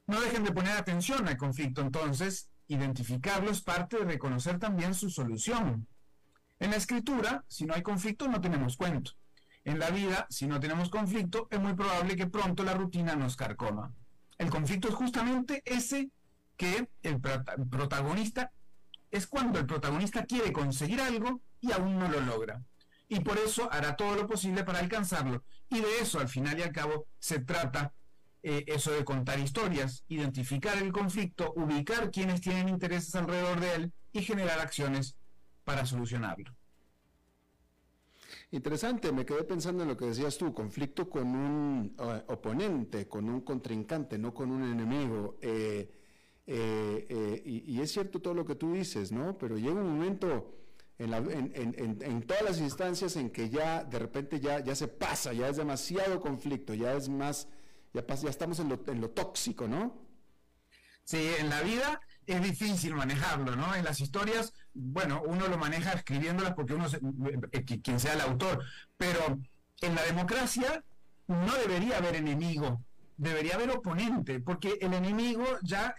No 0.07 0.21
dejen 0.21 0.43
de 0.45 0.53
poner 0.53 0.77
atención 0.77 1.27
al 1.27 1.38
conflicto 1.38 1.81
entonces, 1.81 2.49
identificarlo 2.67 3.51
es 3.51 3.61
parte 3.61 3.97
de 3.97 4.05
reconocer 4.05 4.57
también 4.57 4.93
su 4.93 5.09
solución. 5.09 5.86
En 6.59 6.71
la 6.71 6.77
escritura, 6.77 7.43
si 7.49 7.65
no 7.65 7.73
hay 7.73 7.83
conflicto, 7.83 8.27
no 8.29 8.39
tenemos 8.39 8.77
cuento. 8.77 9.11
En 9.66 9.80
la 9.80 9.89
vida, 9.89 10.28
si 10.30 10.47
no 10.47 10.59
tenemos 10.59 10.89
conflicto, 10.89 11.47
es 11.49 11.59
muy 11.59 11.74
probable 11.74 12.16
que 12.16 12.28
pronto 12.28 12.63
la 12.63 12.76
rutina 12.76 13.16
nos 13.16 13.36
carcoma. 13.36 13.91
El 14.38 14.49
conflicto 14.49 14.88
es 14.88 14.93
justamente 14.93 15.63
ese 15.66 16.11
que 16.55 16.88
el 17.01 17.20
protagonista 17.20 18.51
es 19.09 19.28
cuando 19.28 19.59
el 19.59 19.66
protagonista 19.66 20.26
quiere 20.26 20.53
conseguir 20.53 21.01
algo 21.01 21.41
y 21.61 21.72
aún 21.72 21.97
no 21.97 22.07
lo 22.07 22.22
logra. 22.22 22.61
Y 23.07 23.20
por 23.22 23.38
eso 23.38 23.72
hará 23.72 23.95
todo 23.95 24.16
lo 24.16 24.28
posible 24.28 24.63
para 24.63 24.80
alcanzarlo. 24.80 25.43
Y 25.70 25.80
de 25.80 25.99
eso, 25.99 26.20
al 26.20 26.30
final 26.30 26.59
y 26.59 26.63
al 26.63 26.72
cabo, 26.72 27.07
se 27.20 27.39
trata 27.39 27.93
eh, 28.43 28.63
eso 28.68 28.91
de 28.91 29.03
contar 29.03 29.39
historias, 29.39 30.03
identificar 30.07 30.78
el 30.78 30.91
conflicto, 30.91 31.53
ubicar 31.55 32.11
quienes 32.11 32.41
tienen 32.41 32.70
intereses 32.70 33.16
alrededor 33.16 33.59
de 33.59 33.76
él 33.76 33.93
y 34.11 34.22
generar 34.22 34.59
acciones 34.59 35.16
para 35.63 35.86
solucionarlo. 35.86 36.55
Interesante, 38.52 39.12
me 39.12 39.26
quedé 39.26 39.43
pensando 39.43 39.84
en 39.84 39.89
lo 39.89 39.98
que 39.98 40.06
decías 40.06 40.38
tú, 40.38 40.54
conflicto 40.54 41.10
con 41.10 41.28
un 41.28 41.96
eh, 41.98 42.24
oponente, 42.28 43.08
con 43.08 43.30
un 43.30 43.41
contrincante, 43.41 44.18
no 44.18 44.34
con 44.34 44.52
un 44.52 44.64
enemigo. 44.64 45.38
Eh, 45.41 45.89
eh, 46.48 47.08
eh, 47.10 47.41
y, 47.43 47.82
es 47.82 47.91
cierto 47.91 48.22
todo 48.22 48.36
lo 48.36 48.46
que 48.46 48.56
tú 48.56 48.74
dices, 48.74 49.12
¿no? 49.12 49.36
Pero 49.38 49.58
llega 49.58 49.82
un 49.82 49.93
momento 49.93 50.54
en, 51.00 52.22
todas 52.28 52.43
las 52.43 52.60
instancias 52.60 53.16
en 53.16 53.32
que 53.32 53.50
ya 53.50 53.84
de 53.84 53.98
repente 53.98 54.39
ya, 54.39 54.60
ya 54.60 54.76
se 54.76 54.88
pasa, 54.88 55.34
ya 55.34 55.50
es 55.50 55.58
demasiado 55.58 56.22
conflicto, 56.22 56.76
ya 56.76 56.93
es 56.93 57.10
más, 57.10 57.48
ya, 57.93 58.06
ya 58.06 58.30
estamos 58.30 58.60
en 58.60 58.70
lo, 58.70 58.80
en 58.86 59.02
lo 59.02 59.10
tóxico, 59.10 59.68
¿no? 59.68 59.98
Sí, 61.04 61.18
en 61.39 61.50
la 61.50 61.62
vida 61.64 62.00
es 62.28 62.41
difícil 62.41 62.95
manejarlo, 62.95 63.55
¿no? 63.55 63.76
En 63.76 63.84
las 63.84 63.99
historias, 64.01 64.53
bueno, 64.73 65.21
uno 65.26 65.47
lo 65.47 65.57
maneja 65.57 65.93
escribiéndolas 65.93 66.53
porque 66.53 66.73
uno, 66.73 66.88
eh, 67.51 67.65
quien 67.65 67.99
sea 67.99 68.13
el 68.13 68.21
autor, 68.21 68.63
pero 68.97 69.39
en 69.82 69.95
la 69.95 70.03
democracia 70.03 70.84
no 71.28 71.53
debería 71.55 71.97
haber 71.97 72.15
enemigo, 72.15 72.82
debería 73.17 73.55
haber 73.55 73.71
oponente, 73.71 74.39
porque 74.39 74.78
el 74.82 74.93
enemigo 74.93 75.45
ya 75.63 75.95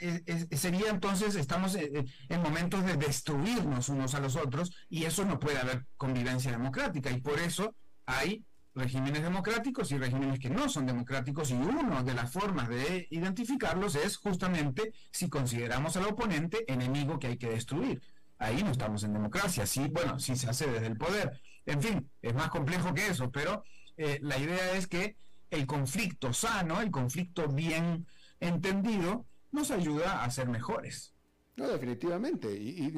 sería 0.52 0.90
entonces, 0.90 1.34
estamos 1.34 1.74
en 1.76 2.42
momentos 2.42 2.84
de 2.84 2.96
destruirnos 2.96 3.88
unos 3.88 4.14
a 4.14 4.20
los 4.20 4.36
otros 4.36 4.72
y 4.88 5.04
eso 5.04 5.24
no 5.24 5.40
puede 5.40 5.58
haber 5.58 5.86
convivencia 5.96 6.50
democrática 6.50 7.10
y 7.10 7.20
por 7.20 7.38
eso 7.38 7.74
hay 8.04 8.44
regímenes 8.76 9.22
democráticos 9.22 9.90
y 9.90 9.98
regímenes 9.98 10.38
que 10.38 10.50
no 10.50 10.68
son 10.68 10.86
democráticos 10.86 11.50
y 11.50 11.54
una 11.54 12.02
de 12.02 12.14
las 12.14 12.30
formas 12.30 12.68
de 12.68 13.08
identificarlos 13.10 13.94
es 13.96 14.18
justamente 14.18 14.92
si 15.10 15.28
consideramos 15.28 15.96
al 15.96 16.04
oponente 16.04 16.70
enemigo 16.70 17.18
que 17.18 17.28
hay 17.28 17.38
que 17.38 17.48
destruir. 17.48 18.02
Ahí 18.38 18.62
no 18.62 18.70
estamos 18.70 19.02
en 19.02 19.14
democracia, 19.14 19.66
sí, 19.66 19.88
bueno, 19.90 20.18
sí 20.18 20.36
se 20.36 20.48
hace 20.48 20.70
desde 20.70 20.86
el 20.88 20.96
poder. 20.96 21.40
En 21.64 21.82
fin, 21.82 22.10
es 22.20 22.34
más 22.34 22.50
complejo 22.50 22.92
que 22.92 23.08
eso, 23.08 23.30
pero 23.30 23.64
eh, 23.96 24.18
la 24.20 24.38
idea 24.38 24.76
es 24.76 24.86
que 24.86 25.16
el 25.50 25.66
conflicto 25.66 26.34
sano, 26.34 26.82
el 26.82 26.90
conflicto 26.90 27.48
bien 27.48 28.06
entendido, 28.40 29.24
nos 29.52 29.70
ayuda 29.70 30.22
a 30.22 30.30
ser 30.30 30.48
mejores. 30.48 31.14
No, 31.56 31.66
definitivamente. 31.68 32.54
Y, 32.54 32.92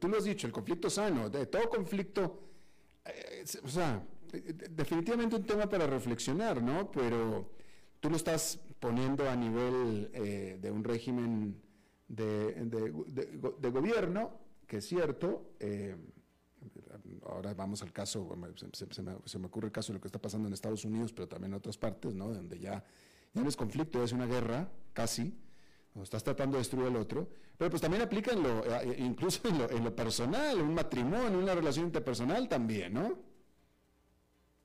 tú 0.00 0.08
lo 0.08 0.16
has 0.16 0.24
dicho, 0.24 0.46
el 0.46 0.52
conflicto 0.54 0.88
sano, 0.88 1.28
de 1.28 1.44
todo 1.44 1.68
conflicto, 1.68 2.48
eh, 3.04 3.44
o 3.62 3.68
sea, 3.68 4.02
definitivamente 4.70 5.36
un 5.36 5.44
tema 5.44 5.68
para 5.68 5.86
reflexionar, 5.86 6.62
¿no? 6.62 6.90
Pero 6.90 7.50
tú 8.00 8.10
lo 8.10 8.16
estás 8.16 8.60
poniendo 8.78 9.28
a 9.28 9.36
nivel 9.36 10.10
eh, 10.12 10.58
de 10.60 10.70
un 10.70 10.84
régimen 10.84 11.60
de, 12.08 13.70
gobierno, 13.70 14.38
que 14.66 14.78
es 14.78 14.86
cierto, 14.86 15.52
eh, 15.60 15.96
ahora 17.26 17.54
vamos 17.54 17.82
al 17.82 17.92
caso, 17.92 18.28
se, 18.72 19.38
me, 19.38 19.46
ocurre 19.46 19.66
el 19.66 19.72
caso 19.72 19.92
de 19.92 19.98
lo 19.98 20.00
que 20.00 20.08
está 20.08 20.20
pasando 20.20 20.48
en 20.48 20.54
Estados 20.54 20.84
Unidos, 20.84 21.12
pero 21.12 21.28
también 21.28 21.52
en 21.52 21.58
otras 21.58 21.76
partes, 21.76 22.14
¿no? 22.14 22.28
Donde 22.28 22.58
ya, 22.58 22.84
ya 23.34 23.42
no 23.42 23.48
es 23.48 23.56
conflicto, 23.56 24.02
es 24.02 24.12
una 24.12 24.26
guerra, 24.26 24.70
casi, 24.92 25.34
o 25.94 26.02
estás 26.02 26.22
tratando 26.22 26.56
de 26.56 26.60
destruir 26.60 26.86
al 26.86 26.96
otro, 26.96 27.28
pero 27.56 27.70
pues 27.70 27.82
también 27.82 28.02
aplica 28.02 28.32
en 28.32 28.42
lo, 28.42 28.64
eh, 28.64 28.96
incluso 28.98 29.48
en 29.48 29.58
lo, 29.58 29.70
en 29.70 29.84
lo 29.84 29.94
personal, 29.94 30.60
un 30.60 30.74
matrimonio, 30.74 31.38
una 31.38 31.54
relación 31.54 31.86
interpersonal 31.86 32.48
también, 32.48 32.94
¿no? 32.94 33.27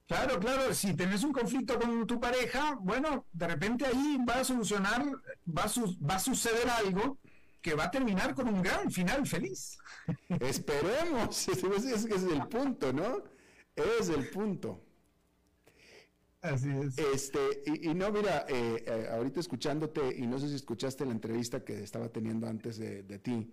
Claro, 0.07 0.39
claro, 0.39 0.73
si 0.73 0.93
tenés 0.93 1.23
un 1.23 1.31
conflicto 1.31 1.79
con 1.79 2.05
tu 2.05 2.19
pareja, 2.19 2.77
bueno, 2.81 3.25
de 3.31 3.47
repente 3.47 3.85
ahí 3.85 4.17
va 4.27 4.39
a 4.39 4.43
solucionar, 4.43 5.05
va 5.47 5.65
va 6.09 6.15
a 6.15 6.19
suceder 6.19 6.69
algo 6.69 7.19
que 7.63 7.73
va 7.73 7.85
a 7.85 7.91
terminar 7.91 8.35
con 8.35 8.47
un 8.49 8.61
gran 8.61 8.91
final 8.91 9.25
feliz. 9.25 9.77
Esperemos, 10.39 11.47
ese 11.47 11.95
es, 11.95 12.23
el 12.23 12.47
punto, 12.47 12.91
¿no? 12.91 13.23
Es 13.73 14.09
el 14.09 14.29
punto. 14.29 14.83
Así 16.41 16.69
es. 16.69 16.97
Este, 16.97 17.39
y, 17.65 17.93
no, 17.93 18.11
mira, 18.11 18.45
eh, 18.49 18.83
eh, 18.85 19.07
ahorita 19.09 19.39
escuchándote, 19.39 20.13
y 20.17 20.27
no 20.27 20.37
sé 20.37 20.49
si 20.49 20.55
escuchaste 20.55 21.05
la 21.05 21.13
entrevista 21.13 21.63
que 21.63 21.81
estaba 21.81 22.09
teniendo 22.09 22.47
antes 22.47 22.77
de, 22.77 23.19
ti, 23.19 23.49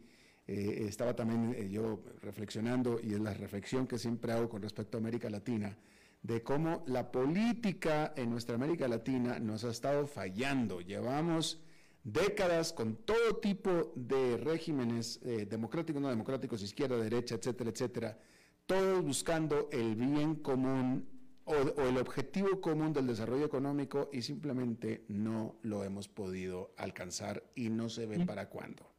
eh, 0.48 0.86
estaba 0.88 1.14
también 1.14 1.70
yo 1.70 2.02
reflexionando, 2.20 2.98
y 3.00 3.14
es 3.14 3.20
la 3.20 3.32
reflexión 3.32 3.86
que 3.86 3.96
siempre 3.96 4.32
hago 4.32 4.48
con 4.48 4.60
respecto 4.60 4.98
a 4.98 5.00
América 5.00 5.30
Latina, 5.30 5.78
de 6.22 6.42
cómo 6.42 6.84
la 6.86 7.10
política 7.10 8.12
en 8.16 8.30
nuestra 8.30 8.54
América 8.54 8.88
Latina 8.88 9.38
nos 9.38 9.64
ha 9.64 9.70
estado 9.70 10.06
fallando. 10.06 10.80
Llevamos 10.80 11.62
décadas 12.04 12.72
con 12.72 12.96
todo 12.96 13.36
tipo 13.36 13.92
de 13.94 14.36
regímenes 14.36 15.20
eh, 15.22 15.46
democráticos, 15.48 16.00
no 16.00 16.08
democráticos, 16.08 16.62
izquierda, 16.62 16.96
derecha, 16.96 17.36
etcétera, 17.36 17.70
etcétera, 17.70 18.18
todos 18.66 19.04
buscando 19.04 19.68
el 19.72 19.96
bien 19.96 20.36
común 20.36 21.08
o, 21.44 21.82
el 21.82 21.96
objetivo 21.98 22.60
común 22.60 22.92
del 22.92 23.06
desarrollo 23.06 23.46
económico 23.46 24.08
y 24.12 24.22
simplemente 24.22 25.04
no 25.08 25.56
lo 25.62 25.84
hemos 25.84 26.08
podido 26.08 26.72
alcanzar 26.76 27.42
y 27.54 27.70
no 27.70 27.88
se 27.88 28.06
ve 28.06 28.24
para 28.24 28.48
cuándo. 28.48 28.89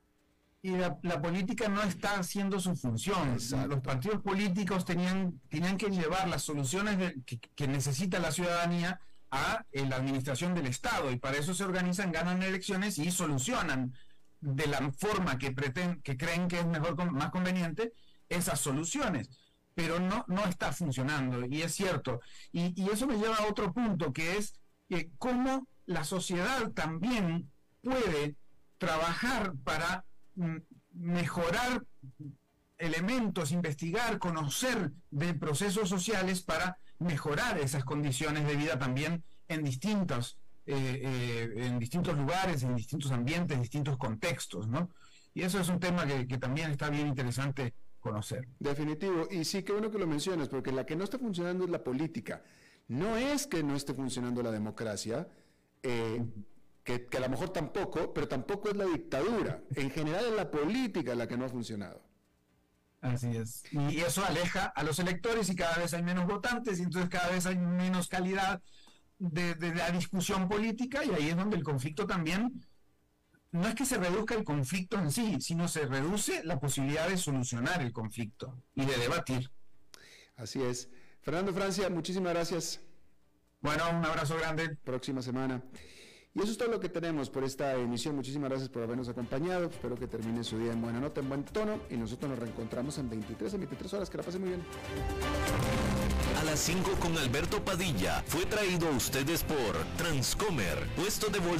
Y 0.63 0.71
la, 0.71 1.21
política 1.21 1.67
no 1.69 1.81
está 1.81 2.19
haciendo 2.19 2.59
su 2.59 2.75
función. 2.75 3.37
Los 3.67 3.81
partidos 3.81 4.21
políticos 4.21 4.85
tenían, 4.85 5.41
tenían 5.49 5.77
que 5.77 5.89
llevar 5.89 6.27
las 6.27 6.43
soluciones 6.43 7.15
que 7.55 7.67
necesita 7.67 8.19
la 8.19 8.31
ciudadanía 8.31 8.99
a 9.31 9.65
eh, 9.71 9.85
la 9.85 9.95
administración 9.95 10.53
del 10.53 10.67
Estado 10.67 11.09
y 11.09 11.17
para 11.17 11.37
eso 11.37 11.53
se 11.53 11.63
organizan, 11.63 12.11
ganan 12.11 12.43
elecciones 12.43 12.99
y 12.99 13.09
solucionan 13.11 13.93
de 14.41 14.67
la 14.67 14.91
forma 14.91 15.37
que, 15.37 15.51
pretenden, 15.51 16.01
que 16.01 16.17
creen 16.17 16.47
que 16.47 16.59
es 16.59 16.65
mejor, 16.65 17.11
más 17.11 17.31
conveniente 17.31 17.93
esas 18.27 18.59
soluciones. 18.59 19.29
Pero 19.73 19.99
no, 19.99 20.25
no 20.27 20.45
está 20.45 20.73
funcionando 20.73 21.45
y 21.45 21.61
es 21.61 21.73
cierto. 21.73 22.19
Y, 22.51 22.89
eso 22.91 23.07
me 23.07 23.17
lleva 23.17 23.37
a 23.37 23.47
otro 23.47 23.73
punto 23.73 24.11
que 24.11 24.37
es 24.37 24.53
que 24.89 25.09
cómo 25.17 25.67
la 25.85 26.03
sociedad 26.03 26.71
también 26.71 27.49
puede 27.81 28.35
trabajar 28.77 29.53
para 29.63 30.03
mejorar 30.93 31.83
elementos, 32.77 33.51
investigar, 33.51 34.17
conocer 34.17 34.91
de 35.11 35.33
procesos 35.33 35.87
sociales 35.87 36.41
para 36.41 36.77
mejorar 36.99 37.59
esas 37.59 37.83
condiciones 37.83 38.45
de 38.45 38.55
vida 38.55 38.77
también 38.77 39.23
en 39.47 39.63
distintos, 39.63 40.37
eh, 40.65 41.01
eh, 41.03 41.65
en 41.65 41.79
distintos 41.79 42.17
lugares, 42.17 42.63
en 42.63 42.75
distintos 42.75 43.11
ambientes, 43.11 43.55
en 43.55 43.61
distintos 43.61 43.97
contextos, 43.97 44.67
¿no? 44.67 44.89
Y 45.33 45.43
eso 45.43 45.59
es 45.59 45.69
un 45.69 45.79
tema 45.79 46.05
que, 46.05 46.37
también 46.37 46.71
está 46.71 46.89
bien 46.89 47.07
interesante 47.07 47.73
conocer. 47.99 48.47
Definitivo. 48.59 49.27
Y 49.31 49.45
sí, 49.45 49.63
qué 49.63 49.71
bueno 49.71 49.89
que 49.89 49.97
lo 49.97 50.07
mencionas, 50.07 50.49
porque 50.49 50.71
la 50.71 50.85
que 50.85 50.95
no 50.95 51.03
está 51.03 51.17
funcionando 51.17 51.63
es 51.63 51.69
la 51.69 51.83
política. 51.83 52.43
No 52.87 53.15
es 53.15 53.47
que 53.47 53.63
no 53.63 53.75
esté 53.75 53.93
funcionando 53.93 54.43
la 54.43 54.51
democracia, 54.51 55.27
eh, 55.83 56.21
que, 56.83 57.05
que 57.05 57.17
a 57.17 57.21
lo 57.21 57.29
mejor 57.29 57.49
tampoco, 57.49 58.13
pero 58.13 58.27
tampoco 58.27 58.69
es 58.69 58.75
la 58.75 58.85
dictadura. 58.85 59.63
En 59.75 59.91
general 59.91 60.25
es 60.25 60.33
la 60.33 60.51
política 60.51 61.15
la 61.15 61.27
que 61.27 61.37
no 61.37 61.45
ha 61.45 61.49
funcionado. 61.49 62.01
Así 63.01 63.35
es. 63.35 63.63
Y 63.71 64.01
eso 64.01 64.23
aleja 64.23 64.65
a 64.65 64.83
los 64.83 64.99
electores 64.99 65.49
y 65.49 65.55
cada 65.55 65.75
vez 65.77 65.93
hay 65.93 66.03
menos 66.03 66.27
votantes 66.27 66.79
y 66.79 66.83
entonces 66.83 67.09
cada 67.09 67.29
vez 67.31 67.45
hay 67.47 67.57
menos 67.57 68.07
calidad 68.07 68.61
de, 69.17 69.55
de 69.55 69.73
la 69.73 69.89
discusión 69.91 70.47
política 70.47 71.03
y 71.03 71.09
ahí 71.09 71.29
es 71.29 71.35
donde 71.35 71.57
el 71.57 71.63
conflicto 71.63 72.05
también, 72.05 72.63
no 73.51 73.67
es 73.67 73.75
que 73.75 73.85
se 73.85 73.97
reduzca 73.97 74.35
el 74.35 74.43
conflicto 74.43 74.97
en 74.97 75.11
sí, 75.11 75.37
sino 75.41 75.67
se 75.67 75.85
reduce 75.85 76.43
la 76.43 76.59
posibilidad 76.59 77.09
de 77.09 77.17
solucionar 77.17 77.81
el 77.81 77.91
conflicto 77.91 78.63
y 78.75 78.85
de 78.85 78.97
debatir. 78.97 79.51
Así 80.35 80.61
es. 80.61 80.89
Fernando 81.21 81.53
Francia, 81.53 81.89
muchísimas 81.89 82.33
gracias. 82.33 82.81
Bueno, 83.59 83.83
un 83.89 84.05
abrazo 84.05 84.37
grande. 84.37 84.75
Próxima 84.83 85.21
semana. 85.21 85.63
Y 86.33 86.39
eso 86.41 86.51
es 86.53 86.57
todo 86.57 86.69
lo 86.69 86.79
que 86.79 86.87
tenemos 86.87 87.29
por 87.29 87.43
esta 87.43 87.75
emisión. 87.75 88.15
Muchísimas 88.15 88.49
gracias 88.49 88.69
por 88.69 88.83
habernos 88.83 89.09
acompañado. 89.09 89.65
Espero 89.65 89.95
que 89.95 90.07
termine 90.07 90.45
su 90.45 90.57
día 90.57 90.71
en 90.71 90.81
buena 90.81 91.01
nota, 91.01 91.19
en 91.19 91.27
buen 91.27 91.43
tono. 91.43 91.79
Y 91.89 91.97
nosotros 91.97 92.29
nos 92.29 92.39
reencontramos 92.39 92.97
en 92.99 93.09
23 93.09 93.53
a 93.53 93.57
23 93.57 93.93
horas. 93.95 94.09
Que 94.09 94.17
la 94.17 94.23
pasen 94.23 94.39
muy 94.39 94.51
bien. 94.51 94.63
A 96.39 96.43
las 96.45 96.59
5 96.59 96.91
con 97.01 97.17
Alberto 97.17 97.63
Padilla 97.65 98.23
fue 98.25 98.45
traído 98.45 98.87
a 98.87 98.91
ustedes 98.91 99.43
por 99.43 99.75
Transcomer, 99.97 100.87
puesto 100.95 101.27
de 101.27 101.39
bolsa. 101.39 101.59